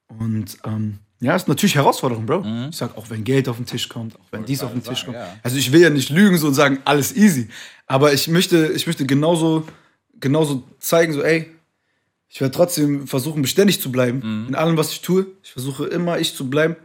Und 0.09 0.57
ähm, 0.65 0.99
ja, 1.21 1.35
ist 1.35 1.49
natürlich 1.49 1.75
Herausforderung, 1.75 2.27
Bro. 2.27 2.45
Ich 2.71 2.77
sag, 2.77 2.97
auch 2.97 3.09
wenn 3.11 3.25
Geld 3.25 3.49
auf 3.49 3.57
den 3.57 3.67
Tisch 3.67 3.89
kommt, 3.89 4.17
auch 4.17 4.27
wenn 4.31 4.45
dies 4.45 4.63
auf 4.63 4.73
den 4.73 4.83
Tisch 4.83 5.01
sagen, 5.01 5.13
kommt. 5.15 5.17
ja. 5.17 5.37
Also 5.43 5.57
ich 5.57 5.73
will 5.73 5.81
ja 5.81 5.91
nicht 5.91 6.11
lügen 6.11 6.37
so 6.37 6.47
und 6.49 6.55
sagen, 6.55 6.79
alles 6.85 7.17
easy. 7.17 7.49
Aber 7.87 8.13
ich 8.13 8.29
möchte, 8.29 8.73
ich 8.75 8.87
möchte 8.87 9.07
genauso, 9.07 9.67
genauso 10.21 10.63
zeigen, 10.79 11.13
so, 11.13 11.23
ey, 11.23 11.51
ich 12.29 12.41
werde 12.41 12.55
trotzdem 12.55 13.07
versuchen, 13.07 13.41
beständig 13.41 13.81
zu 13.81 13.91
bleiben 13.91 14.47
in 14.49 14.55
allem, 14.55 14.77
was 14.77 14.91
ich 14.93 15.01
tue. 15.01 15.27
Ich 15.43 15.53
versuche 15.53 15.87
immer 15.87 16.19
ich 16.19 16.35
zu 16.35 16.51
bleiben. 16.51 16.77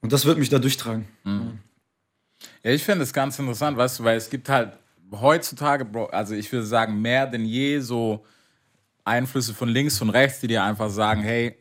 Und 0.00 0.12
das 0.12 0.24
wird 0.24 0.38
mich 0.38 0.48
da 0.48 0.58
durchtragen. 0.58 1.06
Ja, 2.62 2.70
ich 2.70 2.82
finde 2.82 3.04
es 3.04 3.12
ganz 3.12 3.38
interessant, 3.38 3.76
weißt 3.76 3.98
du, 3.98 4.04
weil 4.04 4.16
es 4.16 4.30
gibt 4.30 4.48
halt 4.48 4.72
heutzutage, 5.12 5.84
Bro, 5.84 6.06
also 6.06 6.34
ich 6.34 6.50
würde 6.52 6.66
sagen, 6.66 7.00
mehr 7.00 7.26
denn 7.26 7.44
je 7.44 7.80
so 7.80 8.24
Einflüsse 9.04 9.54
von 9.54 9.68
links 9.68 10.00
und 10.02 10.10
rechts, 10.10 10.40
die 10.40 10.48
dir 10.48 10.62
einfach 10.62 10.90
sagen, 10.90 11.22
hey, 11.22 11.56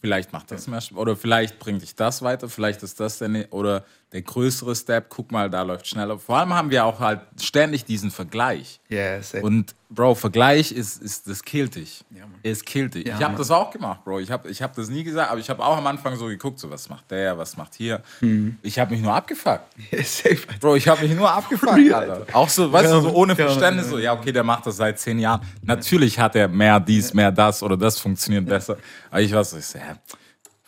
vielleicht 0.00 0.32
macht 0.32 0.50
das 0.50 0.66
mehr 0.66 0.80
Spaß, 0.80 0.96
oder 0.98 1.16
vielleicht 1.16 1.58
bringt 1.58 1.82
dich 1.82 1.94
das 1.94 2.22
weiter, 2.22 2.48
vielleicht 2.48 2.82
ist 2.82 3.00
das 3.00 3.18
der, 3.18 3.28
ne- 3.28 3.48
oder 3.50 3.84
der 4.12 4.22
größere 4.22 4.74
Step, 4.76 5.08
guck 5.08 5.32
mal, 5.32 5.50
da 5.50 5.62
läuft 5.62 5.88
schneller. 5.88 6.18
Vor 6.18 6.38
allem 6.38 6.54
haben 6.54 6.70
wir 6.70 6.84
auch 6.84 7.00
halt 7.00 7.20
ständig 7.40 7.84
diesen 7.84 8.10
Vergleich. 8.10 8.80
Yes, 8.88 9.34
ey. 9.34 9.42
Und 9.42 9.74
Bro, 9.88 10.14
Vergleich 10.16 10.72
ist, 10.72 11.00
ist 11.02 11.28
das 11.28 11.42
killt 11.44 11.74
dich. 11.76 12.04
Ja, 12.10 12.24
es 12.42 12.64
killt 12.64 12.94
dich. 12.94 13.06
Ja, 13.06 13.16
ich 13.16 13.22
habe 13.22 13.36
das 13.36 13.50
auch 13.50 13.70
gemacht, 13.70 14.04
Bro. 14.04 14.20
Ich 14.20 14.30
habe 14.30 14.48
ich 14.48 14.62
hab 14.62 14.74
das 14.74 14.88
nie 14.88 15.04
gesagt, 15.04 15.30
aber 15.30 15.38
ich 15.38 15.50
habe 15.50 15.64
auch 15.64 15.76
am 15.76 15.86
Anfang 15.86 16.16
so 16.16 16.26
geguckt, 16.26 16.58
so 16.58 16.70
was 16.70 16.88
macht 16.88 17.10
der, 17.10 17.36
was 17.36 17.56
macht 17.56 17.74
hier. 17.74 18.02
Mhm. 18.20 18.56
Ich 18.62 18.78
habe 18.78 18.92
mich 18.92 19.02
nur 19.02 19.12
abgefuckt. 19.12 19.64
Safe. 20.04 20.30
Alter. 20.48 20.58
Bro, 20.60 20.76
ich 20.76 20.88
habe 20.88 21.06
mich 21.06 21.16
nur 21.16 21.30
abgefuckt, 21.30 21.76
Real, 21.76 22.10
Alter. 22.10 22.36
Auch 22.36 22.48
so, 22.48 22.72
weißt 22.72 22.90
Ja, 22.90 22.96
du, 22.96 23.02
so 23.02 23.12
ohne 23.12 23.32
ja, 23.36 23.46
Verständnis, 23.46 23.86
ja, 23.86 23.90
so, 23.90 23.98
ja, 23.98 24.12
okay, 24.12 24.32
der 24.32 24.44
macht 24.44 24.66
das 24.66 24.76
seit 24.76 24.98
zehn 24.98 25.18
Jahren. 25.18 25.40
Natürlich 25.62 26.18
hat 26.18 26.34
er 26.36 26.48
mehr 26.48 26.80
dies, 26.80 27.12
mehr 27.12 27.30
das 27.30 27.62
oder 27.62 27.76
das 27.76 27.98
funktioniert 27.98 28.46
besser. 28.46 28.76
Aber 29.10 29.20
ich 29.20 29.32
war 29.32 29.44
so, 29.44 29.56
ich 29.56 29.66
so, 29.66 29.78
ja, 29.78 29.96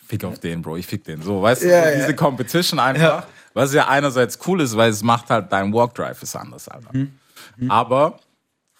fick 0.09 0.23
auf 0.25 0.39
den, 0.39 0.61
Bro, 0.61 0.77
ich 0.77 0.87
fick 0.87 1.03
den. 1.03 1.21
So, 1.21 1.41
weißt 1.41 1.63
Ja, 1.63 1.81
du, 1.83 1.91
ja. 1.91 1.95
diese 2.01 2.15
Competition 2.15 2.79
einfach, 2.79 3.27
was 3.53 3.73
ja 3.73 3.87
einerseits 3.87 4.39
cool 4.47 4.59
ist, 4.61 4.75
weil 4.75 4.89
es 4.89 5.03
macht 5.03 5.29
halt, 5.29 5.51
dein 5.51 5.71
Walk 5.73 5.93
Drive 5.95 6.21
ist 6.23 6.35
anders, 6.35 6.67
Alter. 6.67 6.89
Mhm. 6.93 7.69
Aber 7.69 8.19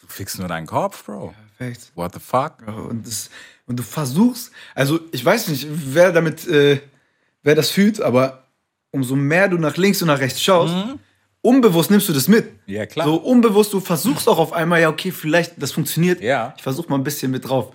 du 0.02 0.08
fickst 0.08 0.40
nur 0.40 0.48
deinen 0.48 0.66
Kopf, 0.68 1.06
Bro. 1.06 1.34
Perfekt. 1.58 1.92
What 1.96 2.14
the 2.16 2.20
fuck? 2.20 2.54
Und, 2.66 3.06
das, 3.06 3.30
und 3.68 3.78
du 3.78 3.84
versuchst, 3.84 4.52
also 4.74 5.00
ich 5.12 5.24
weiß 5.24 5.50
nicht, 5.50 5.68
wer 5.70 6.12
damit, 6.12 6.48
äh, 6.48 6.82
wer 7.44 7.56
das 7.56 7.70
fühlt, 7.70 8.02
aber 8.02 8.44
umso 8.92 9.16
mehr 9.16 9.48
du 9.48 9.58
nach 9.58 9.78
links 9.78 10.02
und 10.02 10.08
nach 10.08 10.20
rechts 10.20 10.42
schaust, 10.42 10.74
unbewusst 11.42 11.92
nimmst 11.92 12.10
du 12.10 12.14
das 12.14 12.28
mit. 12.28 12.46
Mhm. 12.68 12.74
Ja, 12.74 12.86
klar. 12.88 13.06
So 13.06 13.16
unbewusst, 13.18 13.72
du 13.74 13.80
versuchst 13.80 14.28
auch 14.28 14.40
auf 14.40 14.52
einmal, 14.54 14.82
ja, 14.82 14.90
okay, 14.90 15.12
vielleicht 15.12 15.62
das 15.62 15.72
funktioniert. 15.74 16.22
Ja. 16.22 16.54
Ich 16.58 16.64
versuche 16.64 16.90
mal 16.90 16.96
ein 16.96 17.04
bisschen 17.04 17.30
mit 17.30 17.48
drauf. 17.48 17.72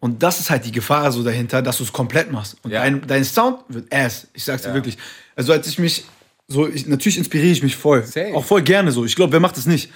Und 0.00 0.22
das 0.22 0.40
ist 0.40 0.50
halt 0.50 0.64
die 0.64 0.72
Gefahr 0.72 1.10
so 1.10 1.22
dahinter, 1.22 1.62
dass 1.62 1.78
du 1.78 1.84
es 1.84 1.92
komplett 1.92 2.30
machst. 2.30 2.56
Und 2.62 2.70
Ja. 2.70 2.82
dein, 2.82 3.06
dein 3.06 3.24
Sound 3.24 3.60
wird 3.68 3.92
ass. 3.92 4.26
Ich 4.34 4.44
sag's 4.44 4.62
dir 4.62 4.68
Ja. 4.68 4.74
wirklich. 4.74 4.98
Also 5.34 5.52
als 5.52 5.66
ich 5.66 5.78
mich, 5.78 6.04
so, 6.48 6.68
ich, 6.68 6.86
natürlich 6.86 7.18
inspiriere 7.18 7.52
ich 7.52 7.62
mich 7.62 7.76
voll. 7.76 8.04
Safe. 8.04 8.34
Auch 8.34 8.44
voll 8.44 8.62
gerne 8.62 8.92
so. 8.92 9.04
Ich 9.04 9.16
glaube, 9.16 9.32
wer 9.32 9.40
macht 9.40 9.56
das 9.56 9.66
nicht? 9.66 9.90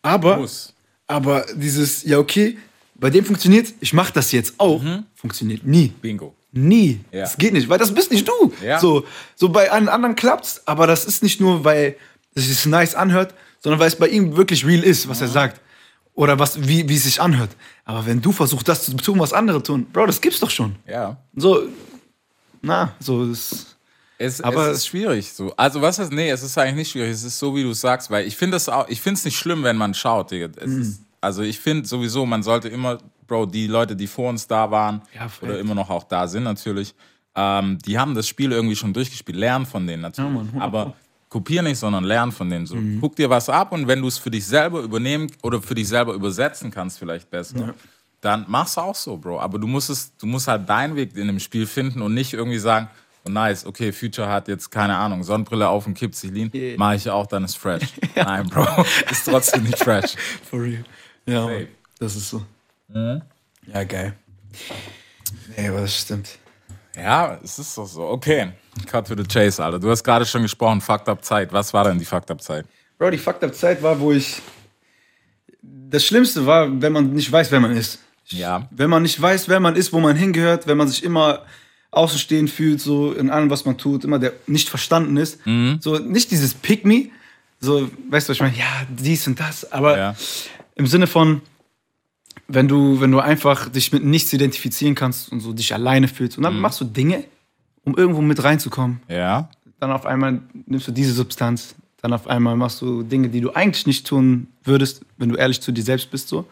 Aber, 0.00 0.38
Muss. 0.38 0.72
aber 1.06 1.46
dieses, 1.54 2.02
ja, 2.04 2.18
okay, 2.18 2.58
bei 2.94 3.10
dem 3.10 3.24
funktioniert, 3.24 3.72
ich 3.80 3.92
mach 3.92 4.10
das 4.10 4.32
jetzt 4.32 4.54
auch, 4.58 4.82
funktioniert 5.14 5.64
nie. 5.66 5.88
Bingo. 6.00 6.34
Nie. 6.52 7.00
Ja. 7.12 7.20
Das 7.22 7.36
geht 7.36 7.52
nicht, 7.52 7.68
weil 7.68 7.78
das 7.78 7.92
bist 7.94 8.10
nicht 8.10 8.26
du. 8.28 8.52
Ja. 8.64 8.78
So, 8.78 9.04
so 9.36 9.48
bei 9.48 9.70
allen 9.70 9.88
anderen 9.88 10.16
klappt's, 10.16 10.60
aber 10.66 10.86
das 10.86 11.04
ist 11.04 11.22
nicht 11.22 11.40
nur, 11.40 11.64
weil 11.64 11.96
es 12.34 12.46
sich 12.46 12.66
nice 12.66 12.94
anhört, 12.94 13.34
sondern 13.60 13.80
weil 13.80 13.88
es 13.88 13.96
bei 13.96 14.08
ihm 14.08 14.36
wirklich 14.36 14.66
real 14.66 14.82
ist, 14.82 15.08
was 15.08 15.20
er 15.20 15.28
sagt. 15.28 15.60
Oder 16.14 16.38
was, 16.38 16.60
wie, 16.68 16.88
wie 16.88 16.96
es 16.96 17.04
sich 17.04 17.20
anhört. 17.20 17.50
Aber 17.84 18.04
wenn 18.06 18.20
du 18.20 18.32
versuchst, 18.32 18.68
das 18.68 18.84
zu 18.84 18.94
tun, 18.96 19.18
was 19.18 19.32
andere 19.32 19.62
tun, 19.62 19.86
Bro, 19.92 20.06
das 20.06 20.20
gibt's 20.20 20.40
doch 20.40 20.50
schon. 20.50 20.76
Ja. 20.86 21.16
So, 21.34 21.62
na, 22.60 22.94
so 23.00 23.24
ist. 23.24 23.76
Es, 24.18 24.40
Aber- 24.40 24.68
es 24.70 24.78
ist 24.78 24.86
schwierig 24.86 25.32
so. 25.32 25.52
Also 25.56 25.80
was 25.82 25.98
ist, 25.98 26.12
nee, 26.12 26.30
es 26.30 26.42
ist 26.42 26.56
eigentlich 26.56 26.76
nicht 26.76 26.90
schwierig. 26.92 27.10
Es 27.10 27.24
ist 27.24 27.38
so, 27.38 27.56
wie 27.56 27.62
du 27.64 27.72
sagst, 27.72 28.10
weil 28.10 28.26
ich 28.26 28.36
finde 28.36 28.56
es 28.56 28.68
auch, 28.68 28.86
ich 28.88 29.00
finde 29.00 29.18
es 29.18 29.24
nicht 29.24 29.36
schlimm, 29.36 29.64
wenn 29.64 29.76
man 29.76 29.94
schaut, 29.94 30.30
Digga. 30.30 30.48
Mhm. 30.64 30.80
ist, 30.82 31.00
also 31.20 31.42
ich 31.42 31.58
finde 31.58 31.88
sowieso, 31.88 32.24
man 32.24 32.42
sollte 32.42 32.68
immer, 32.68 32.98
Bro, 33.26 33.46
die 33.46 33.66
Leute, 33.66 33.96
die 33.96 34.06
vor 34.06 34.28
uns 34.28 34.46
da 34.46 34.70
waren 34.70 35.02
Ja, 35.14 35.28
oder 35.40 35.58
immer 35.58 35.74
noch 35.74 35.90
auch 35.90 36.04
da 36.04 36.28
sind 36.28 36.44
natürlich, 36.44 36.94
ähm, 37.34 37.78
die 37.84 37.98
haben 37.98 38.14
das 38.14 38.28
Spiel 38.28 38.52
irgendwie 38.52 38.76
schon 38.76 38.92
durchgespielt. 38.92 39.38
Lern 39.38 39.64
von 39.66 39.86
denen 39.86 40.02
natürlich. 40.02 40.30
Ja, 40.30 40.36
Mann, 40.36 40.46
100 40.48 40.62
Aber 40.62 40.94
kopier 41.32 41.62
nicht, 41.62 41.78
sondern 41.78 42.04
lern 42.04 42.30
von 42.30 42.50
denen. 42.50 42.66
So, 42.66 42.76
Mhm. 42.76 43.00
guck 43.00 43.16
dir 43.16 43.30
was 43.30 43.48
ab 43.48 43.72
und 43.72 43.88
wenn 43.88 44.02
du 44.02 44.08
es 44.08 44.18
für 44.18 44.30
dich 44.30 44.44
selber 44.46 44.80
übernehmen 44.80 45.28
oder 45.42 45.62
für 45.62 45.74
dich 45.74 45.88
selber 45.88 46.12
übersetzen 46.12 46.70
kannst, 46.70 46.98
vielleicht 46.98 47.30
besser. 47.30 47.74
Dann 48.20 48.44
mach's 48.48 48.76
auch 48.76 48.94
so, 48.94 49.16
Bro. 49.16 49.40
Aber 49.40 49.58
du 49.58 49.66
musst 49.66 49.88
es, 49.90 50.14
du 50.18 50.26
musst 50.26 50.46
halt 50.46 50.68
deinen 50.68 50.94
Weg 50.94 51.16
in 51.16 51.26
dem 51.26 51.40
Spiel 51.40 51.66
finden 51.66 52.02
und 52.02 52.12
nicht 52.14 52.34
irgendwie 52.34 52.58
sagen, 52.58 52.88
oh 53.24 53.30
nice, 53.30 53.64
okay, 53.64 53.92
Future 53.92 54.28
hat 54.28 54.46
jetzt 54.48 54.70
keine 54.70 54.94
Ahnung, 54.96 55.24
Sonnenbrille 55.24 55.66
auf 55.68 55.86
und 55.86 55.94
kippt 55.94 56.14
sich 56.16 56.30
lean, 56.30 56.50
Yeah. 56.54 56.74
mach 56.76 56.92
ich 56.92 57.08
auch, 57.08 57.26
dann 57.26 57.44
ist 57.44 57.56
fresh. 57.56 57.82
Nein, 58.14 58.46
Bro, 58.48 58.84
ist 59.10 59.24
trotzdem 59.24 59.64
nicht 59.64 59.78
fresh. 59.78 60.14
For 60.50 60.60
real. 60.60 60.84
Ja. 61.26 61.46
Mann, 61.46 61.66
das 61.98 62.14
ist 62.14 62.28
so. 62.30 62.44
Ja, 62.92 63.84
geil. 63.84 64.12
Nee, 65.56 65.68
aber 65.68 65.80
das 65.80 65.96
stimmt. 65.98 66.28
Ja, 66.94 67.38
es 67.42 67.58
ist 67.58 67.76
doch 67.78 67.86
so. 67.86 68.02
Okay, 68.08 68.52
cut 68.86 69.06
to 69.08 69.14
the 69.16 69.24
chase, 69.24 69.62
Alter. 69.62 69.78
Du 69.78 69.90
hast 69.90 70.02
gerade 70.04 70.24
schon 70.26 70.42
gesprochen, 70.42 70.80
fucked 70.80 71.08
up 71.08 71.24
Zeit. 71.24 71.52
Was 71.52 71.72
war 71.74 71.84
denn 71.84 71.98
die 71.98 72.04
fucked 72.04 72.30
up 72.30 72.40
Zeit? 72.42 72.66
Bro, 72.98 73.10
die 73.10 73.18
fucked 73.18 73.44
up 73.44 73.54
Zeit 73.54 73.82
war, 73.82 73.98
wo 74.00 74.12
ich. 74.12 74.40
Das 75.62 76.04
Schlimmste 76.04 76.46
war, 76.46 76.68
wenn 76.80 76.92
man 76.92 77.12
nicht 77.12 77.30
weiß, 77.30 77.50
wer 77.52 77.60
man 77.60 77.72
ist. 77.76 77.98
Ja. 78.28 78.66
Wenn 78.70 78.88
man 78.90 79.02
nicht 79.02 79.20
weiß, 79.20 79.48
wer 79.48 79.60
man 79.60 79.76
ist, 79.76 79.92
wo 79.92 80.00
man 80.00 80.16
hingehört, 80.16 80.66
wenn 80.66 80.76
man 80.76 80.88
sich 80.88 81.04
immer 81.04 81.42
außenstehend 81.90 82.48
fühlt, 82.50 82.80
so 82.80 83.12
in 83.12 83.28
allem, 83.30 83.50
was 83.50 83.64
man 83.66 83.76
tut, 83.76 84.04
immer 84.04 84.18
der 84.18 84.32
nicht 84.46 84.68
verstanden 84.70 85.16
ist. 85.18 85.38
So 85.80 85.98
nicht 85.98 86.30
dieses 86.30 86.54
Pick 86.54 86.86
me, 86.86 87.10
so, 87.60 87.90
weißt 88.08 88.28
du, 88.28 88.30
was 88.30 88.36
ich 88.36 88.40
meine, 88.40 88.56
ja, 88.56 88.86
dies 88.88 89.26
und 89.26 89.38
das, 89.38 89.70
aber 89.70 89.98
Ja. 89.98 90.14
im 90.74 90.86
Sinne 90.86 91.06
von, 91.06 91.42
wenn 92.48 92.66
du, 92.66 93.00
wenn 93.00 93.12
du 93.12 93.20
einfach 93.20 93.68
dich 93.68 93.92
mit 93.92 94.02
nichts 94.04 94.32
identifizieren 94.32 94.94
kannst 94.94 95.30
und 95.30 95.40
so 95.40 95.52
dich 95.52 95.74
alleine 95.74 96.08
fühlst 96.08 96.38
und 96.38 96.44
dann 96.44 96.58
machst 96.58 96.80
du 96.80 96.84
Dinge, 96.86 97.24
um 97.84 97.96
irgendwo 97.96 98.20
mit 98.20 98.42
reinzukommen 98.42 99.00
Ja. 99.08 99.48
dann 99.80 99.90
auf 99.92 100.06
einmal 100.06 100.40
nimmst 100.66 100.88
du 100.88 100.92
diese 100.92 101.12
Substanz, 101.12 101.74
Dann 102.00 102.12
auf 102.12 102.26
einmal 102.26 102.56
machst 102.56 102.80
du 102.82 103.02
Dinge, 103.04 103.28
die 103.28 103.40
du 103.40 103.52
eigentlich 103.52 103.86
nicht 103.86 104.06
tun 104.06 104.48
würdest, 104.64 105.02
wenn 105.18 105.28
du 105.28 105.36
ehrlich 105.36 105.60
zu 105.60 105.70
dir 105.70 105.84
selbst 105.84 106.10
bist 106.10 106.26
so. 106.28 106.46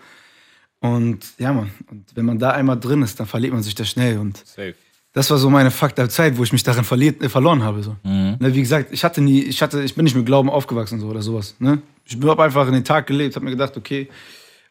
Und 0.80 1.18
ja, 1.38 1.52
man, 1.52 1.70
und 1.90 2.04
wenn 2.14 2.24
man 2.24 2.38
da 2.38 2.50
einmal 2.52 2.78
drin 2.78 3.02
ist, 3.02 3.18
dann 3.18 3.26
verliert 3.26 3.52
man 3.52 3.62
sich 3.62 3.74
da 3.74 3.84
schnell. 3.84 4.18
Und 4.18 4.36
Safe. 4.46 4.74
das 5.12 5.28
war 5.30 5.38
so 5.38 5.50
meine 5.50 5.70
der 5.96 6.08
Zeit, 6.08 6.38
wo 6.38 6.44
ich 6.44 6.52
mich 6.52 6.62
darin 6.62 6.84
verliert, 6.84 7.20
äh, 7.22 7.28
verloren 7.28 7.62
habe. 7.64 7.82
So. 7.82 7.96
Mhm. 8.04 8.36
Ne, 8.38 8.54
wie 8.54 8.60
gesagt, 8.60 8.92
ich 8.92 9.02
hatte 9.04 9.20
nie, 9.20 9.40
ich 9.42 9.60
hatte, 9.60 9.82
ich 9.82 9.94
bin 9.96 10.04
nicht 10.04 10.14
mit 10.14 10.24
Glauben 10.24 10.48
aufgewachsen 10.48 11.00
so 11.00 11.08
oder 11.08 11.20
sowas. 11.20 11.56
Ne? 11.58 11.82
Ich 12.04 12.16
habe 12.22 12.42
einfach 12.44 12.66
in 12.68 12.72
den 12.74 12.84
Tag 12.84 13.06
gelebt, 13.08 13.34
habe 13.34 13.44
mir 13.44 13.50
gedacht, 13.50 13.76
okay, 13.76 14.08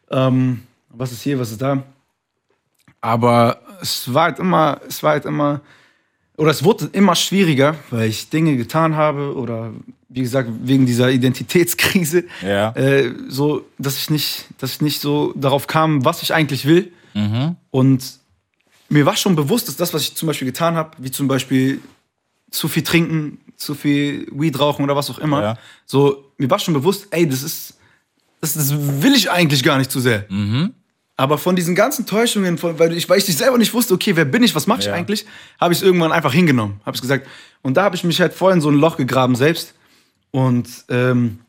ähm, 0.10 0.62
was 0.90 1.12
ist 1.12 1.22
hier, 1.22 1.38
was 1.40 1.52
ist 1.52 1.62
da? 1.62 1.84
Aber 3.02 3.60
es 3.82 4.12
war 4.14 4.24
halt 4.24 4.40
immer, 4.40 4.80
es 4.88 5.04
war 5.04 5.12
halt 5.12 5.26
immer, 5.26 5.62
oder 6.40 6.52
es 6.52 6.64
wurde 6.64 6.90
immer 6.94 7.16
schwieriger, 7.16 7.76
weil 7.92 8.10
ich 8.10 8.30
Dinge 8.30 8.56
getan 8.58 8.96
habe 8.96 9.36
oder 9.36 9.72
wie 10.08 10.22
gesagt 10.22 10.50
wegen 10.64 10.86
dieser 10.86 11.12
Identitätskrise, 11.12 12.24
Ja. 12.42 12.72
äh, 12.72 13.14
so, 13.28 13.66
dass 13.78 13.98
ich 13.98 14.10
nicht, 14.10 14.46
dass 14.58 14.74
ich 14.74 14.82
nicht 14.82 15.02
so 15.02 15.34
darauf 15.36 15.68
kam, 15.68 16.04
was 16.06 16.24
ich 16.24 16.34
eigentlich 16.34 16.66
will. 16.66 16.92
Mhm. 17.14 17.56
Und 17.72 18.04
mir 18.90 19.06
war 19.06 19.16
schon 19.16 19.36
bewusst, 19.36 19.68
dass 19.68 19.76
das, 19.76 19.94
was 19.94 20.02
ich 20.04 20.16
zum 20.16 20.28
Beispiel 20.28 20.48
getan 20.48 20.76
habe, 20.76 20.92
wie 20.98 21.12
zum 21.12 21.28
Beispiel 21.28 21.80
zu 22.50 22.68
viel 22.68 22.82
trinken, 22.84 23.40
zu 23.56 23.76
viel 23.76 24.28
Weed 24.32 24.60
rauchen 24.60 24.84
oder 24.84 24.96
was 24.96 25.10
auch 25.12 25.20
immer, 25.20 25.42
Ja. 25.42 25.58
so, 25.86 26.32
mir 26.38 26.50
war 26.50 26.58
schon 26.60 26.74
bewusst, 26.74 27.08
ey, 27.12 27.28
das 27.28 27.44
ist, 27.44 27.78
das, 28.42 28.54
das 28.56 28.72
will 29.04 29.14
ich 29.14 29.30
eigentlich 29.30 29.62
gar 29.64 29.78
nicht 29.78 29.92
zu 29.92 30.00
sehr. 30.00 30.26
Mhm. 30.30 30.74
Aber 31.20 31.38
von 31.38 31.54
diesen 31.54 31.76
ganzen 31.76 32.06
Täuschungen, 32.06 32.58
von, 32.58 32.80
weil, 32.80 32.96
ich, 32.96 33.10
weil 33.10 33.18
ich 33.18 33.26
selber 33.26 33.58
nicht 33.58 33.74
wusste, 33.74 33.94
okay, 33.94 34.16
wer 34.16 34.24
bin 34.24 34.42
ich, 34.42 34.56
was 34.56 34.68
mache 34.68 34.80
ich 34.80 34.86
Ja. 34.86 34.94
eigentlich, 34.94 35.26
habe 35.60 35.74
ich 35.74 35.80
es 35.80 35.84
irgendwann 35.84 36.14
einfach 36.14 36.32
hingenommen. 36.32 36.80
Habe 36.86 36.96
ich 36.96 37.02
gesagt. 37.02 37.28
Und 37.62 37.76
da 37.76 37.84
habe 37.84 37.98
ich 37.98 38.06
mich 38.06 38.22
halt 38.22 38.34
voll 38.34 38.54
in 38.54 38.62
so 38.62 38.70
ein 38.70 38.76
Loch 38.80 38.96
gegraben 38.96 39.36
selbst. 39.36 39.74
Und 40.32 40.70
ähm, 40.88 41.40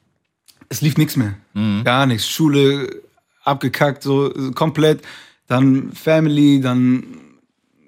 es 0.68 0.80
lief 0.80 0.96
nichts 0.96 1.14
mehr. 1.14 1.35
Mhm. 1.54 1.85
Gar 1.85 2.06
nichts. 2.06 2.28
Schule 2.28 3.00
abgekackt, 3.44 4.02
so 4.02 4.33
so 4.37 4.50
komplett. 4.50 5.02
Dann 5.46 5.92
Family, 5.92 6.61
dann. 6.61 7.04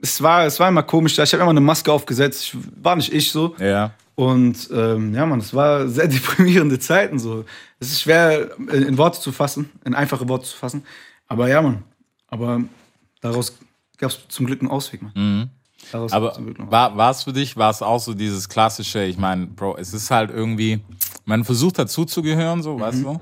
Es 0.00 0.22
war, 0.22 0.46
es 0.46 0.60
war 0.60 0.68
immer 0.68 0.84
komisch. 0.84 1.16
da. 1.16 1.24
Ich 1.24 1.32
habe 1.32 1.42
immer 1.42 1.50
eine 1.50 1.60
Maske 1.60 1.90
aufgesetzt. 1.90 2.44
Ich, 2.44 2.56
war 2.80 2.94
nicht 2.94 3.12
ich 3.12 3.32
so. 3.32 3.56
Ja. 3.58 3.90
Und 4.14 4.68
ähm, 4.72 5.14
ja, 5.16 5.26
man, 5.26 5.40
es 5.40 5.52
war 5.52 5.88
sehr 5.88 6.06
deprimierende 6.16 6.78
Zeiten. 6.78 7.18
So. 7.18 7.44
Es 7.80 7.90
ist 7.90 8.02
schwer 8.02 8.50
in, 8.72 8.84
in 8.84 8.98
Worte 8.98 9.18
zu 9.18 9.32
fassen, 9.32 9.68
in 9.84 9.94
einfache 9.96 10.28
Worte 10.28 10.44
zu 10.46 10.56
fassen. 10.56 10.84
Aber 11.28 11.48
ja, 11.48 11.62
man. 11.62 11.82
Aber 12.28 12.62
daraus 13.20 13.58
gab 13.98 14.11
es 14.11 14.26
zum 14.28 14.46
Glück 14.46 14.61
einen 14.61 14.70
Ausweg, 14.70 15.02
man. 15.02 15.50
Daraus 15.90 16.12
Aber 16.12 16.37
war 16.70 17.11
es 17.11 17.22
für 17.24 17.32
dich, 17.32 17.56
war 17.56 17.70
es 17.70 17.82
auch 17.82 17.98
so 17.98 18.14
dieses 18.14 18.48
klassische, 18.48 19.02
ich 19.04 19.18
meine, 19.18 19.46
Bro, 19.46 19.76
es 19.78 19.92
ist 19.92 20.11
halt 20.11 20.30
irgendwie, 20.30 20.80
man 21.24 21.44
versucht 21.44 21.78
dazu 21.78 22.04
zu 22.04 22.22
gehören, 22.22 22.62
so, 22.62 22.78
weißt 22.78 23.04
du? 23.04 23.20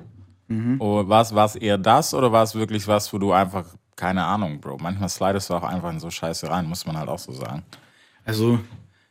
Oder 0.78 1.08
war 1.08 1.22
es, 1.22 1.34
war 1.34 1.46
es 1.46 1.56
eher 1.56 1.78
das 1.78 2.12
oder 2.12 2.32
war 2.32 2.42
es 2.42 2.54
wirklich 2.54 2.86
was, 2.88 3.12
wo 3.12 3.18
du 3.18 3.32
einfach, 3.32 3.64
keine 3.96 4.24
Ahnung, 4.24 4.60
Bro, 4.60 4.78
manchmal 4.80 5.08
slidest 5.08 5.48
du 5.50 5.54
auch 5.54 5.62
einfach 5.62 5.90
in 5.90 6.00
so 6.00 6.10
Scheiße 6.10 6.50
rein, 6.50 6.66
muss 6.66 6.84
man 6.86 6.98
halt 6.98 7.08
auch 7.08 7.18
so 7.18 7.32
sagen. 7.32 7.62
Also, 8.24 8.58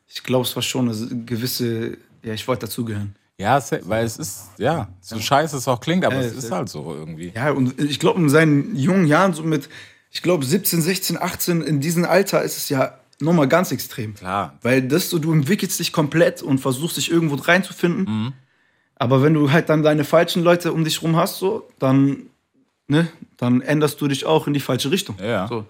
ich 0.07 0.21
glaube, 0.23 0.45
es 0.45 0.55
war 0.55 0.63
schon 0.63 0.89
eine 0.89 1.23
gewisse. 1.25 1.97
Ja, 2.23 2.33
ich 2.33 2.47
wollte 2.47 2.65
dazugehören. 2.65 3.15
Ja, 3.39 3.59
weil 3.83 4.05
es 4.05 4.17
ist, 4.17 4.49
ja, 4.57 4.89
so 4.99 5.17
scheiße 5.17 5.55
es 5.57 5.67
auch 5.67 5.79
klingt, 5.79 6.03
aber 6.05 6.17
es 6.17 6.33
es- 6.33 6.43
ist 6.45 6.51
halt 6.51 6.67
so 6.69 6.93
irgendwie. 6.93 7.31
Ja, 7.33 7.51
und 7.51 7.79
ich 7.79 7.99
glaube, 7.99 8.19
in 8.19 8.29
seinen 8.29 8.75
jungen 8.75 9.07
Jahren, 9.07 9.33
so 9.33 9.43
mit, 9.43 9.69
ich 10.11 10.21
glaube, 10.21 10.43
17, 10.45 10.81
16, 10.81 11.17
18, 11.17 11.61
in 11.61 11.79
diesem 11.79 12.03
Alter 12.05 12.43
ist 12.43 12.57
es 12.57 12.67
ja 12.69 12.99
nochmal 13.21 13.47
ganz 13.47 13.71
extrem. 13.71 14.13
Klar. 14.13 14.57
Weil 14.61 14.81
das 14.81 15.09
so, 15.09 15.19
du 15.19 15.31
entwickelst 15.31 15.79
dich 15.79 15.93
komplett 15.93 16.41
und 16.43 16.59
versuchst 16.59 16.97
dich 16.97 17.09
irgendwo 17.09 17.35
reinzufinden. 17.35 18.03
Mhm. 18.03 18.33
Aber 18.95 19.23
wenn 19.23 19.33
du 19.33 19.51
halt 19.51 19.69
dann 19.69 19.83
deine 19.83 20.03
falschen 20.03 20.43
Leute 20.43 20.73
um 20.73 20.83
dich 20.83 21.01
rum 21.01 21.15
hast, 21.15 21.39
so, 21.39 21.65
dann, 21.79 22.23
ne, 22.87 23.07
dann 23.37 23.61
änderst 23.61 24.01
du 24.01 24.09
dich 24.09 24.25
auch 24.25 24.47
in 24.47 24.53
die 24.53 24.59
falsche 24.59 24.91
Richtung. 24.91 25.15
Ja. 25.23 25.47
So. 25.47 25.65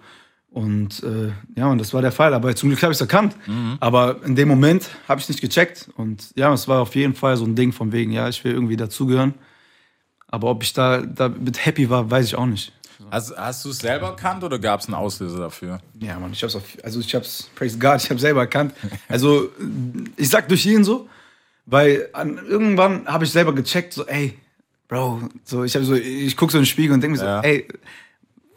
Und 0.50 1.02
äh, 1.04 1.30
ja, 1.56 1.68
und 1.68 1.78
das 1.78 1.94
war 1.94 2.02
der 2.02 2.10
Fall. 2.12 2.34
Aber 2.34 2.54
zum 2.56 2.68
Glück 2.70 2.82
habe 2.82 2.92
ich 2.92 2.96
es 2.96 3.00
erkannt. 3.00 3.36
Mhm. 3.46 3.76
Aber 3.80 4.22
in 4.24 4.34
dem 4.34 4.48
Moment 4.48 4.90
habe 5.08 5.20
ich 5.20 5.24
es 5.24 5.28
nicht 5.28 5.40
gecheckt. 5.40 5.88
Und 5.96 6.32
ja, 6.34 6.52
es 6.52 6.66
war 6.66 6.80
auf 6.80 6.96
jeden 6.96 7.14
Fall 7.14 7.36
so 7.36 7.44
ein 7.44 7.54
Ding 7.54 7.72
von 7.72 7.92
wegen, 7.92 8.10
ja, 8.10 8.28
ich 8.28 8.42
will 8.42 8.52
irgendwie 8.52 8.76
dazugehören. 8.76 9.34
Aber 10.26 10.48
ob 10.50 10.62
ich 10.62 10.72
da 10.72 10.98
damit 11.02 11.64
happy 11.64 11.88
war, 11.88 12.10
weiß 12.10 12.26
ich 12.26 12.34
auch 12.34 12.46
nicht. 12.46 12.72
Hast, 13.10 13.36
hast 13.36 13.64
du 13.64 13.70
es 13.70 13.78
selber 13.78 14.08
erkannt 14.08 14.44
oder 14.44 14.58
gab 14.58 14.80
es 14.80 14.86
einen 14.86 14.94
Auslöser 14.94 15.38
dafür? 15.38 15.80
Ja, 15.98 16.18
Mann, 16.18 16.32
ich 16.32 16.42
hab's 16.42 16.54
auf, 16.54 16.62
also 16.82 17.00
ich 17.00 17.14
hab's, 17.14 17.50
praise 17.54 17.78
God, 17.78 18.02
ich 18.02 18.10
hab's 18.10 18.20
selber 18.20 18.40
erkannt. 18.40 18.74
Also, 19.08 19.48
ich 20.16 20.28
sag 20.28 20.48
durch 20.48 20.64
jeden 20.64 20.84
so, 20.84 21.08
weil 21.66 22.08
an, 22.12 22.38
irgendwann 22.46 23.06
habe 23.06 23.24
ich 23.24 23.30
selber 23.32 23.54
gecheckt, 23.54 23.94
so, 23.94 24.06
ey, 24.06 24.36
Bro, 24.86 25.28
so, 25.44 25.64
ich 25.64 25.74
hab 25.76 25.84
so, 25.84 25.94
ich 25.94 26.36
guck 26.36 26.50
so 26.50 26.58
in 26.58 26.62
den 26.62 26.66
Spiegel 26.66 26.92
und 26.92 27.00
denke 27.00 27.18
mir 27.18 27.24
Ja. 27.24 27.40
so, 27.40 27.48
ey, 27.48 27.66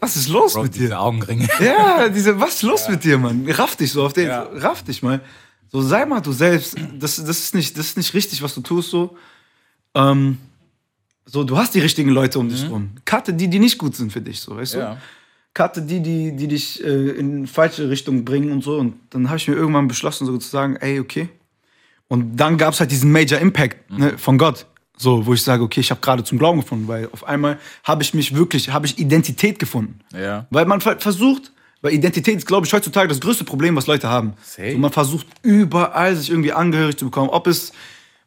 was 0.03 0.17
ist 0.17 0.27
los 0.27 0.53
Bro, 0.53 0.63
mit 0.63 0.75
diese 0.75 0.87
dir? 0.87 0.99
Augenringe. 0.99 1.47
Ja, 1.59 2.09
diese, 2.09 2.39
was 2.39 2.55
ist 2.55 2.63
los 2.63 2.89
mit 2.89 3.03
dir, 3.03 3.17
Mann? 3.17 3.47
Raff 3.49 3.75
dich 3.77 3.91
so 3.91 4.05
auf 4.05 4.13
den, 4.13 4.27
Ja. 4.27 4.43
raff 4.53 4.83
dich 4.83 5.01
mal. 5.01 5.21
So, 5.71 5.81
sei 5.81 6.05
mal 6.05 6.19
du 6.21 6.33
selbst. 6.33 6.75
Das, 6.99 7.15
das, 7.23 7.39
ist 7.39 7.55
nicht, 7.55 7.77
das 7.77 7.87
ist 7.87 7.97
nicht 7.97 8.13
richtig, 8.13 8.41
was 8.43 8.53
du 8.53 8.61
tust, 8.61 8.89
so. 8.89 9.17
Ähm, 9.95 10.37
so, 11.25 11.43
du 11.45 11.57
hast 11.57 11.73
die 11.73 11.79
richtigen 11.79 12.09
Leute 12.09 12.37
um 12.37 12.49
dich 12.49 12.69
rum. 12.69 12.91
Cutte 13.05 13.33
die, 13.33 13.47
die 13.47 13.59
nicht 13.59 13.77
gut 13.77 13.95
sind 13.95 14.11
für 14.11 14.21
dich, 14.21 14.41
so, 14.41 14.57
weißt 14.57 14.73
du? 14.73 14.79
Ja. 14.79 14.97
Cutte 15.53 15.81
die, 15.81 16.01
die, 16.01 16.35
die 16.35 16.47
dich 16.49 16.83
äh, 16.83 17.11
in 17.11 17.47
falsche 17.47 17.89
Richtung 17.89 18.25
bringen 18.25 18.51
und 18.51 18.61
so. 18.63 18.77
Und 18.77 18.95
dann 19.11 19.29
habe 19.29 19.37
ich 19.37 19.47
mir 19.47 19.55
irgendwann 19.55 19.87
beschlossen, 19.87 20.25
so 20.25 20.37
zu 20.37 20.49
sagen, 20.49 20.75
ey, 20.75 20.99
okay. 20.99 21.29
Und 22.09 22.35
dann 22.35 22.57
gab 22.57 22.73
es 22.73 22.79
halt 22.79 22.91
diesen 22.91 23.11
Major 23.11 23.39
Impact 23.39 23.89
ne, 23.89 24.17
von 24.17 24.37
Gott. 24.37 24.65
So, 24.97 25.25
wo 25.25 25.33
ich 25.33 25.41
sage, 25.41 25.63
okay, 25.63 25.79
ich 25.79 25.89
habe 25.89 26.01
gerade 26.01 26.23
zum 26.23 26.37
Glauben 26.37 26.61
gefunden, 26.61 26.87
weil 26.87 27.09
auf 27.11 27.23
einmal 27.27 27.57
habe 27.83 28.03
ich 28.03 28.13
mich 28.13 28.35
wirklich, 28.35 28.69
habe 28.69 28.85
ich 28.85 28.99
Identität 28.99 29.57
gefunden. 29.59 29.99
Ja. 30.13 30.45
Weil 30.51 30.65
man 30.65 30.81
ver- 30.81 30.99
versucht, 30.99 31.51
weil 31.81 31.93
Identität 31.93 32.37
ist, 32.37 32.45
glaube 32.47 32.65
ich, 32.67 32.73
heutzutage 32.73 33.07
das 33.09 33.19
größte 33.19 33.43
Problem, 33.43 33.75
was 33.75 33.87
Leute 33.87 34.07
haben. 34.07 34.33
So, 34.43 34.61
man 34.77 34.91
versucht 34.91 35.25
überall, 35.41 36.15
sich 36.15 36.29
irgendwie 36.29 36.53
angehörig 36.53 36.95
zu 36.97 37.05
bekommen. 37.05 37.29
Ob 37.29 37.47
es, 37.47 37.73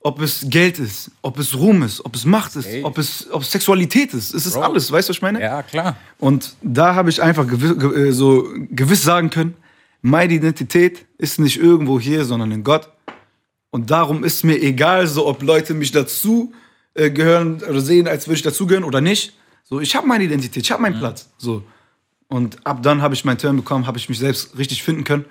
ob 0.01 0.21
es 0.21 0.45
Geld 0.51 0.79
ist, 0.79 1.13
ob 1.23 1.39
es 1.39 1.57
Ruhm 1.57 1.83
ist, 1.85 2.05
ob 2.05 2.15
es 2.17 2.25
Macht 2.25 2.57
ist, 2.57 2.65
Safe. 2.65 2.85
ob 2.85 2.99
es, 2.99 3.29
ob 3.31 3.43
es 3.43 3.51
Sexualität 3.53 4.13
ist. 4.13 4.35
Es 4.35 4.45
ist 4.45 4.55
Bro. 4.55 4.63
alles, 4.63 4.91
weißt 4.91 5.09
du, 5.09 5.11
was 5.11 5.17
ich 5.17 5.23
meine? 5.23 5.41
Ja, 5.41 5.63
klar. 5.63 5.97
Und 6.19 6.55
da 6.63 6.95
habe 6.97 7.09
ich 7.11 7.23
einfach 7.23 7.47
gewi 7.47 7.77
ge 7.79 8.09
äh, 8.09 8.13
so 8.13 8.49
gewiss 8.71 9.03
sagen 9.05 9.31
können, 9.31 9.55
meine 10.03 10.35
Identität 10.35 11.07
ist 11.17 11.39
nicht 11.39 11.57
irgendwo 11.59 11.99
hier, 11.99 12.25
sondern 12.25 12.51
in 12.53 12.63
Gott. 12.65 12.91
Und 13.71 13.91
darum 13.91 14.25
ist 14.25 14.45
mir 14.45 14.61
egal, 14.63 15.07
so 15.07 15.27
ob 15.27 15.43
Leute 15.43 15.75
mich 15.75 15.93
dazu 15.93 16.53
äh, 16.95 17.11
gehören 17.11 17.63
oder 17.63 17.81
sehen, 17.81 18.09
als 18.09 18.27
würde 18.27 18.37
ich 18.37 18.43
dazugehören 18.43 18.85
oder 18.85 19.01
nicht. 19.01 19.37
So, 19.65 19.81
ich 19.81 19.95
habe 19.97 20.07
meine 20.07 20.25
Identität, 20.25 20.63
ich 20.63 20.71
habe 20.71 20.83
meinen 20.83 20.99
Platz. 20.99 21.29
So. 21.39 21.65
Und 22.29 22.65
ab 22.67 22.83
dann 22.83 23.03
habe 23.03 23.15
ich 23.15 23.25
meinen 23.25 23.39
Turn 23.39 23.57
bekommen, 23.57 23.87
habe 23.87 23.99
ich 23.99 24.09
mich 24.09 24.19
selbst 24.19 24.57
richtig 24.57 24.83
finden 24.83 25.05
können. 25.05 25.25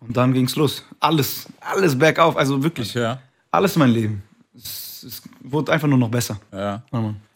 Und 0.00 0.16
dann 0.16 0.32
ging's 0.32 0.56
los. 0.56 0.84
Alles, 1.00 1.46
alles 1.60 1.98
bergauf, 1.98 2.36
also 2.36 2.62
wirklich. 2.62 2.94
Ja. 2.94 3.20
Alles 3.50 3.76
mein 3.76 3.90
Leben. 3.90 4.22
Es, 4.54 5.04
es 5.06 5.22
wurde 5.40 5.72
einfach 5.72 5.88
nur 5.88 5.98
noch 5.98 6.08
besser. 6.08 6.40
Ja. 6.52 6.82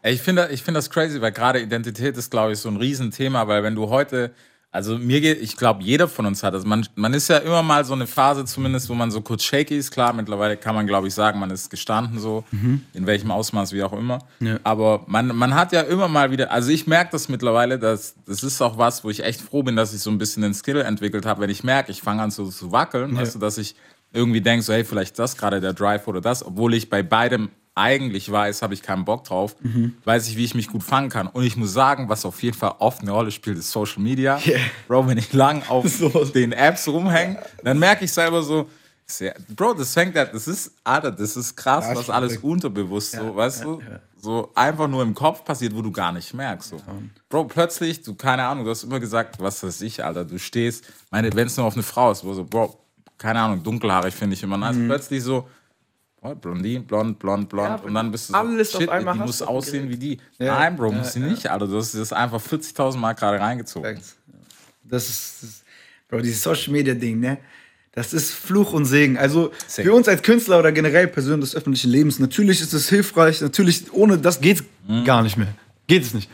Ich 0.03 0.21
finde 0.21 0.49
ich 0.51 0.63
find 0.63 0.77
das 0.77 0.91
crazy, 0.91 1.21
weil 1.21 1.33
gerade 1.33 1.61
Identität 1.61 2.17
ist, 2.17 2.31
glaube 2.31 2.53
ich, 2.53 2.59
so 2.59 2.69
ein 2.69 2.77
Riesenthema, 2.77 3.47
weil 3.47 3.63
wenn 3.63 3.75
du 3.75 3.89
heute, 3.89 4.33
also 4.77 4.99
mir 4.99 5.23
geht, 5.23 5.41
ich 5.41 5.57
glaube, 5.57 5.83
jeder 5.83 6.07
von 6.07 6.27
uns 6.27 6.43
hat 6.43 6.53
das. 6.53 6.67
Man, 6.67 6.87
man 6.95 7.15
ist 7.15 7.29
ja 7.29 7.39
immer 7.39 7.63
mal 7.63 7.85
so 7.85 7.95
eine 7.95 8.07
Phase 8.07 8.45
zumindest, 8.45 8.91
wo 8.91 8.95
man 8.95 9.11
so 9.11 9.23
kurz 9.23 9.43
shaky 9.43 9.77
ist. 9.77 9.91
Klar, 9.91 10.13
mittlerweile 10.13 10.59
kann 10.59 10.75
man, 10.75 10.87
glaube 10.87 11.09
ich, 11.09 11.15
sagen, 11.15 11.41
man 11.41 11.51
ist 11.51 11.71
gestanden 11.71 12.19
so, 12.19 12.45
in 12.93 13.07
welchem 13.07 13.31
Ausmaß, 13.31 13.73
wie 13.73 13.83
auch 13.83 13.95
immer. 13.95 14.19
Ja. 14.41 14.61
Aber 14.65 15.05
man, 15.07 15.29
man 15.29 15.55
hat 15.55 15.73
ja 15.73 15.81
immer 15.81 16.09
mal 16.09 16.31
wieder, 16.31 16.53
also 16.53 16.71
ich 16.71 16.87
merke 16.87 17.13
das 17.13 17.29
mittlerweile, 17.31 17.79
dass, 17.79 18.17
das 18.27 18.43
ist 18.43 18.61
auch 18.61 18.77
was, 18.77 19.03
wo 19.03 19.09
ich 19.09 19.25
echt 19.25 19.41
froh 19.41 19.63
bin, 19.63 19.77
dass 19.77 19.95
ich 19.95 20.01
so 20.01 20.11
ein 20.11 20.19
bisschen 20.19 20.43
den 20.43 20.53
Skill 20.53 20.83
entwickelt 20.83 21.25
habe, 21.25 21.41
wenn 21.41 21.51
ich 21.51 21.65
merke, 21.65 21.91
ich 21.91 22.03
fange 22.03 22.23
an 22.23 22.31
so 22.31 22.47
zu 22.47 22.71
wackeln, 22.71 23.17
weißt 23.17 23.37
du, 23.37 23.39
dass 23.39 23.57
ich 23.57 23.77
irgendwie 24.13 24.43
denke, 24.43 24.63
so, 24.63 24.75
hey, 24.75 24.85
vielleicht 24.85 25.13
ist 25.13 25.19
das 25.19 25.37
gerade 25.37 25.61
der 25.61 25.73
Drive 25.73 26.07
oder 26.07 26.21
das, 26.21 26.45
obwohl 26.45 26.75
ich 26.75 26.91
bei 26.91 27.03
beidem 27.03 27.49
eigentlich 27.77 28.33
weiß, 28.33 28.63
habe 28.63 28.75
ich 28.75 28.83
keinen 28.83 29.05
Bock 29.05 29.25
drauf, 29.25 29.55
weiß 30.05 30.29
ich, 30.29 30.37
wie 30.37 30.45
ich 30.45 30.55
mich 30.55 30.69
gut 30.69 30.83
fangen 30.83 31.11
kann. 31.11 31.29
Und 31.29 31.45
ich 31.45 31.57
muss 31.57 31.73
sagen, 31.73 32.09
was 32.09 32.25
auf 32.25 32.43
jeden 32.43 32.57
Fall 32.57 32.75
oft 32.79 33.03
eine 33.03 33.11
Rolle 33.13 33.31
spielt, 33.31 33.59
ist 33.59 33.71
Social 33.71 34.03
Media. 34.03 34.41
Yeah. 34.45 34.61
Bro, 34.89 35.07
wenn 35.09 35.19
ich 35.19 35.33
lang 35.35 35.63
auf 35.69 35.87
Sowas. 35.89 36.33
den 36.33 36.53
Apps 36.53 36.89
rumhänge, 36.89 37.39
dann 37.63 37.79
merke 37.79 38.07
ich 38.07 38.13
selber 38.13 38.43
so, 38.43 38.69
Bro, 39.55 39.75
das 39.75 39.93
fängt 39.93 40.17
halt, 40.17 40.35
das 40.35 40.49
ist, 40.49 40.73
Alter, 40.83 41.13
das 41.13 41.37
ist 41.37 41.55
krass, 41.55 41.85
Ja, 41.87 41.95
was 41.95 42.11
alles 42.11 42.39
unterbewusst 42.39 43.13
so, 43.13 43.37
weißt 43.37 43.63
du, 43.63 43.81
so 44.21 44.51
einfach 44.55 44.89
nur 44.89 45.03
im 45.03 45.15
Kopf 45.15 45.45
passiert, 45.45 45.77
wo 45.77 45.83
du 45.83 45.93
gar 45.93 46.11
nicht 46.11 46.35
merkst. 46.35 46.71
So. 46.71 46.81
Bro, 47.29 47.45
plötzlich, 47.45 48.03
du, 48.03 48.15
keine 48.15 48.45
Ahnung, 48.45 48.65
du 48.65 48.71
hast 48.71 48.83
immer 48.83 48.99
gesagt, 48.99 49.39
was 49.39 49.63
weiß 49.63 49.83
ich, 49.83 50.03
Alter, 50.03 50.25
du 50.25 50.39
stehst, 50.39 50.85
meine, 51.11 51.33
wenn 51.35 51.47
es 51.47 51.57
nur 51.57 51.67
auf 51.67 51.75
eine 51.75 51.85
Frau 51.85 52.11
ist, 52.11 52.25
wo 52.25 52.33
so, 52.33 52.43
Bro, 52.43 52.77
keine 53.19 53.41
Ahnung, 53.41 53.63
dunkelhaarig 53.63 54.15
finde 54.15 54.35
ich 54.35 54.43
immer 54.43 54.57
nice, 54.57 54.77
plötzlich 54.87 55.23
so, 55.23 55.47
oh, 56.31 56.35
Blondin, 56.35 56.85
blond, 56.85 57.19
blond, 57.19 57.49
blond, 57.49 57.69
Ja, 57.69 57.75
und 57.77 57.95
dann 57.95 58.11
bist 58.11 58.29
du 58.29 58.33
so, 58.33 58.39
alles 58.39 58.75
auf 58.75 58.81
shit, 58.81 58.91
einmal 58.91 59.15
die 59.15 59.21
muss 59.21 59.43
aussehen 59.43 59.89
wie 59.89 59.97
die. 59.97 60.19
Ja, 60.39 60.59
Nein, 60.59 60.77
Bro, 60.77 60.93
ja, 60.93 60.99
muss 60.99 61.13
sie 61.13 61.21
ja. 61.21 61.27
nicht, 61.27 61.49
hast 61.49 61.95
das 61.95 62.13
einfach 62.13 62.41
40.000 62.41 62.97
Mal 62.97 63.13
gerade 63.15 63.41
reingezogen. 63.41 63.99
Das 64.85 65.09
ist, 65.09 65.43
das, 65.43 65.65
Bro, 66.09 66.21
dieses 66.21 66.43
Social 66.43 66.73
Media 66.73 66.95
Ding, 66.95 67.21
ne? 67.21 67.39
Das 67.93 68.13
ist 68.13 68.31
Fluch 68.33 68.75
und 68.75 68.85
Segen. 68.85 69.17
Also 69.17 69.53
Segen. 69.67 69.89
für 69.89 69.95
uns 69.95 70.07
als 70.07 70.23
Künstler 70.23 70.59
oder 70.59 70.71
generell 70.71 71.09
Personen 71.09 71.41
des 71.41 71.55
öffentlichen 71.57 71.91
Lebens, 71.91 72.19
natürlich 72.19 72.61
ist 72.61 72.75
es 72.75 72.91
hilfreich, 72.91 73.41
natürlich 73.41 73.91
ohne 73.93 74.19
das 74.19 74.41
geht's 74.41 74.63
Mhm. 74.87 75.05
gar 75.05 75.23
nicht 75.23 75.37
mehr. 75.37 75.49
Geht 75.87 76.03
es 76.03 76.13
nicht. 76.15 76.31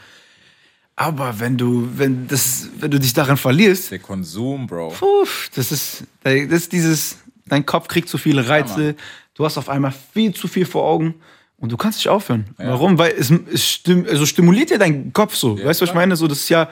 Aber 0.96 1.40
wenn 1.40 1.56
du, 1.56 1.88
wenn 1.96 2.26
das, 2.28 2.68
wenn 2.78 2.90
du 2.90 3.00
dich 3.00 3.12
daran 3.14 3.36
verlierst, 3.36 3.90
Der 3.92 3.98
Konsum, 3.98 4.66
Bro. 4.66 4.90
Puh, 4.98 5.26
das 5.54 5.72
ist, 5.72 6.04
das 6.22 6.34
ist 6.34 6.72
dieses, 6.72 7.16
dein 7.46 7.64
Kopf 7.64 7.88
kriegt 7.88 8.08
zu 8.08 8.18
viele 8.18 8.46
Reize, 8.48 8.94
du 9.34 9.44
hast 9.44 9.58
auf 9.58 9.68
einmal 9.68 9.92
viel 10.12 10.34
zu 10.34 10.48
viel 10.48 10.66
vor 10.66 10.84
Augen 10.84 11.14
und 11.58 11.70
du 11.70 11.76
kannst 11.76 11.98
nicht 11.98 12.08
aufhören. 12.08 12.46
Warum? 12.58 12.98
Weil 12.98 13.12
es, 13.18 13.30
es 13.30 13.68
stim, 13.68 14.06
also 14.08 14.26
stimuliert 14.26 14.70
ja 14.70 14.78
deinen 14.78 15.12
Kopf 15.12 15.34
so. 15.34 15.56
weißt 15.56 15.80
du, 15.80 15.84
was 15.84 15.90
ich 15.90 15.94
meine? 15.94 16.16
So, 16.16 16.26
das 16.26 16.38
ist 16.38 16.48
ja, 16.48 16.68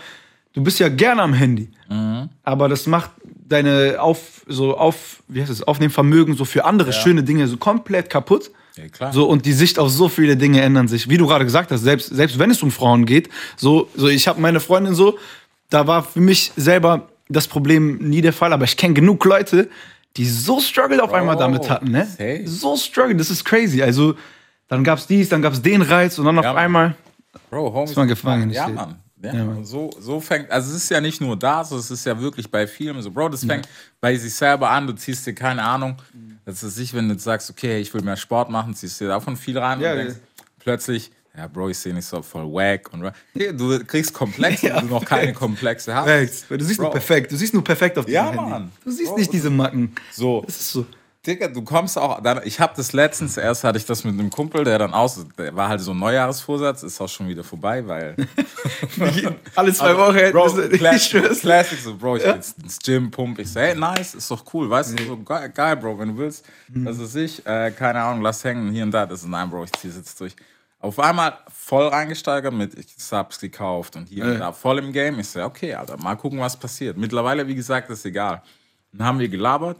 du 0.52 0.62
bist 0.62 0.78
ja 0.80 0.88
gerne 0.88 1.22
am 1.22 1.32
Handy, 1.32 1.68
aber 2.42 2.68
das 2.68 2.86
macht 2.86 3.10
deine 3.24 3.96
auf, 3.98 4.42
so 4.46 4.76
auf, 4.76 5.22
wie 5.28 5.40
heißt 5.40 5.50
es, 5.50 5.62
Aufnehmvermögen 5.62 6.36
so 6.36 6.44
für 6.44 6.64
andere 6.64 6.92
schöne 6.92 7.22
Dinge 7.22 7.46
so 7.48 7.56
komplett 7.56 8.10
kaputt. 8.10 8.50
Ja, 8.76 8.88
klar. 8.88 9.12
So, 9.12 9.28
und 9.28 9.44
die 9.46 9.52
Sicht 9.52 9.78
auf 9.78 9.90
so 9.90 10.08
viele 10.08 10.36
Dinge 10.36 10.60
ändern 10.60 10.86
sich. 10.86 11.08
Wie 11.08 11.16
du 11.16 11.26
gerade 11.26 11.44
gesagt 11.44 11.72
hast, 11.72 11.82
selbst, 11.82 12.08
selbst 12.08 12.38
wenn 12.38 12.50
es 12.50 12.62
um 12.62 12.70
Frauen 12.70 13.04
geht, 13.04 13.28
so, 13.56 13.88
so 13.96 14.08
ich 14.08 14.28
habe 14.28 14.40
meine 14.40 14.60
Freundin 14.60 14.94
so, 14.94 15.18
da 15.70 15.86
war 15.86 16.04
für 16.04 16.20
mich 16.20 16.52
selber 16.56 17.08
das 17.28 17.48
Problem 17.48 17.98
nie 17.98 18.20
der 18.20 18.32
Fall, 18.32 18.52
aber 18.52 18.64
ich 18.64 18.76
kenne 18.76 18.94
genug 18.94 19.24
Leute, 19.24 19.68
die 20.16 20.26
so 20.26 20.60
Struggle 20.60 21.02
auf 21.02 21.12
einmal 21.12 21.36
damit 21.36 21.68
hatten, 21.70 21.90
ne? 21.90 22.04
safe. 22.06 22.42
So 22.46 22.76
Struggle, 22.76 23.14
das 23.16 23.30
ist 23.30 23.44
crazy. 23.44 23.82
Also, 23.82 24.14
dann 24.68 24.82
gab's 24.84 25.06
dies, 25.06 25.28
dann 25.28 25.42
gab's 25.42 25.62
den 25.62 25.82
Reiz 25.82 26.18
und 26.18 26.24
dann 26.24 26.38
auf 26.38 26.44
Ja, 26.44 26.52
Mann. 26.52 26.62
einmal. 26.64 26.94
Bro, 27.48 27.72
Homies. 27.72 27.96
man 27.96 28.08
gefangen, 28.08 28.50
Ja. 28.50 28.68
Mann. 28.68 28.96
Ja, 29.22 29.34
Ja, 29.34 29.44
Mann. 29.44 29.64
So, 29.64 29.90
so 30.00 30.18
fängt, 30.20 30.50
also 30.50 30.70
es 30.70 30.84
ist 30.84 30.90
ja 30.90 31.00
nicht 31.00 31.20
nur 31.20 31.36
da, 31.36 31.62
so, 31.62 31.76
es 31.76 31.90
ist 31.90 32.06
ja 32.06 32.18
wirklich 32.18 32.50
bei 32.50 32.66
Filmen 32.66 33.02
so, 33.02 33.10
Bro, 33.10 33.28
das 33.28 33.44
fängt 33.44 33.68
bei 34.00 34.16
sich 34.16 34.32
selber 34.34 34.70
an, 34.70 34.86
du 34.86 34.94
ziehst 34.94 35.26
dir 35.26 35.34
keine 35.34 35.62
Ahnung, 35.62 35.96
das 36.46 36.62
ist 36.62 36.74
sich, 36.76 36.94
wenn 36.94 37.08
du 37.08 37.18
sagst, 37.18 37.50
okay, 37.50 37.80
ich 37.80 37.92
will 37.92 38.00
mehr 38.02 38.16
Sport 38.16 38.48
machen, 38.50 38.74
ziehst 38.74 39.00
dir 39.00 39.08
davon 39.08 39.36
viel 39.36 39.58
rein 39.58 39.80
Ja, 39.80 39.92
und 39.92 39.98
ja. 39.98 40.04
denkst 40.04 40.20
plötzlich, 40.58 41.10
ja, 41.36 41.46
Bro, 41.46 41.68
ich 41.70 41.78
sehe 41.78 41.94
nicht 41.94 42.06
so 42.06 42.20
voll 42.22 42.44
wack 42.52 42.92
und 42.92 43.04
ja, 43.34 43.52
du 43.52 43.78
kriegst 43.84 44.12
Komplexe, 44.12 44.68
Ja, 44.68 44.76
wo 44.76 44.80
du 44.80 44.86
noch 44.86 45.04
keine 45.04 45.32
Komplexe 45.32 45.94
hast. 45.94 46.04
Perfekt. 46.06 46.44
Du 46.50 46.64
siehst 46.64 46.78
nur 46.80 46.88
Bro. 46.88 46.92
perfekt. 46.92 47.32
Du 47.32 47.36
siehst 47.36 47.54
nur 47.54 47.64
perfekt 47.64 47.98
auf 47.98 48.08
Ja, 48.08 48.30
Handy. 48.30 48.50
Mann. 48.50 48.72
Du 48.84 48.90
siehst 48.90 49.10
Bro, 49.10 49.18
nicht 49.18 49.32
diese 49.32 49.50
Macken. 49.50 49.94
So, 50.12 50.42
Das 50.46 50.56
ist 50.60 50.72
so. 50.72 50.86
Digga, 51.26 51.48
du 51.48 51.60
kommst 51.60 51.98
auch, 51.98 52.22
dann, 52.22 52.40
ich 52.44 52.58
habe 52.60 52.72
das 52.74 52.94
letztens, 52.94 53.36
erst 53.36 53.62
hatte 53.62 53.76
ich 53.76 53.84
das 53.84 54.04
mit 54.04 54.14
einem 54.18 54.30
Kumpel, 54.30 54.64
der 54.64 54.78
dann 54.78 54.94
aus, 54.94 55.22
der 55.36 55.54
war 55.54 55.68
halt 55.68 55.82
so 55.82 55.90
ein 55.90 55.98
Neujahresvorsatz, 55.98 56.82
ist 56.82 56.98
auch 56.98 57.10
schon 57.10 57.28
wieder 57.28 57.44
vorbei, 57.44 57.86
weil 57.86 58.16
Alle 59.54 59.72
zwei 59.74 59.96
Wochen. 59.96 60.32
Bro, 60.32 60.50
Classic. 60.78 61.22
Classic, 61.40 61.78
so, 61.78 61.94
Bro, 61.96 62.16
ich 62.16 62.24
will 62.24 62.34
jetzt 62.36 62.58
ins 62.62 62.78
Gym, 62.78 63.10
pump. 63.10 63.38
Ich 63.38 63.52
so, 63.52 63.60
hey, 63.60 63.74
nice, 63.74 64.14
ist 64.14 64.30
doch 64.30 64.42
cool, 64.54 64.70
weißt 64.70 64.98
du, 64.98 65.04
so 65.04 65.16
geil, 65.22 65.50
geil, 65.54 65.76
Bro, 65.76 65.98
wenn 65.98 66.08
du 66.08 66.16
willst, 66.16 66.44
Mhm. 66.68 66.84
das 66.86 66.98
ist 66.98 67.14
ich, 67.16 67.44
äh, 67.46 67.70
keine 67.72 68.00
Ahnung, 68.00 68.22
lass 68.22 68.42
hängen, 68.44 68.70
hier 68.72 68.84
und 68.84 68.90
da, 68.92 69.04
das 69.04 69.20
ist, 69.20 69.28
nein, 69.28 69.50
Bro, 69.50 69.64
ich 69.64 69.72
zieh's 69.72 69.96
jetzt 69.96 70.18
durch. 70.20 70.34
Auf 70.80 70.98
einmal 70.98 71.38
voll 71.48 71.88
reingesteigert 71.88 72.54
mit, 72.54 72.74
ich 72.74 72.94
Subs 72.96 73.38
gekauft 73.38 73.96
und 73.96 74.08
hier 74.08 74.24
und 74.24 74.38
da, 74.38 74.50
voll 74.50 74.78
im 74.78 74.92
Game. 74.92 75.18
Ich 75.18 75.28
so, 75.28 75.42
okay, 75.42 75.74
Alter, 75.74 75.98
mal 75.98 76.16
gucken, 76.16 76.40
was 76.40 76.56
passiert. 76.58 76.96
Mittlerweile, 76.96 77.46
wie 77.46 77.54
gesagt, 77.54 77.90
ist 77.90 78.06
egal. 78.06 78.42
Dann 78.92 79.06
haben 79.06 79.18
wir 79.18 79.28
gelabert 79.28 79.78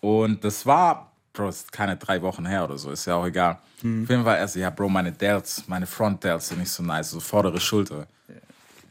und 0.00 0.44
das 0.44 0.66
war, 0.66 1.12
Bro, 1.32 1.48
ist 1.48 1.72
keine 1.72 1.96
drei 1.96 2.20
Wochen 2.20 2.44
her 2.44 2.64
oder 2.64 2.76
so, 2.76 2.90
ist 2.90 3.06
ja 3.06 3.14
auch 3.16 3.26
egal. 3.26 3.58
Auf 4.02 4.10
jeden 4.10 4.24
Fall 4.24 4.36
erst, 4.36 4.56
ja, 4.56 4.68
Bro, 4.70 4.90
meine 4.90 5.12
Delts, 5.12 5.64
meine 5.66 5.86
Front 5.86 6.22
Delts 6.24 6.48
sind 6.48 6.58
nicht 6.58 6.70
so 6.70 6.82
nice, 6.82 7.10
so 7.10 7.20
vordere 7.20 7.58
Schulter. 7.58 8.06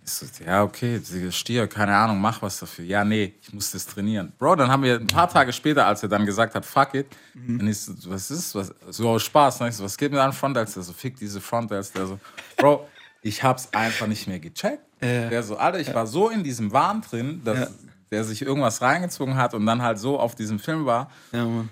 Ich 0.07 0.13
so, 0.13 0.25
ja, 0.45 0.63
okay, 0.63 1.01
Stier, 1.31 1.67
keine 1.67 1.93
Ahnung, 1.93 2.21
mach 2.21 2.41
was 2.41 2.59
dafür. 2.59 2.85
Ja, 2.85 3.03
nee, 3.03 3.33
ich 3.41 3.51
muss 3.51 3.71
das 3.71 3.85
trainieren. 3.85 4.31
Bro, 4.37 4.55
dann 4.55 4.71
haben 4.71 4.81
wir 4.81 4.95
ein 4.95 5.05
paar 5.07 5.29
Tage 5.29 5.51
später, 5.51 5.85
als 5.85 6.01
er 6.01 6.07
dann 6.07 6.25
gesagt 6.25 6.55
hat, 6.55 6.65
fuck 6.65 6.93
it, 6.93 7.07
dann 7.33 7.67
ich 7.67 7.77
so, 7.81 7.93
was 8.05 8.31
ist, 8.31 8.55
was, 8.55 8.73
so 8.89 9.09
aus 9.09 9.23
Spaß, 9.23 9.59
ne? 9.59 9.67
ich 9.67 9.75
so, 9.75 9.83
was 9.83 9.97
geht 9.97 10.11
mit 10.11 10.19
deinen 10.19 10.31
Frontals? 10.31 10.75
Der 10.75 10.83
so, 10.83 10.93
fick 10.93 11.17
diese 11.17 11.41
Frontals. 11.41 11.91
Der 11.91 12.07
so, 12.07 12.19
Bro, 12.55 12.87
ich 13.21 13.43
hab's 13.43 13.67
einfach 13.73 14.07
nicht 14.07 14.27
mehr 14.27 14.39
gecheckt. 14.39 14.81
Ja. 15.01 15.27
Der 15.29 15.43
so, 15.43 15.57
Alter, 15.57 15.79
ich 15.81 15.93
war 15.93 16.07
so 16.07 16.29
in 16.29 16.41
diesem 16.41 16.71
Wahn 16.71 17.01
drin, 17.01 17.41
dass 17.43 17.59
Ja. 17.59 17.67
der 18.09 18.23
sich 18.23 18.41
irgendwas 18.41 18.81
reingezogen 18.81 19.35
hat 19.35 19.53
und 19.53 19.65
dann 19.65 19.81
halt 19.81 19.99
so 19.99 20.17
auf 20.17 20.35
diesem 20.35 20.57
Film 20.57 20.85
war. 20.85 21.11
Ja, 21.33 21.43
Mann. 21.43 21.69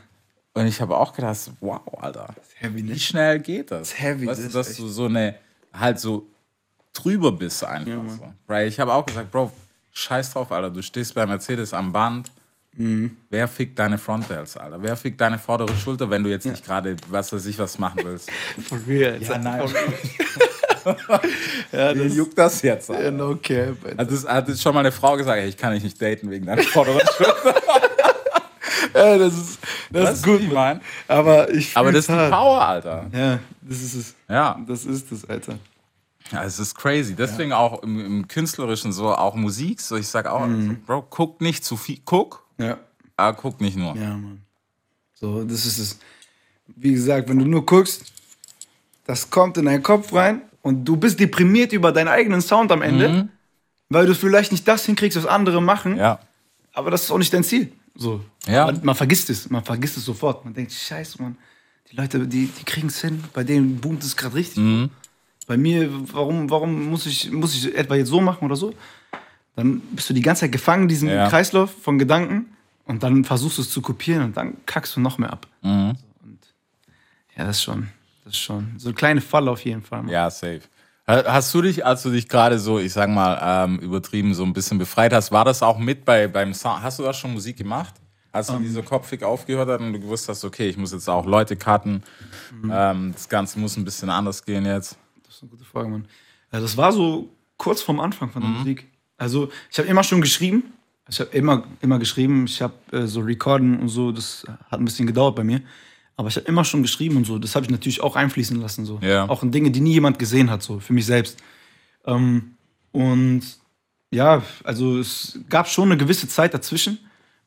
Und 0.53 0.67
ich 0.67 0.81
habe 0.81 0.97
auch 0.97 1.13
gedacht, 1.13 1.37
wow, 1.61 1.81
Alter, 2.01 2.35
heavy, 2.55 2.83
ne? 2.83 2.93
wie 2.95 2.99
schnell 2.99 3.39
geht 3.39 3.71
das? 3.71 3.89
ist 3.89 3.99
heavy, 4.01 4.27
weißt 4.27 4.43
das 4.43 4.51
du, 4.51 4.57
dass 4.57 4.75
du 4.75 4.87
so 4.87 5.05
eine, 5.05 5.35
halt 5.73 5.99
so 5.99 6.27
drüber 6.95 7.31
bist 7.31 7.63
einfach 7.63 8.09
so. 8.09 8.33
Weil 8.47 8.67
ich 8.67 8.79
habe 8.79 8.93
auch 8.93 9.05
gesagt, 9.05 9.31
Bro, 9.31 9.51
scheiß 9.93 10.33
drauf, 10.33 10.51
Alter, 10.51 10.69
du 10.71 10.81
stehst 10.81 11.13
bei 11.13 11.25
Mercedes 11.25 11.73
am 11.73 11.91
Band. 11.91 12.31
Mhm. 12.73 13.15
Wer 13.29 13.47
fickt 13.47 13.79
deine 13.79 13.97
Frontals, 13.97 14.57
Alter? 14.57 14.81
Wer 14.81 14.97
fickt 14.97 15.21
deine 15.21 15.39
vordere 15.39 15.73
Schulter, 15.77 16.09
wenn 16.09 16.23
du 16.23 16.29
jetzt 16.29 16.45
nicht 16.45 16.65
gerade, 16.65 16.97
was 17.09 17.31
weiß 17.31 17.45
ich, 17.45 17.57
was 17.57 17.79
machen 17.79 18.01
willst? 18.03 18.29
For 18.67 18.79
real. 18.87 19.21
Ja, 19.21 19.37
nein. 19.37 19.69
Ja, 21.71 21.93
das 21.93 22.15
juckt 22.15 22.37
das 22.37 22.61
jetzt, 22.61 22.89
ja, 22.89 22.95
Alter? 22.95 23.11
no 23.11 23.35
cap. 23.35 23.75
Hat, 23.97 24.11
das, 24.11 24.27
hat 24.27 24.47
das 24.47 24.61
schon 24.61 24.73
mal 24.73 24.81
eine 24.81 24.91
Frau 24.91 25.17
gesagt, 25.17 25.39
ey, 25.39 25.49
ich 25.49 25.57
kann 25.57 25.73
dich 25.73 25.83
nicht 25.83 26.01
daten 26.01 26.29
wegen 26.29 26.45
deiner 26.45 26.61
vorderen 26.63 27.01
Schulter? 27.17 27.55
Ja, 28.93 29.17
das 29.17 29.33
ist, 29.33 29.59
das 29.91 30.03
Weißt 30.03 30.13
ist 30.17 30.25
gut, 30.25 30.41
ich 30.41 30.51
Mann. 30.51 30.79
Aber 31.07 31.49
ich 31.49 31.75
Aber 31.75 31.91
das 31.91 32.01
ist 32.01 32.09
die 32.09 32.13
hart. 32.13 32.31
Power, 32.31 32.61
Alter. 32.61 33.05
Ja, 33.11 33.39
das 33.61 33.81
ist 33.81 33.93
es. 33.95 34.15
Ja. 34.29 34.59
Das 34.67 34.85
ist 34.85 35.11
es, 35.11 35.25
Alter. 35.25 35.55
Ja, 36.31 36.43
es 36.43 36.57
ist 36.59 36.75
crazy. 36.75 37.15
Deswegen 37.15 37.53
auch 37.53 37.83
im, 37.83 37.99
im 38.03 38.27
Künstlerischen 38.27 38.91
so, 38.91 39.13
auch 39.13 39.35
Musik. 39.35 39.79
So, 39.81 39.95
ich 39.95 40.07
sag 40.07 40.25
auch, 40.27 40.45
Mhm. 40.47 40.81
Bro, 40.85 41.03
guck 41.09 41.39
nicht 41.41 41.63
zu 41.63 41.77
viel. 41.77 41.99
Guck, 42.03 42.43
Ja. 42.57 42.77
aber 43.15 43.37
guck 43.37 43.61
nicht 43.61 43.77
nur. 43.77 43.95
Ja, 43.95 44.15
Mann. 44.17 44.41
So, 45.13 45.43
das 45.43 45.65
ist 45.65 45.77
es. 45.77 45.99
Wie 46.67 46.93
gesagt, 46.93 47.29
wenn 47.29 47.37
du 47.39 47.45
nur 47.45 47.65
guckst, 47.65 48.11
das 49.05 49.29
kommt 49.29 49.57
in 49.57 49.65
deinen 49.65 49.83
Kopf 49.83 50.11
rein 50.13 50.41
und 50.63 50.83
du 50.83 50.97
bist 50.97 51.19
deprimiert 51.19 51.71
über 51.73 51.91
deinen 51.91 52.07
eigenen 52.07 52.41
Sound 52.41 52.71
am 52.71 52.81
Ende, 52.81 53.29
weil 53.89 54.07
du 54.07 54.15
vielleicht 54.15 54.51
nicht 54.51 54.67
das 54.67 54.85
hinkriegst, 54.85 55.15
was 55.17 55.27
andere 55.27 55.61
machen, 55.61 55.97
Ja. 55.97 56.19
aber 56.73 56.89
das 56.89 57.03
ist 57.03 57.11
auch 57.11 57.19
nicht 57.19 57.31
dein 57.33 57.43
Ziel. 57.43 57.71
So. 57.93 58.19
Ja. 58.47 58.65
Man, 58.65 58.79
man 58.83 58.95
vergisst 58.95 59.29
es, 59.29 59.47
man 59.51 59.63
vergisst 59.63 59.95
es 59.97 60.05
sofort. 60.05 60.43
Man 60.43 60.55
denkt, 60.55 60.71
scheiße, 60.73 61.21
Mann, 61.21 61.37
die 61.91 61.95
Leute, 61.95 62.27
die, 62.27 62.47
die 62.47 62.63
kriegen 62.65 62.87
es 62.87 62.99
hin, 62.99 63.23
bei 63.31 63.43
denen 63.43 63.79
boomt 63.79 64.03
es 64.03 64.17
gerade 64.17 64.33
richtig. 64.35 64.57
Mhm. 64.57 64.89
Bei 65.47 65.57
mir, 65.57 65.89
warum, 66.13 66.49
warum 66.49 66.89
muss, 66.89 67.05
ich, 67.05 67.31
muss 67.31 67.53
ich 67.55 67.75
etwa 67.75 67.95
jetzt 67.95 68.09
so 68.09 68.19
machen 68.21 68.45
oder 68.45 68.55
so? 68.55 68.73
Dann 69.55 69.79
bist 69.91 70.09
du 70.09 70.13
die 70.13 70.21
ganze 70.21 70.41
Zeit 70.41 70.51
gefangen 70.51 70.83
in 70.83 70.89
diesem 70.89 71.09
Ja. 71.09 71.29
Kreislauf 71.29 71.71
von 71.81 71.97
Gedanken 71.99 72.47
und 72.85 73.03
dann 73.03 73.23
versuchst 73.23 73.57
du 73.57 73.61
es 73.61 73.69
zu 73.69 73.81
kopieren 73.81 74.23
und 74.23 74.37
dann 74.37 74.57
kackst 74.65 74.95
du 74.95 74.99
noch 74.99 75.17
mehr 75.17 75.31
ab. 75.31 75.47
Mhm. 75.61 75.95
Und 76.23 76.39
ja, 77.37 77.45
das 77.45 77.57
ist 77.57 77.63
schon, 77.63 77.89
das 78.25 78.35
schon 78.37 78.73
so 78.77 78.89
eine 78.89 78.95
kleine 78.95 79.21
Falle 79.21 79.51
auf 79.51 79.63
jeden 79.63 79.81
Fall. 79.83 80.09
Ja, 80.09 80.29
safe. 80.29 80.61
Ha- 81.07 81.23
Hast 81.27 81.53
du 81.53 81.61
dich, 81.61 81.85
als 81.85 82.01
du 82.03 82.09
dich 82.09 82.27
gerade 82.27 82.57
so, 82.59 82.79
ich 82.79 82.91
sag 82.91 83.09
mal, 83.09 83.39
ähm, 83.41 83.77
übertrieben 83.79 84.33
so 84.33 84.43
ein 84.43 84.53
bisschen 84.53 84.77
befreit 84.79 85.13
hast, 85.13 85.31
war 85.31 85.45
das 85.45 85.61
auch 85.61 85.77
mit 85.77 86.03
bei, 86.03 86.27
beim 86.27 86.53
Sound? 86.53 86.81
Hast 86.81 86.97
du 86.99 87.03
da 87.03 87.13
schon 87.13 87.31
Musik 87.33 87.57
gemacht? 87.57 87.93
Als 88.31 88.49
Ähm. 88.49 88.57
du 88.57 88.61
diese 88.63 88.81
kopfig 88.83 89.23
aufgehört 89.23 89.69
hast 89.69 89.79
und 89.79 89.93
du 89.93 89.99
gewusst 89.99 90.27
hast, 90.27 90.43
okay, 90.43 90.67
ich 90.67 90.75
muss 90.77 90.91
jetzt 90.91 91.07
auch 91.07 91.25
Leute 91.25 91.55
cutten, 91.55 92.03
Mhm. 92.61 92.71
ähm, 92.73 93.11
das 93.13 93.29
Ganze 93.29 93.59
muss 93.59 93.77
ein 93.77 93.85
bisschen 93.85 94.09
anders 94.09 94.43
gehen 94.43 94.65
jetzt. 94.65 94.97
Das 95.35 95.43
ist 95.43 95.43
eine 95.43 95.51
gute 95.51 95.65
Frage, 95.69 95.89
Mann. 95.89 96.05
Ja, 96.53 96.61
das 96.61 96.77
war 96.77 96.93
so 96.93 97.27
kurz 97.57 97.81
vorm 97.81 97.99
Anfang 97.99 98.29
von 98.31 98.41
der 98.41 98.49
Mhm. 98.51 98.57
Musik. 98.59 98.87
Also, 99.17 99.49
ich 99.69 99.77
habe 99.77 99.89
immer 99.89 100.01
schon 100.03 100.21
geschrieben. 100.21 100.63
Ich 101.09 101.19
habe 101.19 101.29
immer, 101.31 101.65
immer 101.81 101.99
geschrieben. 101.99 102.45
Ich 102.45 102.61
habe 102.61 102.73
äh, 102.93 103.05
so 103.05 103.19
Recorden 103.19 103.77
und 103.79 103.89
so. 103.89 104.13
Das 104.13 104.45
hat 104.71 104.79
ein 104.79 104.85
bisschen 104.85 105.07
gedauert 105.07 105.35
bei 105.35 105.43
mir. 105.43 105.61
Aber 106.15 106.29
ich 106.29 106.37
habe 106.37 106.47
immer 106.47 106.63
schon 106.63 106.81
geschrieben 106.83 107.17
und 107.17 107.25
so. 107.25 107.37
Das 107.37 107.53
habe 107.53 107.65
ich 107.65 107.69
natürlich 107.69 107.99
auch 108.01 108.15
einfließen 108.15 108.59
lassen. 108.61 108.85
So. 108.85 108.99
Ja. 109.01 109.27
Auch 109.27 109.43
in 109.43 109.51
Dinge, 109.51 109.71
die 109.71 109.81
nie 109.81 109.91
jemand 109.91 110.19
gesehen 110.19 110.49
hat, 110.49 110.63
so 110.63 110.79
für 110.79 110.93
mich 110.93 111.05
selbst. 111.05 111.37
Ähm, 112.05 112.55
und 112.93 113.41
ja, 114.11 114.41
also 114.63 114.97
es 114.99 115.37
gab 115.49 115.67
schon 115.67 115.89
eine 115.91 115.97
gewisse 115.97 116.29
Zeit 116.29 116.53
dazwischen, 116.53 116.97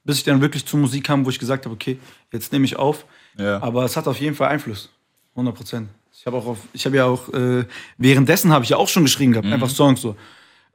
bis 0.05 0.19
ich 0.19 0.25
dann 0.25 0.43
wirklich 0.43 0.67
zur 0.67 0.79
Musik 0.79 1.05
kam, 1.05 1.25
wo 1.25 1.31
ich 1.31 1.39
gesagt 1.39 1.65
habe, 1.65 1.75
okay, 1.75 1.99
jetzt 2.33 2.53
nehme 2.53 2.67
ich 2.67 2.77
auf. 2.77 3.07
Ja. 3.39 3.63
Aber 3.63 3.85
es 3.87 3.97
hat 3.97 4.07
auf 4.07 4.21
jeden 4.21 4.37
Fall 4.37 4.49
Einfluss. 4.49 4.91
100 5.31 5.55
Prozent. 5.55 5.89
Ich 6.21 6.27
habe 6.27 6.37
auch 6.37 6.47
auf, 6.47 6.59
ich 6.73 6.85
habe 6.85 6.97
ja 6.97 7.05
auch, 7.05 7.29
äh, 7.33 7.65
währenddessen 7.97 8.53
habe 8.53 8.65
ich 8.65 8.71
ja 8.71 8.77
auch 8.77 8.89
schon 8.89 9.05
geschrieben 9.05 9.33
gehabt, 9.33 9.47
einfach 9.47 9.71
Songs 9.71 10.01
so. 10.01 10.17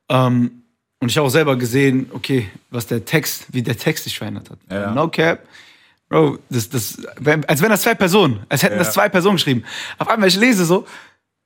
Ähm, 0.09 0.63
und 0.99 1.09
ich 1.09 1.17
habe 1.17 1.27
auch 1.27 1.31
selber 1.31 1.57
gesehen, 1.57 2.09
okay, 2.13 2.49
was 2.69 2.87
der 2.87 3.03
Text, 3.03 3.47
wie 3.51 3.61
der 3.61 3.77
Text 3.77 4.05
sich 4.05 4.17
verändert 4.17 4.49
hat. 4.49 4.59
Ja. 4.71 4.91
No 4.91 5.09
cap. 5.09 5.45
Bro, 6.07 6.39
das, 6.49 6.69
das, 6.69 6.97
als 7.47 7.61
wären 7.61 7.71
das 7.71 7.81
zwei 7.81 7.93
Personen, 7.93 8.45
als 8.47 8.63
hätten 8.63 8.75
Ja. 8.75 8.79
das 8.79 8.93
zwei 8.93 9.09
Personen 9.09 9.35
geschrieben. 9.35 9.63
Auf 9.97 10.07
einmal, 10.07 10.29
ich 10.29 10.37
lese 10.37 10.63
so, 10.63 10.85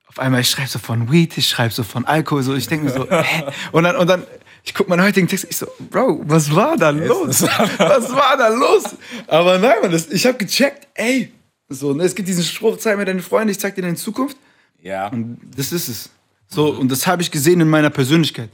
auf 0.07 0.19
einmal, 0.19 0.41
ich 0.41 0.49
schreibe 0.51 0.67
so 0.69 0.77
von 0.77 1.11
Weed, 1.11 1.35
ich 1.37 1.47
schreibe 1.49 1.73
so 1.73 1.81
von 1.83 2.05
Alkohol, 2.05 2.43
so, 2.43 2.53
ich 2.53 2.67
denke 2.67 2.85
mir 2.85 2.91
so, 2.91 3.07
hä? 3.09 3.45
Und 3.71 3.83
dann, 3.83 3.95
und 3.95 4.07
dann, 4.07 4.23
ich 4.63 4.75
gucke 4.75 4.89
meinen 4.91 5.01
heutigen 5.03 5.27
Text, 5.27 5.47
ich 5.49 5.57
so, 5.57 5.65
Bro, 5.89 6.21
was 6.25 6.53
war 6.53 6.77
da 6.77 6.91
los? 6.91 7.41
was 7.41 8.13
war 8.13 8.37
da 8.37 8.49
los? 8.49 8.95
Aber 9.25 9.57
nein, 9.57 9.77
man, 9.81 9.91
das, 9.91 10.07
ich 10.07 10.23
habe 10.27 10.37
gecheckt, 10.37 10.87
ey, 10.93 11.31
so, 11.69 11.93
ne, 11.93 12.03
es 12.03 12.15
gibt 12.15 12.27
diesen 12.27 12.43
Spruch, 12.43 12.77
zeig 12.77 12.97
mir 12.97 13.05
deine 13.05 13.21
Freunde, 13.21 13.51
ich 13.51 13.59
zeig 13.59 13.75
dir 13.75 13.81
deine 13.81 13.95
Zukunft. 13.95 14.37
Ja. 14.81 15.07
Und 15.07 15.39
das 15.55 15.71
ist 15.71 15.89
es. 15.89 16.09
So, 16.47 16.69
und 16.69 16.89
das 16.91 17.05
habe 17.07 17.21
ich 17.21 17.31
gesehen 17.31 17.59
in 17.59 17.69
meiner 17.69 17.89
Persönlichkeit. 17.89 18.49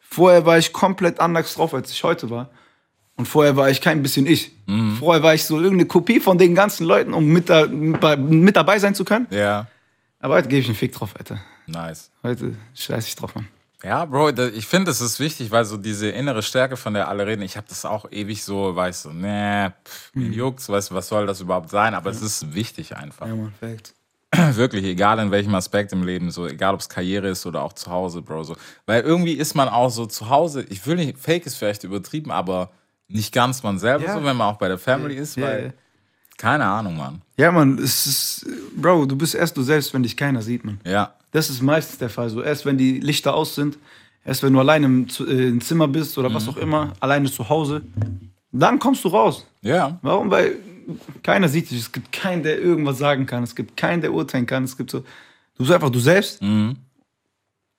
Vorher 0.00 0.44
war 0.44 0.58
ich 0.58 0.72
komplett 0.72 1.20
anders 1.20 1.54
drauf, 1.54 1.72
als 1.74 1.90
ich 1.90 2.04
heute 2.04 2.30
war. 2.30 2.50
Und 3.16 3.26
vorher 3.26 3.56
war 3.56 3.68
ich 3.68 3.80
kein 3.80 4.02
bisschen 4.02 4.26
ich. 4.26 4.52
Mhm. 4.66 4.96
Vorher 4.96 5.22
war 5.22 5.34
ich 5.34 5.44
so 5.44 5.56
irgendeine 5.56 5.86
Kopie 5.86 6.20
von 6.20 6.38
den 6.38 6.54
ganzen 6.54 6.86
Leuten, 6.86 7.14
um 7.14 7.26
mit, 7.26 7.48
da, 7.48 7.66
mit 7.66 8.54
dabei 8.54 8.78
sein 8.78 8.94
zu 8.94 9.04
können. 9.04 9.26
Ja. 9.30 9.66
Aber 10.20 10.34
heute 10.34 10.48
gebe 10.48 10.60
ich 10.60 10.66
einen 10.66 10.76
Fick 10.76 10.92
drauf, 10.92 11.14
Alter. 11.18 11.40
Nice. 11.66 12.10
Heute 12.22 12.54
scheiß 12.74 13.08
ich 13.08 13.16
drauf, 13.16 13.34
Mann. 13.34 13.48
Ja, 13.84 14.04
Bro, 14.06 14.32
da- 14.32 14.48
ich 14.48 14.66
finde, 14.66 14.86
das 14.90 15.00
ist 15.00 15.20
wichtig, 15.20 15.50
weil 15.52 15.64
so 15.64 15.76
diese 15.76 16.08
innere 16.08 16.42
Stärke, 16.42 16.76
von 16.76 16.94
der 16.94 17.08
alle 17.08 17.26
reden, 17.26 17.42
ich 17.42 17.56
habe 17.56 17.66
das 17.68 17.84
auch 17.84 18.10
ewig 18.10 18.42
so, 18.42 18.74
weißt 18.74 19.04
du, 19.04 19.10
nee, 19.12 19.68
pff, 19.84 20.10
Mhm. 20.14 20.22
mir 20.22 20.34
juckt's, 20.34 20.68
weißt 20.68 20.90
du, 20.90 20.94
was 20.96 21.06
soll 21.08 21.26
das 21.26 21.40
überhaupt 21.40 21.70
sein? 21.70 21.94
Aber 21.94 22.10
es 22.10 22.20
ist 22.20 22.54
wichtig 22.54 22.96
einfach. 22.96 23.26
Ja, 23.28 23.34
Mann, 23.36 23.52
Fact. 23.58 23.94
Wirklich, 24.56 24.84
egal 24.84 25.20
in 25.20 25.30
welchem 25.30 25.54
Aspekt 25.54 25.92
im 25.92 26.02
Leben, 26.02 26.30
so, 26.32 26.46
egal 26.46 26.74
ob 26.74 26.80
es 26.80 26.88
Karriere 26.88 27.28
ist 27.28 27.46
oder 27.46 27.62
auch 27.62 27.72
zu 27.72 27.88
Hause, 27.90 28.20
Bro, 28.20 28.42
so. 28.44 28.56
Weil 28.84 29.02
irgendwie 29.02 29.34
ist 29.34 29.54
man 29.54 29.68
auch 29.68 29.90
so 29.90 30.06
zu 30.06 30.28
Hause, 30.28 30.64
ich 30.68 30.84
will 30.86 30.96
nicht, 30.96 31.16
Fake 31.18 31.46
ist 31.46 31.54
vielleicht 31.54 31.84
übertrieben, 31.84 32.32
aber 32.32 32.70
nicht 33.06 33.32
ganz 33.32 33.62
man 33.62 33.78
selber, 33.78 34.04
Ja. 34.06 34.12
so, 34.14 34.24
wenn 34.24 34.36
man 34.36 34.48
auch 34.54 34.58
bei 34.58 34.66
der 34.68 34.78
Family 34.78 35.14
ist, 35.14 35.36
Ja, 35.36 35.46
weil, 35.46 35.64
ja. 35.66 35.72
keine 36.36 36.64
Ahnung, 36.66 36.96
Mann. 36.96 37.22
Ja, 37.36 37.52
Mann, 37.52 37.78
es 37.78 38.06
ist, 38.06 38.46
Bro, 38.76 39.06
du 39.06 39.16
bist 39.16 39.36
erst 39.36 39.56
du 39.56 39.62
selbst, 39.62 39.94
wenn 39.94 40.02
dich 40.02 40.16
keiner 40.16 40.42
sieht, 40.42 40.64
Mann. 40.64 40.80
Ja, 40.84 41.14
Das 41.30 41.50
ist 41.50 41.60
meistens 41.62 41.98
der 41.98 42.10
Fall. 42.10 42.28
So 42.30 42.42
erst 42.42 42.64
wenn 42.66 42.78
die 42.78 43.00
Lichter 43.00 43.34
aus 43.34 43.54
sind, 43.54 43.78
erst 44.24 44.42
wenn 44.42 44.52
du 44.52 44.60
alleine 44.60 44.86
im, 44.86 45.06
äh, 45.26 45.48
im 45.48 45.60
Zimmer 45.60 45.88
bist 45.88 46.16
oder 46.18 46.32
was 46.32 46.48
auch 46.48 46.56
immer, 46.56 46.92
alleine 47.00 47.30
zu 47.30 47.48
Hause, 47.48 47.82
dann 48.52 48.78
kommst 48.78 49.04
du 49.04 49.08
raus. 49.08 49.46
ja, 49.62 49.98
Warum? 50.02 50.30
Weil 50.30 50.56
keiner 51.22 51.48
sieht 51.48 51.70
dich. 51.70 51.80
Es 51.80 51.92
gibt 51.92 52.10
keinen, 52.12 52.42
der 52.42 52.58
irgendwas 52.58 52.96
sagen 52.98 53.26
kann. 53.26 53.42
Es 53.42 53.54
gibt 53.54 53.76
keinen, 53.76 54.00
der 54.00 54.12
urteilen 54.12 54.46
kann. 54.46 54.64
Es 54.64 54.74
gibt 54.76 54.90
so, 54.90 55.00
du 55.00 55.04
bist 55.58 55.70
einfach 55.70 55.90
du 55.90 55.98
selbst. 56.00 56.40
Mhm. 56.40 56.76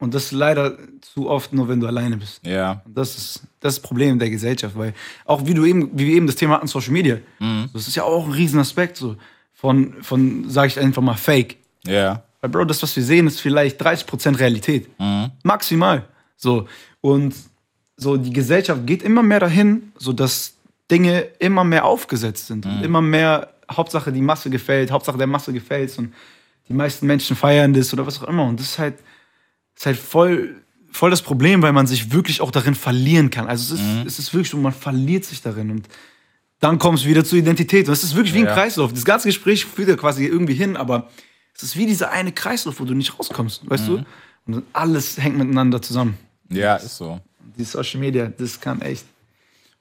Und 0.02 0.14
das 0.14 0.32
leider 0.32 0.78
zu 1.02 1.30
oft 1.30 1.52
nur, 1.52 1.68
wenn 1.68 1.80
du 1.82 1.88
alleine 1.88 2.16
bist. 2.18 2.46
ja, 2.46 2.82
Und 2.86 2.96
das 2.98 3.18
ist 3.18 3.44
das, 3.60 3.74
ist 3.74 3.80
Problem 3.82 4.18
der 4.20 4.30
Gesellschaft, 4.30 4.78
weil 4.78 4.94
auch 5.26 5.46
wie 5.46 5.54
du 5.54 5.66
eben, 5.66 5.90
wie 6.00 6.08
wir 6.08 6.16
eben 6.16 6.26
das 6.28 6.36
Thema 6.38 6.56
hatten, 6.56 6.68
Social 6.68 6.92
Media, 6.94 7.18
Mhm. 7.40 7.70
das 7.74 7.88
ist 7.88 7.96
ja 7.96 8.04
auch 8.04 8.26
ein 8.28 8.32
Riesenaspekt 8.32 8.96
so 8.96 9.18
von, 9.54 9.96
von 10.02 10.50
sage 10.50 10.68
ich 10.68 10.80
einfach 10.80 11.02
mal, 11.02 11.16
Fake. 11.16 11.58
ja, 11.86 12.24
Weil, 12.42 12.50
Bro, 12.50 12.66
das, 12.66 12.82
was 12.82 12.96
wir 12.96 13.04
sehen, 13.04 13.28
ist 13.28 13.42
vielleicht 13.42 13.82
30% 13.82 14.40
Realität. 14.40 14.88
Mhm. 15.00 15.32
Maximal. 15.44 16.06
So. 16.38 16.68
Und 17.02 17.34
so 17.98 18.16
die 18.18 18.32
Gesellschaft 18.32 18.86
geht 18.88 19.04
immer 19.04 19.24
mehr 19.24 19.40
dahin, 19.42 19.92
so 19.98 20.14
dass 20.14 20.54
Dinge 20.90 21.22
immer 21.40 21.64
mehr 21.64 21.86
aufgesetzt 21.86 22.48
sind. 22.48 22.66
Mhm. 22.66 22.72
Und 22.78 22.84
immer 22.84 23.02
mehr, 23.02 23.54
Hauptsache 23.72 24.12
die 24.12 24.22
Masse 24.22 24.50
gefällt, 24.50 24.90
Hauptsache 24.92 25.18
der 25.18 25.28
Masse 25.28 25.52
gefällt 25.54 25.96
und 25.98 26.14
die 26.68 26.74
meisten 26.74 27.06
Menschen 27.08 27.36
feiern 27.36 27.74
das 27.74 27.92
oder 27.94 28.06
was 28.08 28.22
auch 28.22 28.28
immer. 28.28 28.46
Und 28.46 28.60
das 28.60 28.68
ist 28.68 28.80
halt, 28.80 28.96
ist 29.76 29.86
halt 29.86 29.98
voll, 29.98 30.56
voll 30.92 31.10
das 31.12 31.22
Problem, 31.22 31.62
weil 31.62 31.74
man 31.74 31.88
sich 31.88 32.12
wirklich 32.12 32.42
auch 32.42 32.52
darin 32.52 32.74
verlieren 32.76 33.30
kann. 33.30 33.48
Also 33.48 33.74
es 33.76 33.82
ist, 33.82 33.86
Mhm. 33.88 34.08
es 34.08 34.18
ist 34.20 34.34
wirklich 34.34 34.50
so, 34.50 34.58
man 34.58 34.72
verliert 34.74 35.26
sich 35.26 35.42
darin. 35.42 35.72
Und 35.72 35.88
dann 36.60 36.80
kommst 36.80 37.04
du 37.06 37.10
wieder 37.10 37.24
zur 37.26 37.38
Identität. 37.38 37.88
Und 37.88 37.94
es 37.94 38.04
ist 38.04 38.16
wirklich 38.16 38.34
wie 38.34 38.40
ein 38.40 38.46
Ja. 38.46 38.54
Kreislauf. 38.54 38.94
Das 38.94 39.06
ganze 39.06 39.28
Gespräch 39.28 39.66
führt 39.66 39.90
ja 39.90 39.96
quasi 39.96 40.26
irgendwie 40.26 40.54
hin, 40.56 40.78
aber 40.78 41.10
es 41.62 41.70
ist 41.70 41.76
wie 41.78 41.86
dieser 41.86 42.12
eine 42.12 42.32
Kreislauf, 42.32 42.80
wo 42.80 42.86
du 42.86 42.94
nicht 42.94 43.18
rauskommst, 43.20 43.70
weißt 43.70 43.88
Mhm. 43.90 44.06
du? 44.48 44.56
Und 44.58 44.64
alles 44.74 45.18
hängt 45.18 45.38
miteinander 45.38 45.82
zusammen. 45.82 46.18
ja, 46.50 46.76
ist 46.78 46.98
so. 46.98 47.20
Die 47.58 47.64
Social 47.64 48.00
Media, 48.00 48.28
das 48.28 48.60
kann 48.60 48.82
echt. 48.82 49.06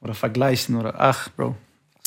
Oder 0.01 0.15
vergleichen 0.15 0.77
oder 0.77 0.95
ach, 1.01 1.29
Bro. 1.31 1.57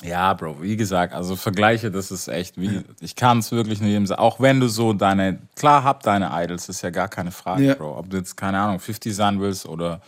Ja, 0.04 0.34
Bro, 0.34 0.62
wie 0.62 0.76
gesagt, 0.76 1.14
also 1.14 1.36
Vergleiche, 1.36 1.92
das 1.92 2.10
ist 2.12 2.28
echt, 2.28 2.60
wie, 2.60 2.82
ich 3.02 3.16
kann 3.16 3.40
es 3.40 3.52
wirklich 3.52 3.80
nur 3.82 3.90
jedem 3.90 4.08
sagen, 4.08 4.20
auch 4.22 4.40
wenn 4.40 4.60
du 4.60 4.68
so 4.68 4.94
deine, 4.94 5.40
klar 5.56 5.84
hab 5.84 6.02
deine 6.04 6.30
Idols, 6.34 6.70
ist 6.70 6.82
ja 6.82 6.90
gar 6.90 7.08
keine 7.08 7.32
Frage, 7.32 7.64
Ja. 7.66 7.76
Bro. 7.76 7.98
Ob 8.00 8.10
du 8.10 8.18
jetzt, 8.18 8.36
keine 8.36 8.60
Ahnung, 8.60 8.80
50 8.80 9.16
sein 9.16 9.40
willst 9.40 9.66
oder 9.68 10.02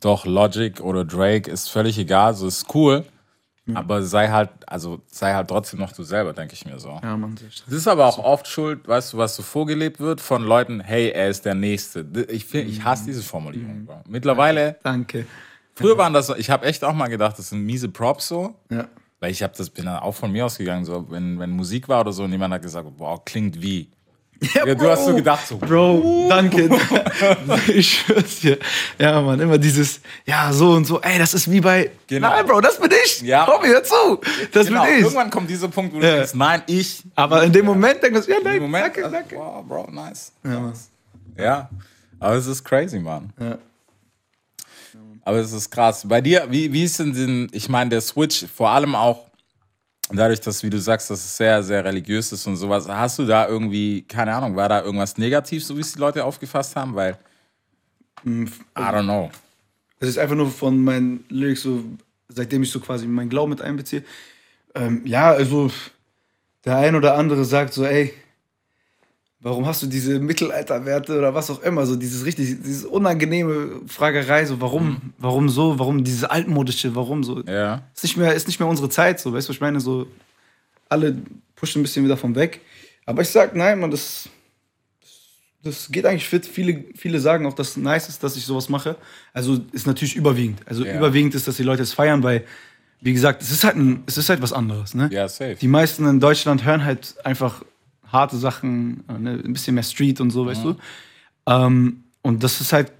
doch 0.00 0.26
Logic 0.26 0.78
oder 0.80 1.04
Drake, 1.06 1.50
ist 1.50 1.70
völlig 1.70 1.98
egal, 1.98 2.34
so 2.34 2.46
ist 2.46 2.66
cool, 2.74 3.04
aber 3.72 4.02
sei 4.02 4.28
halt, 4.28 4.50
also 4.66 5.00
sei 5.06 5.32
halt 5.32 5.48
trotzdem 5.48 5.80
noch 5.80 5.92
du 5.92 6.02
selber, 6.02 6.32
denke 6.34 6.52
ich 6.52 6.66
mir 6.66 6.78
so. 6.78 7.00
Ja, 7.02 7.18
sehr 7.38 7.50
stark. 7.50 7.66
Das 7.70 7.74
ist 7.74 7.88
aber 7.88 8.06
auch 8.06 8.18
oft 8.18 8.46
schuld, 8.46 8.86
weißt 8.86 9.12
du, 9.14 9.18
was 9.18 9.36
so 9.36 9.42
vorgelebt 9.42 10.00
wird 10.00 10.20
von 10.20 10.42
Leuten, 10.44 10.80
hey, 10.80 11.08
er 11.10 11.28
ist 11.30 11.44
der 11.46 11.54
Nächste. 11.54 12.06
Ich, 12.28 12.44
find, 12.44 12.68
ich 12.68 12.84
hasse 12.84 13.06
diese 13.06 13.22
Formulierung, 13.22 13.86
Bro. 13.86 14.02
Mittlerweile, 14.08 14.76
Danke. 14.82 15.26
früher 15.74 15.96
waren 15.96 16.12
das, 16.12 16.28
ich 16.30 16.50
habe 16.50 16.66
echt 16.66 16.84
auch 16.84 16.92
mal 16.94 17.08
gedacht, 17.08 17.38
das 17.38 17.48
sind 17.48 17.60
miese 17.62 17.88
Props 17.88 18.28
so, 18.28 18.54
Ja. 18.70 18.86
weil 19.20 19.30
ich 19.30 19.42
habe 19.42 19.54
das 19.56 19.70
bin 19.70 19.86
dann 19.86 19.98
auch 20.00 20.14
von 20.14 20.30
mir 20.30 20.44
ausgegangen, 20.44 20.84
so 20.84 21.10
wenn, 21.10 21.38
wenn 21.38 21.50
Musik 21.50 21.88
war 21.88 22.00
oder 22.02 22.12
so 22.12 22.24
und 22.24 22.32
jemand 22.32 22.52
hat 22.52 22.60
gesagt, 22.62 22.86
wow, 22.98 23.24
klingt 23.24 23.62
wie. 23.62 23.90
Ja, 24.54 24.74
du 24.74 24.90
hast 24.90 25.06
so 25.06 25.14
gedacht, 25.14 25.46
so, 25.46 25.56
Bro, 25.56 26.26
danke. 26.28 26.68
ich 27.72 27.98
schwör's 28.00 28.40
dir. 28.40 28.58
Ja, 28.98 29.20
Mann, 29.22 29.40
immer 29.40 29.56
dieses, 29.58 30.00
ja, 30.26 30.52
so 30.52 30.72
und 30.72 30.84
so, 30.84 31.00
ey, 31.00 31.18
das 31.18 31.32
ist 31.34 31.50
wie 31.50 31.60
bei. 31.60 31.90
Genau. 32.06 32.28
Nein, 32.28 32.44
Bro, 32.46 32.60
das 32.60 32.78
bin 32.78 32.90
ich. 33.04 33.22
Ja. 33.22 33.46
Komm, 33.48 33.64
hör 33.64 33.82
zu. 33.82 34.20
Das 34.52 34.66
genau, 34.66 34.84
bin 34.84 34.94
ich. 34.94 35.00
irgendwann 35.00 35.30
kommt 35.30 35.48
dieser 35.48 35.68
Punkt, 35.68 35.94
wo 35.94 36.00
du 36.00 36.06
Ja. 36.06 36.16
denkst, 36.16 36.34
nein, 36.34 36.62
ich. 36.66 37.02
Aber 37.14 37.42
in 37.44 37.52
dem 37.52 37.64
Moment 37.64 38.02
denkst 38.02 38.26
du, 38.26 38.32
ja, 38.32 38.38
nein, 38.44 38.60
Moment, 38.60 38.84
danke, 38.86 39.04
also, 39.04 39.16
danke. 39.16 39.36
wow, 39.36 39.64
Bro, 39.66 39.88
nice. 39.92 40.32
Ja. 40.44 40.72
Ja, 41.38 41.70
aber 42.20 42.34
es 42.34 42.46
ist 42.46 42.62
crazy, 42.64 42.98
Mann. 42.98 43.32
Ja. 43.40 43.58
Aber 45.22 45.38
es 45.38 45.52
ist 45.52 45.70
krass. 45.70 46.06
Bei 46.06 46.20
dir, 46.20 46.46
wie, 46.50 46.70
wie 46.72 46.84
ist 46.84 46.98
denn, 46.98 47.14
den, 47.14 47.48
ich 47.52 47.68
meine, 47.68 47.90
der 47.90 48.00
Switch, 48.02 48.44
vor 48.54 48.70
allem 48.70 48.94
auch 48.94 49.26
dadurch, 50.12 50.40
dass, 50.40 50.62
wie 50.62 50.70
du 50.70 50.78
sagst, 50.78 51.10
dass 51.10 51.24
es 51.24 51.36
sehr, 51.36 51.62
sehr 51.62 51.84
religiös 51.84 52.32
ist 52.32 52.46
und 52.46 52.56
sowas, 52.56 52.88
hast 52.88 53.18
du 53.18 53.24
da 53.24 53.48
irgendwie, 53.48 54.02
keine 54.02 54.34
Ahnung, 54.34 54.56
war 54.56 54.68
da 54.68 54.82
irgendwas 54.82 55.16
negativ, 55.18 55.64
so 55.64 55.76
wie 55.76 55.80
es 55.80 55.92
die 55.92 55.98
Leute 56.00 56.24
aufgefasst 56.24 56.76
haben? 56.76 56.94
Weil, 56.94 57.18
Mm, 58.24 58.44
I 58.76 58.80
don't 58.80 59.04
know. 59.04 59.30
Es 60.00 60.08
ist 60.08 60.18
einfach 60.18 60.34
nur 60.34 60.50
von 60.50 60.82
meinen 60.82 61.24
Lyrics 61.28 61.62
so, 61.62 61.84
seitdem 62.28 62.62
ich 62.62 62.70
so 62.70 62.80
quasi 62.80 63.06
meinen 63.06 63.28
Glauben 63.28 63.50
mit 63.50 63.62
einbeziehe. 63.62 64.02
Ähm, 64.74 65.02
ja, 65.04 65.30
also 65.30 65.70
der 66.64 66.78
ein 66.78 66.96
oder 66.96 67.16
andere 67.16 67.44
sagt 67.44 67.74
so, 67.74 67.84
ey, 67.84 68.12
warum 69.44 69.66
hast 69.66 69.82
du 69.82 69.86
diese 69.86 70.18
Mittelalterwerte 70.20 71.18
oder 71.18 71.34
was 71.34 71.50
auch 71.50 71.62
immer, 71.62 71.84
so 71.84 71.96
dieses 71.96 72.24
richtig, 72.24 72.62
dieses 72.64 72.86
unangenehme 72.86 73.82
Fragerei, 73.86 74.46
so 74.46 74.58
warum, 74.62 75.12
warum 75.18 75.50
so, 75.50 75.78
warum 75.78 76.02
dieses 76.02 76.24
altmodische, 76.24 76.94
warum 76.96 77.22
so. 77.22 77.42
Ja. 77.42 77.82
Ist 77.94 78.04
nicht 78.04 78.16
mehr, 78.16 78.32
ist 78.34 78.46
nicht 78.48 78.58
mehr 78.58 78.68
unsere 78.68 78.88
Zeit, 78.88 79.20
so, 79.20 79.34
weißt 79.34 79.46
du, 79.46 79.50
was 79.50 79.56
ich 79.56 79.60
meine? 79.60 79.80
So, 79.80 80.06
alle 80.88 81.18
pushen 81.56 81.80
ein 81.80 81.82
bisschen 81.82 82.06
wieder 82.06 82.16
von 82.16 82.34
weg. 82.34 82.62
Aber 83.04 83.20
ich 83.20 83.28
sag, 83.28 83.54
nein, 83.54 83.78
man, 83.80 83.90
das, 83.90 84.30
das 85.62 85.92
geht 85.92 86.06
eigentlich 86.06 86.26
fit. 86.26 86.46
Viele, 86.46 86.84
viele 86.96 87.20
sagen 87.20 87.44
auch, 87.44 87.52
dass 87.52 87.68
es 87.70 87.76
nice 87.76 88.08
ist, 88.08 88.22
dass 88.24 88.36
ich 88.38 88.46
sowas 88.46 88.70
mache. 88.70 88.96
Also 89.34 89.60
ist 89.72 89.86
natürlich 89.86 90.16
überwiegend. 90.16 90.60
Also 90.64 90.86
Ja. 90.86 90.96
überwiegend 90.96 91.34
ist, 91.34 91.46
dass 91.46 91.56
die 91.58 91.64
Leute 91.64 91.82
es 91.82 91.92
feiern, 91.92 92.22
weil, 92.22 92.44
wie 93.02 93.12
gesagt, 93.12 93.42
es 93.42 93.50
ist 93.50 93.62
halt, 93.62 93.76
ein, 93.76 94.04
es 94.06 94.16
ist 94.16 94.30
halt 94.30 94.40
was 94.40 94.54
anderes. 94.54 94.94
Ne? 94.94 95.10
Ja, 95.12 95.28
safe. 95.28 95.56
Die 95.60 95.68
meisten 95.68 96.06
in 96.06 96.18
Deutschland 96.18 96.64
hören 96.64 96.82
halt 96.82 97.14
einfach 97.26 97.62
harte 98.14 98.38
Sachen, 98.38 99.04
äh, 99.08 99.18
ne? 99.18 99.42
ein 99.44 99.52
bisschen 99.52 99.74
mehr 99.74 99.84
Street 99.84 100.20
und 100.22 100.30
so, 100.30 100.46
weißt 100.46 100.64
du. 100.64 100.76
Ähm, 101.46 102.04
und 102.22 102.42
das 102.42 102.60
ist 102.62 102.72
halt 102.72 102.90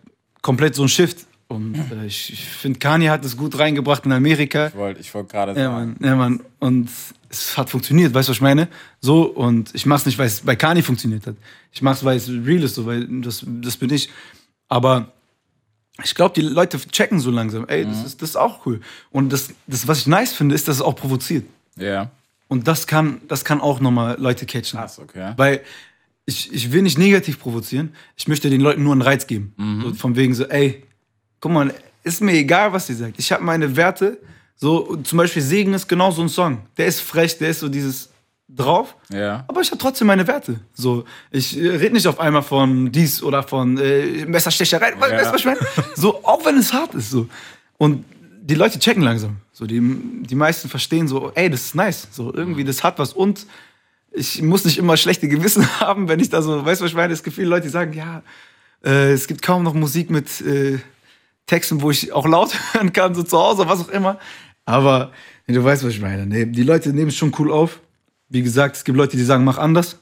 komplett 0.43 0.75
so 0.75 0.83
ein 0.83 0.89
Shift. 0.91 1.25
Und 1.49 1.75
äh, 1.77 2.07
ich, 2.07 2.33
ich 2.33 2.45
finde, 2.45 2.79
Kanye 2.79 3.09
hat 3.11 3.25
es 3.25 3.37
gut 3.37 3.59
reingebracht 3.59 4.05
in 4.07 4.13
Amerika. 4.13 4.67
Ich 4.69 4.75
wollte 4.75 5.01
ich 5.01 5.15
wollt 5.15 5.29
gerade 5.31 5.53
Ja, 5.59 5.71
sagen. 5.71 5.97
Mann, 5.99 6.09
ja, 6.09 6.17
Mann. 6.17 6.41
Und 6.59 6.91
es 7.31 7.57
hat 7.57 7.71
funktioniert, 7.71 8.13
weißt 8.15 8.29
du, 8.29 8.31
was 8.31 8.37
ich 8.39 8.43
meine? 8.43 8.69
So, 9.01 9.23
und 9.25 9.75
ich 9.75 9.87
mach's 9.87 10.05
nicht, 10.07 10.19
weil 10.19 10.27
es 10.27 10.41
bei 10.41 10.57
Kanye 10.57 10.83
funktioniert 10.83 11.27
hat. 11.27 11.37
Ich 11.73 11.81
mach's, 11.83 12.05
weil 12.05 12.17
es 12.17 12.29
real 12.29 12.63
ist, 12.63 12.75
so, 12.75 12.87
weil 12.87 13.07
das, 13.23 13.45
das 13.47 13.77
bin 13.77 13.91
ich. 13.91 14.11
Aber 14.69 15.13
ich 16.03 16.15
glaube, 16.15 16.35
die 16.35 16.41
Leute 16.43 16.79
checken 16.79 17.21
so 17.21 17.31
langsam, 17.31 17.67
ey, 17.69 17.85
Mhm. 17.85 17.91
das, 17.91 18.05
ist, 18.05 18.23
das 18.23 18.31
ist 18.31 18.37
auch 18.37 18.67
cool. 18.67 18.81
Und 19.11 19.33
das, 19.33 19.51
das, 19.67 19.87
was 19.87 19.99
ich 20.01 20.07
nice 20.07 20.33
finde, 20.33 20.55
ist, 20.55 20.67
dass 20.67 20.77
es 20.77 20.83
auch 20.83 20.97
provoziert. 20.97 21.45
Ja. 21.77 22.11
Und 22.55 22.69
das 22.69 22.87
kann, 22.87 23.21
das 23.27 23.45
kann 23.45 23.61
auch 23.61 23.81
nochmal 23.81 24.15
Leute 24.21 24.47
catchen. 24.47 24.79
Krass, 24.79 25.01
okay. 25.01 25.33
Weil 25.37 25.63
ich, 26.25 26.53
ich 26.53 26.71
will 26.71 26.83
nicht 26.83 26.97
negativ 26.99 27.41
provozieren, 27.41 27.93
ich 28.15 28.29
möchte 28.29 28.49
den 28.49 28.61
Leuten 28.61 28.85
nur 28.85 28.93
einen 28.93 29.03
Reiz 29.03 29.27
geben. 29.27 29.55
So, 29.83 29.95
von 29.95 30.15
wegen 30.15 30.35
so, 30.35 30.45
ey, 30.45 30.85
guck 31.41 31.51
mal, 31.51 31.75
ist 32.05 32.23
mir 32.23 32.31
egal, 32.35 32.73
was 32.73 32.89
ihr 32.89 32.95
sagt. 32.95 33.19
Ich 33.19 33.33
habe 33.33 33.43
meine 33.43 33.77
Werte. 33.77 34.21
So, 34.55 34.95
zum 34.99 35.19
Beispiel 35.19 35.43
Segen 35.43 35.75
ist 35.75 35.89
genau 35.89 36.13
so 36.13 36.23
ein 36.23 36.29
Song. 36.29 36.59
Der 36.77 36.87
ist 36.87 37.01
frech, 37.01 37.37
der 37.39 37.51
ist 37.51 37.59
so 37.59 37.69
dieses 37.69 38.11
drauf. 38.49 38.95
Ja. 39.13 39.43
Aber 39.49 39.61
ich 39.61 39.73
habe 39.73 39.79
trotzdem 39.79 40.07
meine 40.07 40.25
Werte. 40.25 40.61
So, 40.75 41.07
ich 41.33 41.59
äh, 41.59 41.71
rede 41.71 41.95
nicht 41.95 42.07
auf 42.07 42.21
einmal 42.21 42.43
von 42.43 42.93
dies 42.93 43.21
oder 43.21 43.43
von 43.43 43.79
äh, 43.79 44.27
Messerstecherei. 44.27 44.93
Weißt 44.97 45.27
du, 45.27 45.33
was 45.33 45.41
ich 45.41 45.45
meine? 45.45 45.59
So, 45.97 46.25
auch 46.25 46.47
wenn 46.47 46.57
es 46.57 46.73
hart 46.73 46.95
ist. 46.95 47.11
So. 47.11 47.27
Und 47.79 48.05
die 48.47 48.55
Leute 48.55 48.79
checken 48.79 49.03
langsam. 49.03 49.39
So, 49.53 49.65
die, 49.67 49.81
die 49.81 50.35
meisten 50.35 50.69
verstehen 50.69 51.09
so, 51.09 51.33
ey, 51.35 51.49
das 51.49 51.63
ist 51.63 51.75
nice. 51.75 52.09
So, 52.11 52.33
irgendwie, 52.35 52.63
das 52.65 52.85
hat 52.85 52.99
was. 52.99 53.15
Und 53.15 53.47
ich 54.13 54.43
muss 54.43 54.65
nicht 54.67 54.77
immer 54.77 54.97
schlechte 54.99 55.29
Gewissen 55.29 55.67
haben, 55.81 56.09
wenn 56.09 56.21
ich 56.21 56.29
da 56.29 56.43
so, 56.43 56.65
weißt 56.65 56.81
du, 56.81 56.85
was 56.85 56.91
ich 56.91 56.97
meine? 56.97 57.13
Es 57.15 57.23
gibt 57.23 57.37
viele 57.37 57.49
Leute, 57.49 57.63
die 57.63 57.71
sagen, 57.71 57.95
ja, 57.95 58.23
äh, 58.85 59.13
es 59.13 59.27
gibt 59.27 59.41
kaum 59.41 59.63
noch 59.63 59.73
Musik 59.73 60.11
mit 60.11 60.41
äh, 60.43 60.79
Texten, 61.47 61.81
wo 61.81 61.91
ich 61.91 62.13
auch 62.13 62.27
laut 62.27 62.55
hören 62.75 62.93
kann, 62.93 63.15
so 63.15 63.23
zu 63.23 63.39
Hause, 63.39 63.67
was 63.67 63.81
auch 63.81 63.89
immer. 63.89 64.19
Aber 64.67 65.13
nee, 65.47 65.55
du 65.55 65.65
weißt, 65.65 65.83
was 65.85 65.93
ich 65.95 66.01
meine. 66.03 66.27
Nee, 66.27 66.45
die 66.47 66.63
Leute 66.63 66.93
nehmen 66.93 67.09
es 67.09 67.17
schon 67.17 67.33
cool 67.39 67.51
auf. 67.51 67.81
Wie 68.29 68.43
gesagt, 68.43 68.77
es 68.77 68.85
gibt 68.85 68.99
Leute, 68.99 69.17
die 69.17 69.25
sagen, 69.25 69.45
mach 69.45 69.59
anders. 69.59 69.99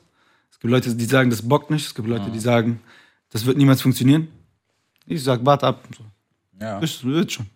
Es 0.50 0.58
gibt 0.58 0.70
Leute, 0.72 0.94
die 0.94 1.04
sagen, 1.04 1.30
das 1.30 1.42
bockt 1.42 1.70
nicht. 1.70 1.86
Es 1.86 1.94
gibt 1.94 2.08
Leute, 2.08 2.30
die 2.30 2.40
sagen, 2.40 2.80
das 3.30 3.46
wird 3.46 3.56
niemals 3.56 3.82
funktionieren. 3.82 4.28
Ich 5.06 5.22
sag, 5.22 5.44
warte 5.46 5.66
ab. 5.66 5.84
So, 5.96 6.04
Ja. 6.60 6.80
das 6.80 7.04
wird 7.04 7.32
schon. 7.32 7.46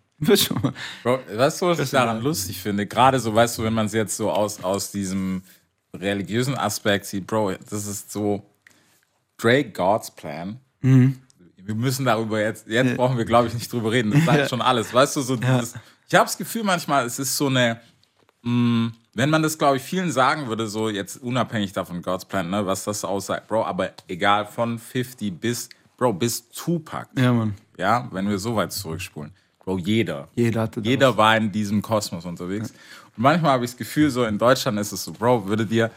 Bro, 1.03 1.19
weißt 1.31 1.61
du, 1.61 1.67
was 1.67 1.79
ich 1.79 1.89
daran 1.91 2.21
lustig 2.21 2.59
finde? 2.61 2.85
Gerade 2.87 3.19
so, 3.19 3.33
weißt 3.35 3.57
du, 3.57 3.63
wenn 3.63 3.73
man 3.73 3.85
es 3.85 3.93
jetzt 3.93 4.17
so 4.17 4.31
aus, 4.31 4.63
aus 4.63 4.91
diesem 4.91 5.43
religiösen 5.95 6.57
Aspekt 6.57 7.05
sieht, 7.05 7.27
Bro, 7.27 7.53
das 7.69 7.85
ist 7.87 8.11
so 8.11 8.43
Drake 9.37 9.71
God's 9.71 10.09
Plan. 10.11 10.59
Wir 10.81 11.75
müssen 11.75 12.05
darüber 12.05 12.39
jetzt, 12.41 12.67
jetzt 12.67 12.95
brauchen 12.95 13.17
wir, 13.17 13.25
glaube 13.25 13.47
ich, 13.47 13.53
nicht 13.53 13.71
drüber 13.71 13.91
reden. 13.91 14.11
Das 14.11 14.25
sagt 14.25 14.37
Ja. 14.39 14.47
schon 14.49 14.61
alles. 14.61 14.93
Weißt 14.93 15.15
du, 15.17 15.21
so 15.21 15.35
dieses, 15.35 15.75
ich 16.07 16.15
habe 16.15 16.25
das 16.25 16.37
Gefühl 16.37 16.63
manchmal, 16.63 17.05
es 17.05 17.19
ist 17.19 17.35
so 17.37 17.47
eine, 17.47 17.79
mh, 18.43 18.91
wenn 19.13 19.29
man 19.29 19.43
das, 19.43 19.57
glaube 19.57 19.77
ich, 19.77 19.83
vielen 19.83 20.11
sagen 20.11 20.47
würde, 20.47 20.67
so 20.67 20.89
jetzt 20.89 21.17
unabhängig 21.21 21.73
davon, 21.73 22.01
God's 22.01 22.25
Plan, 22.25 22.49
ne, 22.49 22.65
was 22.65 22.83
das 22.85 23.03
aussagt, 23.03 23.47
Bro, 23.47 23.65
aber 23.65 23.91
egal, 24.07 24.45
von 24.45 24.79
50 24.79 25.39
bis, 25.39 25.69
Bro, 25.97 26.13
bis 26.13 26.47
Tupac. 26.49 27.09
Ja, 27.17 27.33
Mann. 27.33 27.53
Ja, 27.77 28.07
wenn 28.11 28.29
wir 28.29 28.39
so 28.39 28.55
weit 28.55 28.71
zurückspulen. 28.71 29.31
Bro, 29.67 29.79
jeder. 29.79 30.29
Jeder 30.33 30.61
hatte 30.61 30.81
da 30.81 30.89
Jeder 30.89 31.17
war 31.17 31.35
in 31.35 31.51
diesem 31.51 31.81
Kosmos 31.81 32.23
unterwegs. 32.23 32.69
Und 32.69 32.77
manchmal 33.17 33.51
habe 33.51 33.65
ich 33.65 33.71
das 33.71 33.77
Gefühl, 33.77 34.09
so 34.09 34.23
in 34.23 34.37
Deutschland 34.37 34.79
ist 34.79 34.93
es 34.93 35.03
so, 35.03 35.11
Bro, 35.11 35.45
würde 35.45 35.65
dir 35.65 35.91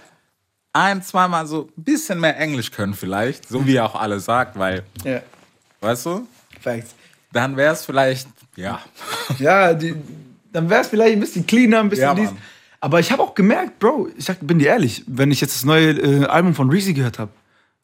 ein, 0.73 1.01
zweimal 1.05 1.47
so 1.47 1.68
ein 1.79 1.85
bisschen 1.85 2.18
mehr 2.18 2.37
Englisch 2.37 2.73
können 2.73 2.95
vielleicht, 2.95 3.49
so 3.49 3.64
wie 3.64 3.75
ihr 3.75 3.85
auch 3.85 3.95
alle 3.95 4.18
sagt, 4.18 4.59
weil, 4.59 4.83
Ja. 5.05 5.21
weißt 5.83 6.05
du, 6.07 6.27
Facts. 6.61 6.97
dann 7.33 7.57
wäre 7.57 7.73
es 7.75 7.85
vielleicht, 7.85 8.27
ja, 8.57 8.81
Ja, 9.39 9.73
die, 9.73 9.95
dann 10.53 10.68
wäre 10.68 10.81
es 10.81 10.89
vielleicht 10.89 11.12
ein 11.12 11.21
bisschen 11.21 11.47
cleaner, 11.47 11.79
ein 11.79 11.89
bisschen 11.91 12.07
Ja, 12.07 12.14
dies. 12.14 12.31
Aber 12.81 12.99
ich 12.99 13.12
habe 13.12 13.23
auch 13.23 13.37
gemerkt, 13.37 13.79
Bro, 13.79 14.09
ich 14.16 14.25
sag, 14.25 14.39
bin 14.41 14.59
dir 14.59 14.71
ehrlich, 14.71 15.05
wenn 15.07 15.31
ich 15.31 15.41
jetzt 15.41 15.55
das 15.55 15.64
neue 15.64 15.91
äh, 15.93 16.25
Album 16.27 16.57
von 16.57 16.71
Reezy 16.71 16.93
gehört 16.93 17.21
habe, 17.21 17.31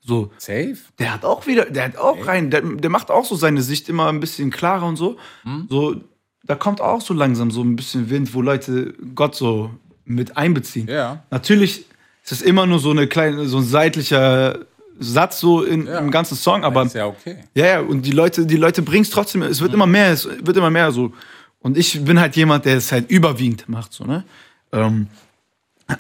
so, 0.07 0.30
safe. 0.38 0.76
der 0.98 1.12
hat 1.12 1.24
auch 1.24 1.46
wieder, 1.46 1.64
der 1.66 1.84
hat 1.84 1.96
auch 1.98 2.26
rein, 2.26 2.50
der, 2.50 2.61
der 2.62 2.90
macht 2.90 3.11
auch 3.11 3.24
so 3.24 3.34
seine 3.34 3.61
Sicht 3.62 3.88
immer 3.88 4.07
ein 4.09 4.20
bisschen 4.20 4.50
klarer 4.50 4.86
und 4.86 4.96
so. 4.96 5.16
Hm? 5.42 5.66
So, 5.68 5.96
da 6.44 6.54
kommt 6.54 6.80
auch 6.80 7.00
so 7.00 7.12
langsam 7.12 7.50
so 7.50 7.62
ein 7.62 7.74
bisschen 7.76 8.09
Wind, 8.09 8.32
wo 8.32 8.40
Leute 8.40 8.94
Gott 9.14 9.34
so 9.34 9.70
mit 10.04 10.36
einbeziehen. 10.36 10.86
Ja. 10.88 11.24
Natürlich 11.30 11.86
ist 12.22 12.32
es 12.32 12.42
immer 12.42 12.66
nur 12.66 12.78
so 12.78 12.90
eine 12.90 13.09
kleine, 13.09 13.46
so 13.46 13.59
ein 13.59 13.64
seitlicher 13.64 14.61
Satz 14.98 15.40
so 15.40 15.62
in, 15.62 15.86
Ja. 15.86 15.98
im 15.98 16.11
ganzen 16.11 16.36
Song, 16.36 16.64
aber 16.64 16.84
ist 16.84 16.94
ja 16.94 17.07
okay. 17.07 17.38
ja, 17.54 17.66
ja, 17.66 17.80
und 17.80 18.02
die 18.02 18.12
Leute, 18.12 18.46
die 18.46 18.57
Leute 18.57 18.82
bringen 18.82 19.02
es 19.02 19.11
trotzdem, 19.11 19.42
es 19.42 19.59
Mhm. 19.61 19.64
wird 19.64 19.74
immer 19.74 19.86
mehr, 19.86 20.11
es 20.12 20.24
wird 20.26 20.57
immer 20.57 20.70
mehr 20.70 20.90
so. 20.92 21.12
Und 21.61 21.76
ich 21.76 22.04
bin 22.04 22.20
halt 22.20 22.36
jemand, 22.36 22.64
der 22.64 22.76
es 22.76 22.92
halt 22.92 23.11
überwiegend 23.11 23.68
macht, 23.68 23.92
so, 23.92 24.04
ne? 24.04 24.24
Ähm, 24.72 25.09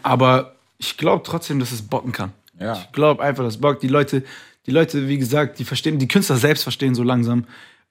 aber 0.02 0.54
ich 0.78 0.96
glaube 0.96 1.22
trotzdem, 1.24 1.58
dass 1.60 1.72
es 1.72 1.82
bocken 1.82 2.12
kann. 2.12 2.32
Ja. 2.60 2.74
Ich 2.74 2.92
glaube 2.92 3.22
einfach, 3.22 3.44
dass 3.44 3.54
es 3.54 3.60
bockt. 3.60 3.82
Die 3.82 3.88
Leute, 3.88 4.22
die 4.66 4.70
Leute, 4.70 5.08
wie 5.08 5.18
gesagt, 5.18 5.58
die 5.58 5.64
verstehen, 5.64 5.98
die 5.98 6.08
Künstler 6.08 6.36
selbst 6.36 6.62
verstehen 6.62 6.94
so 6.94 7.02
langsam, 7.02 7.44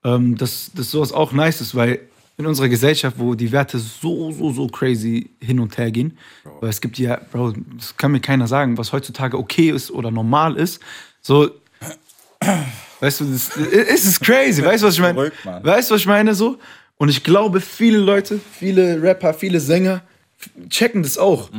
ähm, 0.03 0.38
dass, 0.38 0.72
dass 0.74 0.91
sowas 0.91 1.11
auch 1.11 1.32
nice 1.32 1.61
ist, 1.61 1.76
weil 1.76 1.99
in 2.38 2.45
unserer 2.45 2.68
Gesellschaft, 2.68 3.18
wo 3.18 3.34
die 3.34 3.51
Werte 3.51 3.80
so, 3.80 4.32
so, 4.32 4.51
so 4.51 4.68
crazy 4.68 5.30
hin 5.39 5.59
und 5.59 5.78
her 5.78 5.89
gehen, 5.89 6.18
weil 6.59 6.70
es 6.70 6.82
gibt 6.82 6.97
ja, 6.97 7.20
Bro, 7.32 7.53
das 7.78 7.95
kann 7.95 8.11
mir 8.11 8.20
keiner 8.20 8.47
sagen, 8.47 8.78
was 8.78 8.91
heutzutage 8.91 9.38
okay 9.38 9.70
ist 9.70 9.89
oder 9.89 10.11
normal 10.11 10.57
ist. 10.57 10.82
So, 11.22 11.49
Weißt 12.99 13.20
du, 13.20 13.26
das, 13.26 13.55
es 13.57 14.05
ist 14.05 14.22
crazy, 14.22 14.63
weißt 14.63 14.84
du, 14.84 14.88
was 14.88 14.95
ich 14.95 15.01
meine? 15.01 15.32
Weißt 15.43 15.89
du, 15.89 15.95
was 15.95 16.01
ich 16.01 16.07
meine 16.07 16.34
so? 16.34 16.57
Und 16.97 17.09
ich 17.09 17.24
glaube, 17.24 17.59
viele 17.59 17.97
Leute, 17.97 18.39
viele 18.53 19.01
Rapper, 19.01 19.34
viele 19.34 19.59
Sänger 19.59 20.01
checken 20.70 21.03
das 21.03 21.18
auch. 21.18 21.49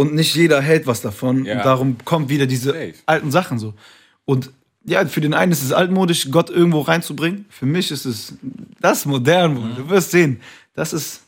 Und 0.00 0.14
nicht 0.14 0.34
jeder 0.34 0.60
hält 0.62 0.86
was 0.86 1.00
davon. 1.02 1.40
Mhm. 1.40 1.46
Ja. 1.46 1.58
Und 1.58 1.64
darum 1.64 1.96
kommen 2.04 2.28
wieder 2.28 2.46
diese 2.46 2.70
Safe. 2.70 2.94
alten 3.06 3.30
Sachen 3.30 3.58
so. 3.58 3.74
Und 4.24 4.50
ja, 4.84 5.04
für 5.06 5.20
den 5.20 5.34
einen 5.34 5.52
ist 5.52 5.62
es 5.62 5.72
altmodisch, 5.72 6.30
Gott 6.30 6.48
irgendwo 6.48 6.80
reinzubringen. 6.80 7.44
Für 7.50 7.66
mich 7.66 7.90
ist 7.90 8.06
es 8.06 8.34
das 8.80 9.04
modern. 9.04 9.54
Mhm. 9.54 9.76
Du 9.76 9.90
wirst 9.90 10.10
sehen. 10.10 10.40
Das 10.74 10.92
ist, 10.94 11.22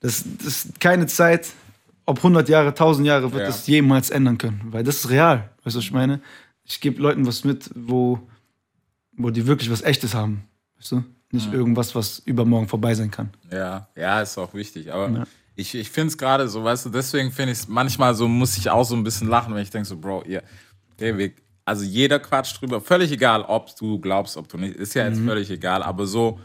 das, 0.00 0.24
das 0.38 0.46
ist 0.46 0.80
keine 0.80 1.06
Zeit, 1.06 1.48
ob 2.06 2.16
100 2.18 2.48
Jahre, 2.48 2.68
1000 2.70 3.06
Jahre, 3.06 3.30
wird 3.32 3.42
Ja. 3.42 3.46
das 3.46 3.66
jemals 3.68 4.10
ändern 4.10 4.36
können. 4.38 4.62
Weil 4.70 4.82
das 4.82 4.96
ist 4.96 5.10
real. 5.10 5.50
Weißt 5.62 5.76
du, 5.76 5.78
was 5.78 5.84
ich 5.84 5.92
meine? 5.92 6.20
Ich 6.64 6.80
gebe 6.80 7.00
Leuten 7.00 7.24
was 7.26 7.44
mit, 7.44 7.70
wo, 7.74 8.18
wo 9.16 9.30
die 9.30 9.46
wirklich 9.46 9.70
was 9.70 9.82
Echtes 9.82 10.14
haben. 10.14 10.42
Weißt 10.78 10.92
du? 10.92 11.04
Nicht 11.30 11.52
irgendwas, 11.52 11.94
was 11.94 12.20
übermorgen 12.24 12.68
vorbei 12.68 12.94
sein 12.94 13.10
kann. 13.10 13.28
Ja, 13.52 13.86
ja, 13.94 14.22
ist 14.22 14.38
auch 14.38 14.54
wichtig. 14.54 14.90
Aber 14.92 15.26
ich, 15.58 15.74
ich 15.74 15.90
finde 15.90 16.08
es 16.08 16.18
gerade 16.18 16.48
so, 16.48 16.62
weißt 16.62 16.86
du, 16.86 16.90
deswegen 16.90 17.32
finde 17.32 17.52
ich 17.52 17.58
es 17.58 17.68
manchmal 17.68 18.14
so, 18.14 18.28
muss 18.28 18.56
ich 18.56 18.70
auch 18.70 18.84
so 18.84 18.94
ein 18.94 19.02
bisschen 19.02 19.28
lachen, 19.28 19.52
wenn 19.54 19.62
ich 19.62 19.70
denke 19.70 19.88
so, 19.88 19.96
Bro, 19.96 20.22
ihr, 20.24 20.42
der 21.00 21.18
Weg, 21.18 21.42
also 21.64 21.84
jeder 21.84 22.20
quatscht 22.20 22.60
drüber, 22.60 22.80
völlig 22.80 23.10
egal, 23.10 23.42
ob 23.42 23.74
du 23.76 23.98
glaubst, 23.98 24.36
ob 24.36 24.48
du 24.48 24.56
nicht, 24.56 24.76
ist 24.76 24.94
ja 24.94 25.06
jetzt 25.06 25.20
völlig 25.20 25.50
egal, 25.50 25.82
aber 25.82 26.06
so, 26.06 26.38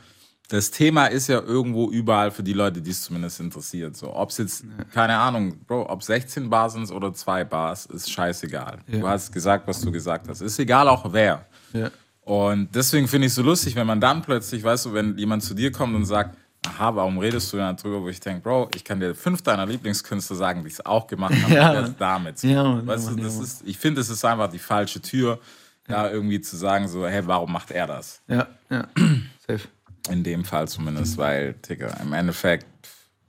das 0.49 0.71
Thema 0.71 1.05
ist 1.05 1.27
ja 1.27 1.39
irgendwo 1.39 1.91
überall 1.91 2.31
für 2.31 2.41
die 2.41 2.53
Leute, 2.53 2.81
die 2.81 2.91
es 2.91 3.03
zumindest 3.03 3.39
interessiert. 3.39 3.95
So, 3.95 4.13
ob 4.13 4.29
es 4.29 4.37
jetzt, 4.39 4.65
keine 4.91 5.17
Ahnung, 5.17 5.57
Bro, 5.65 5.89
ob 5.89 6.03
16 6.03 6.49
Bar 6.49 6.69
sind 6.69 6.91
oder 6.91 7.13
2 7.13 7.45
Bars, 7.45 7.85
ist 7.85 8.11
scheißegal. 8.11 8.79
Du 8.87 9.07
hast 9.07 9.31
gesagt, 9.31 9.67
was 9.67 9.79
du 9.79 9.91
gesagt 9.91 10.27
hast. 10.27 10.41
Ist 10.41 10.59
egal 10.59 10.89
auch 10.89 11.11
wer. 11.13 11.45
Ja. 11.71 11.89
Und 12.21 12.75
deswegen 12.75 13.07
finde 13.07 13.27
ich 13.27 13.31
es 13.31 13.35
so 13.35 13.41
lustig, 13.41 13.75
wenn 13.75 13.87
man 13.87 14.01
dann 14.01 14.21
plötzlich, 14.21 14.63
weißt 14.63 14.87
du, 14.87 14.93
wenn 14.93 15.17
jemand 15.17 15.43
zu 15.43 15.53
dir 15.53 15.71
kommt 15.71 15.95
und 15.95 16.05
sagt, 16.05 16.37
aha, 16.67 16.95
warum 16.95 17.17
redest 17.19 17.51
du 17.53 17.57
denn 17.57 17.75
darüber, 17.75 18.01
wo 18.01 18.09
ich 18.09 18.19
denke, 18.19 18.41
Bro, 18.41 18.69
ich 18.75 18.83
kann 18.83 18.99
dir 18.99 19.13
fünf 19.15 19.41
deiner 19.41 19.65
Lieblingskünstler 19.65 20.35
sagen, 20.35 20.63
die 20.63 20.69
es 20.69 20.85
auch 20.85 21.07
gemacht 21.07 21.33
haben, 21.41 21.53
Ja, 21.53 21.73
Mann. 21.73 21.75
erst 21.83 21.95
damit. 21.99 22.43
Ja, 22.43 22.63
Mann, 22.63 22.87
weißt 22.87 23.05
ja, 23.05 23.09
du, 23.11 23.15
Mann, 23.17 23.25
das 23.25 23.37
ja, 23.37 23.43
ist, 23.43 23.63
ich 23.65 23.77
finde, 23.77 24.01
es 24.01 24.09
ist 24.09 24.23
einfach 24.25 24.49
die 24.49 24.59
falsche 24.59 25.01
Tür, 25.01 25.39
da 25.87 26.09
irgendwie 26.09 26.39
zu 26.39 26.55
sagen, 26.55 26.87
so, 26.87 27.05
hey, 27.05 27.25
warum 27.27 27.51
macht 27.51 27.71
er 27.71 27.87
das? 27.87 28.21
Ja, 28.27 28.47
ja. 28.69 28.87
Safe. 29.47 29.67
In 30.09 30.23
dem 30.23 30.43
Fall 30.45 30.67
zumindest, 30.67 31.17
weil, 31.17 31.53
Digga, 31.53 31.87
im 32.01 32.13
Endeffekt, 32.13 32.65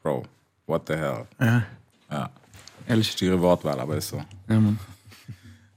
Bro, 0.03 0.24
what 0.66 0.82
the 0.89 0.95
hell? 0.95 1.26
Ja. 1.41 1.62
Ja, 2.11 2.30
Ehrlich. 2.87 3.11
stiere 3.11 3.41
Wortwahl, 3.41 3.78
aber 3.80 3.97
ist 3.97 4.09
so. 4.09 4.18
Ja, 4.49 4.61
Mann. 4.61 4.78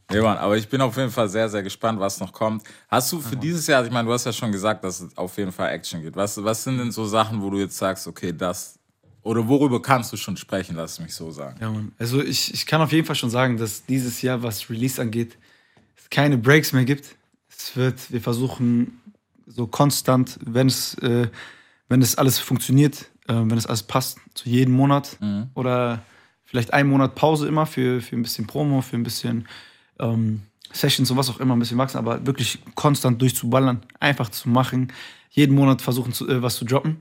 Nee, 0.09 0.21
Mann, 0.21 0.37
aber 0.37 0.55
ich 0.55 0.69
bin 0.69 0.79
auf 0.79 0.95
jeden 0.95 1.11
Fall 1.11 1.27
sehr, 1.27 1.49
sehr 1.49 1.61
gespannt, 1.63 1.99
was 1.99 2.19
noch 2.21 2.31
kommt. 2.31 2.63
Hast 2.87 3.11
du 3.11 3.19
für 3.19 3.35
dieses 3.35 3.67
Jahr, 3.67 3.85
ich 3.85 3.91
meine, 3.91 4.07
du 4.07 4.13
hast 4.13 4.25
ja 4.25 4.31
schon 4.31 4.53
gesagt, 4.53 4.83
dass 4.83 5.01
es 5.01 5.17
auf 5.17 5.37
jeden 5.37 5.51
Fall 5.51 5.69
Action 5.71 6.01
gibt. 6.01 6.15
Was, 6.15 6.41
was 6.41 6.63
sind 6.63 6.77
denn 6.77 6.91
so 6.91 7.05
Sachen, 7.05 7.41
wo 7.41 7.49
du 7.49 7.59
jetzt 7.59 7.77
sagst, 7.77 8.07
okay, 8.07 8.31
das, 8.31 8.79
oder 9.21 9.45
worüber 9.49 9.81
kannst 9.81 10.13
du 10.13 10.17
schon 10.17 10.37
sprechen, 10.37 10.77
lass 10.77 10.99
mich 11.01 11.13
so 11.13 11.29
sagen? 11.31 11.57
Ja, 11.59 11.69
Mann. 11.69 11.91
Also 11.97 12.23
ich, 12.23 12.53
ich 12.53 12.65
kann 12.65 12.81
auf 12.81 12.93
jeden 12.93 13.05
Fall 13.05 13.17
schon 13.17 13.29
sagen, 13.29 13.57
dass 13.57 13.85
dieses 13.85 14.21
Jahr, 14.21 14.41
was 14.43 14.69
Release 14.69 15.01
angeht, 15.01 15.37
es 15.97 16.09
keine 16.09 16.37
Breaks 16.37 16.71
mehr 16.71 16.85
gibt. 16.85 17.15
Es 17.49 17.75
wird, 17.75 18.09
wir 18.09 18.21
versuchen 18.21 19.01
so 19.45 19.67
konstant, 19.67 20.39
wenn 20.45 20.67
es, 20.67 20.93
äh, 20.99 21.27
wenn 21.89 22.01
es 22.01 22.17
alles 22.17 22.39
funktioniert, 22.39 23.07
äh, 23.27 23.33
wenn 23.33 23.57
es 23.57 23.65
alles 23.65 23.83
passt, 23.83 24.19
zu 24.35 24.47
jedem 24.47 24.73
Monat 24.73 25.17
oder 25.53 26.01
vielleicht 26.45 26.71
einen 26.71 26.89
Monat 26.89 27.15
Pause 27.15 27.47
immer 27.47 27.65
für, 27.65 27.99
für 27.99 28.15
ein 28.15 28.21
bisschen 28.21 28.47
Promo, 28.47 28.81
für 28.81 28.95
ein 28.95 29.03
bisschen 29.03 29.47
ähm, 29.99 30.41
Sessions 30.71 31.09
und 31.11 31.17
was 31.17 31.29
auch 31.29 31.39
immer, 31.39 31.55
ein 31.55 31.59
bisschen 31.59 31.77
wachsen, 31.77 31.97
aber 31.97 32.25
wirklich 32.25 32.59
konstant 32.75 33.21
durchzuballern, 33.21 33.81
einfach 33.99 34.29
zu 34.29 34.49
machen, 34.49 34.91
jeden 35.29 35.55
Monat 35.55 35.81
versuchen, 35.81 36.13
zu, 36.13 36.27
äh, 36.27 36.41
was 36.41 36.55
zu 36.55 36.65
droppen 36.65 36.97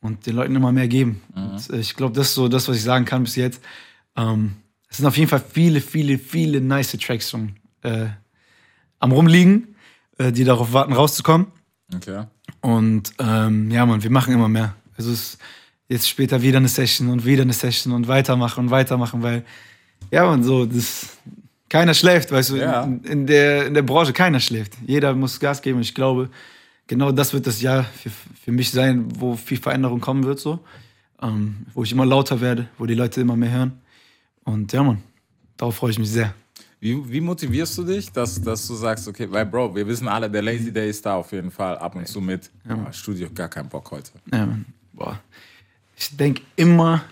und 0.00 0.26
den 0.26 0.36
Leuten 0.36 0.56
immer 0.56 0.72
mehr 0.72 0.88
geben. 0.88 1.22
Und, 1.34 1.70
äh, 1.70 1.78
ich 1.78 1.94
glaube, 1.96 2.14
das 2.14 2.28
ist 2.28 2.34
so 2.34 2.48
das, 2.48 2.68
was 2.68 2.76
ich 2.76 2.82
sagen 2.82 3.04
kann 3.04 3.22
bis 3.24 3.36
jetzt. 3.36 3.62
Ähm, 4.16 4.56
es 4.88 4.96
sind 4.96 5.06
auf 5.06 5.16
jeden 5.16 5.28
Fall 5.28 5.42
viele, 5.46 5.80
viele, 5.80 6.18
viele 6.18 6.60
nice 6.60 6.96
Tracks 6.98 7.30
schon 7.30 7.56
äh, 7.82 8.06
am 8.98 9.12
rumliegen, 9.12 9.76
äh, 10.18 10.32
die 10.32 10.44
darauf 10.44 10.72
warten, 10.72 10.92
rauszukommen. 10.92 11.46
Okay. 11.94 12.24
Und 12.60 13.12
ähm, 13.18 13.70
ja, 13.70 13.86
Mann, 13.86 14.02
wir 14.02 14.10
machen 14.10 14.34
immer 14.34 14.48
mehr. 14.48 14.74
Also 14.96 15.12
es 15.12 15.34
ist 15.34 15.38
jetzt 15.88 16.08
später 16.08 16.42
wieder 16.42 16.58
eine 16.58 16.68
Session 16.68 17.08
und 17.08 17.24
wieder 17.24 17.42
eine 17.42 17.52
Session 17.52 17.92
und 17.92 18.08
weitermachen 18.08 18.64
und 18.64 18.70
weitermachen, 18.70 19.22
weil 19.22 19.44
ja, 20.10 20.24
man, 20.24 20.42
so, 20.42 20.66
das, 20.66 21.18
keiner 21.70 21.94
schläft, 21.94 22.30
weißt 22.30 22.50
du, 22.50 22.56
Ja. 22.56 22.82
in, 22.84 23.02
in, 23.04 23.26
der, 23.26 23.66
in 23.66 23.72
der 23.74 23.82
Branche 23.82 24.12
keiner 24.12 24.40
schläft. 24.40 24.74
Jeder 24.86 25.14
muss 25.14 25.40
Gas 25.40 25.62
geben 25.62 25.76
und 25.76 25.82
ich 25.84 25.94
glaube, 25.94 26.28
genau 26.86 27.10
das 27.12 27.32
wird 27.32 27.46
das 27.46 27.62
Jahr 27.62 27.84
für, 27.84 28.10
für 28.44 28.52
mich 28.52 28.70
sein, 28.70 29.06
wo 29.18 29.34
viel 29.36 29.58
Veränderung 29.58 30.00
kommen 30.00 30.24
wird, 30.24 30.38
so. 30.38 30.58
Ähm, 31.22 31.66
wo 31.74 31.82
ich 31.84 31.92
immer 31.92 32.04
lauter 32.06 32.40
werde, 32.40 32.68
wo 32.78 32.84
die 32.86 32.94
Leute 32.94 33.20
immer 33.22 33.36
mehr 33.36 33.50
hören. 33.52 33.80
Und 34.44 34.72
ja, 34.72 34.82
Mann, 34.82 35.02
darauf 35.56 35.76
freue 35.76 35.90
ich 35.92 35.98
mich 35.98 36.10
sehr. 36.10 36.34
Wie, 36.80 36.96
wie 37.12 37.20
motivierst 37.20 37.76
du 37.76 37.84
dich, 37.84 38.10
dass, 38.10 38.40
dass 38.40 38.66
du 38.66 38.74
sagst, 38.74 39.06
okay, 39.06 39.26
weil 39.30 39.44
Bro, 39.44 39.74
wir 39.76 39.86
wissen 39.86 40.08
alle, 40.08 40.30
der 40.30 40.40
Lazy 40.40 40.72
Day 40.72 40.88
ist 40.88 41.04
da 41.04 41.16
auf 41.16 41.30
jeden 41.32 41.50
Fall 41.50 41.76
ab 41.76 41.94
und 41.94 42.08
zu 42.08 42.22
mit. 42.22 42.50
Ja, 42.66 42.90
Studio, 42.90 43.28
gar 43.34 43.48
keinen 43.48 43.68
Bock 43.68 43.90
heute. 43.90 44.10
Ja, 44.32 44.46
Mann. 44.46 44.64
Boah. 44.94 45.20
Ich 45.94 46.16
denke 46.16 46.40
immer. 46.56 47.02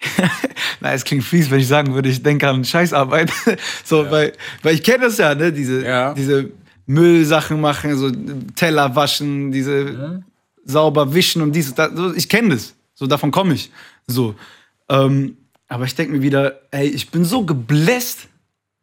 Na, 0.80 0.92
es 0.92 1.04
klingt 1.04 1.24
fies, 1.24 1.50
wenn 1.50 1.60
ich 1.60 1.68
sagen 1.68 1.94
würde, 1.94 2.08
ich 2.08 2.22
denke 2.22 2.48
an 2.48 2.64
Scheißarbeit. 2.64 3.32
so, 3.84 4.10
weil, 4.10 4.32
weil 4.62 4.74
ich 4.74 4.82
kenne 4.82 5.04
das 5.04 5.18
ja, 5.18 5.34
ne? 5.34 5.52
Diese, 5.52 5.84
Ja. 5.84 6.14
diese 6.14 6.50
Müllsachen 6.86 7.60
machen, 7.60 7.96
so 7.96 8.10
Teller 8.54 8.94
waschen, 8.94 9.50
diese 9.52 10.22
sauber 10.64 11.12
wischen 11.14 11.42
und 11.42 11.52
dies 11.52 11.74
das. 11.74 11.90
Ich 12.16 12.28
kenne 12.28 12.50
das. 12.54 12.74
So, 12.94 13.06
davon 13.06 13.30
komme 13.30 13.54
ich. 13.54 13.70
So. 14.06 14.34
Ähm, 14.88 15.36
aber 15.68 15.84
ich 15.84 15.94
denke 15.94 16.12
mir 16.12 16.22
wieder, 16.22 16.60
ey, 16.70 16.86
ich 16.88 17.10
bin 17.10 17.24
so 17.24 17.44
gebläst 17.44 18.28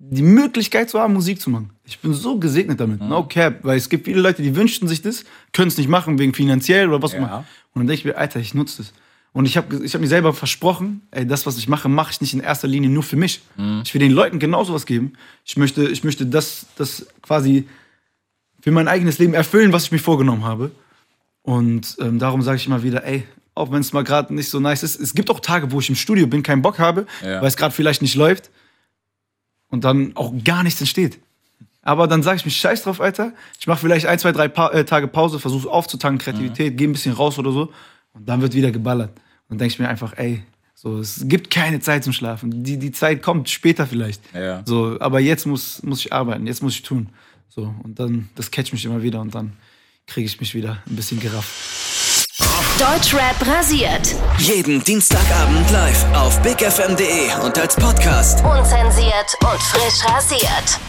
die 0.05 0.22
Möglichkeit 0.22 0.89
zu 0.89 0.99
haben, 0.99 1.14
Musik 1.14 1.39
zu 1.39 1.49
machen. 1.49 1.70
Ich 1.86 1.99
bin 1.99 2.14
so 2.14 2.38
gesegnet 2.38 2.78
damit. 2.82 2.99
No 3.01 3.24
cap. 3.24 3.59
Weil 3.64 3.78
es 3.78 3.88
gibt 3.88 4.03
viele 4.03 4.20
Leute, 4.20 4.41
die 4.41 4.53
wünschten 4.53 4.89
sich 4.89 5.01
das, 5.01 5.24
können 5.53 5.70
es 5.70 5.78
nicht 5.78 5.88
machen, 5.88 6.20
wegen 6.20 6.34
finanziell 6.34 6.89
oder 6.89 7.01
was 7.01 7.11
auch 7.11 7.20
Ja. 7.20 7.20
immer. 7.20 7.38
Und 7.74 7.80
dann 7.82 7.88
denke 7.88 7.99
ich 7.99 8.05
mir, 8.05 8.18
Alter, 8.18 8.41
ich 8.41 8.53
nutze 8.53 8.84
das. 8.84 8.93
Und 9.34 9.46
ich 9.48 9.58
habe 9.58 9.84
ich 9.84 9.94
hab 9.96 10.02
mir 10.02 10.08
selber 10.08 10.32
versprochen, 10.34 11.02
ey, 11.12 11.26
das, 11.26 11.46
was 11.48 11.58
ich 11.58 11.68
mache, 11.68 11.90
mache 11.90 12.12
ich 12.12 12.22
nicht 12.22 12.34
in 12.36 12.40
erster 12.40 12.68
Linie 12.68 12.90
nur 12.92 13.02
für 13.04 13.16
mich. 13.16 13.42
Ich 13.84 13.92
will 13.94 14.00
den 14.00 14.12
Leuten 14.12 14.38
genauso 14.38 14.74
was 14.74 14.86
geben. 14.86 15.14
Ich 15.44 15.58
möchte, 15.58 15.86
ich 15.90 16.04
möchte 16.04 16.26
das, 16.28 16.68
das 16.78 17.08
quasi 17.24 17.68
für 18.62 18.70
mein 18.72 18.88
eigenes 18.88 19.18
Leben 19.18 19.34
erfüllen, 19.34 19.74
was 19.74 19.86
ich 19.86 19.92
mir 19.92 19.98
vorgenommen 20.00 20.44
habe. 20.46 20.72
Und 21.42 21.98
ähm, 22.00 22.20
darum 22.20 22.42
sage 22.44 22.58
ich 22.58 22.68
immer 22.68 22.84
wieder, 22.84 23.04
ey, 23.06 23.24
auch 23.56 23.72
wenn 23.72 23.82
es 23.82 23.92
mal 23.92 24.04
gerade 24.04 24.34
nicht 24.34 24.50
so 24.50 24.60
nice 24.60 24.84
ist, 24.84 25.00
es 25.00 25.14
gibt 25.16 25.30
auch 25.32 25.40
Tage, 25.40 25.72
wo 25.72 25.80
ich 25.80 25.90
im 25.90 25.96
Studio 25.96 26.28
bin, 26.28 26.44
keinen 26.44 26.62
Bock 26.62 26.78
habe, 26.80 27.06
Ja. 27.24 27.42
weil 27.42 27.48
es 27.48 27.58
gerade 27.58 27.74
vielleicht 27.74 28.02
nicht 28.04 28.16
läuft 28.16 28.52
und 29.70 29.84
dann 29.84 30.16
auch 30.16 30.32
gar 30.44 30.62
nichts 30.64 30.80
entsteht. 30.80 31.20
Aber 31.82 32.08
dann 32.08 32.24
sage 32.24 32.38
ich 32.38 32.46
mich, 32.46 32.56
scheiß 32.58 32.84
drauf, 32.84 33.02
Alter. 33.02 33.34
Ich 33.60 33.68
mache 33.68 33.80
vielleicht 33.80 34.06
ein, 34.06 34.18
zwei, 34.20 34.32
drei 34.32 34.48
pa 34.48 34.70
äh, 34.70 34.86
Tage 34.86 35.08
Pause, 35.08 35.40
versuche 35.40 35.70
aufzutanken, 35.70 36.20
Kreativität, 36.20 36.78
gehe 36.78 36.88
ein 36.88 36.94
bisschen 36.94 37.14
raus 37.14 37.38
oder 37.40 37.52
so. 37.52 37.74
Und 38.14 38.30
dann 38.30 38.42
wird 38.42 38.54
wieder 38.54 38.72
geballert. 38.72 39.10
Und 39.50 39.56
dann 39.56 39.58
denke 39.60 39.74
ich 39.74 39.80
mir 39.80 39.89
einfach, 39.89 40.18
ey, 40.18 40.44
so, 40.74 41.00
es 41.00 41.22
gibt 41.28 41.50
keine 41.50 41.80
Zeit 41.80 42.04
zum 42.04 42.12
Schlafen. 42.12 42.64
Die, 42.64 42.78
die 42.78 42.91
Zeit 42.91 43.22
kommt 43.22 43.50
später 43.50 43.88
vielleicht. 43.88 44.22
Ja. 44.34 44.64
So, 44.66 44.98
aber 45.00 45.20
jetzt 45.20 45.46
muss, 45.46 45.82
muss 45.84 46.00
ich 46.00 46.12
arbeiten, 46.12 46.46
jetzt 46.46 46.62
muss 46.62 46.74
ich 46.74 46.82
tun. 46.82 47.10
So, 47.48 47.74
und 47.84 48.00
dann, 48.00 48.30
das 48.36 48.52
catcht 48.52 48.74
mich 48.74 48.84
immer 48.84 49.02
wieder 49.02 49.22
und 49.22 49.34
dann 49.34 49.54
kriege 50.08 50.26
ich 50.26 50.39
mich 50.39 50.56
wieder 50.56 50.84
ein 50.89 50.96
bisschen 50.96 51.20
gerafft. 51.20 51.50
Deutschrap 52.80 53.48
rasiert. 53.48 54.16
Jeden 54.39 54.84
Dienstagabend 54.84 55.72
live 55.72 56.06
auf 56.16 56.41
bigfm.de 56.41 57.46
und 57.46 57.58
als 57.58 57.76
Podcast. 57.76 58.44
Unzensiert 58.44 59.36
und 59.41 59.62
frisch 59.62 60.04
rasiert. 60.06 60.80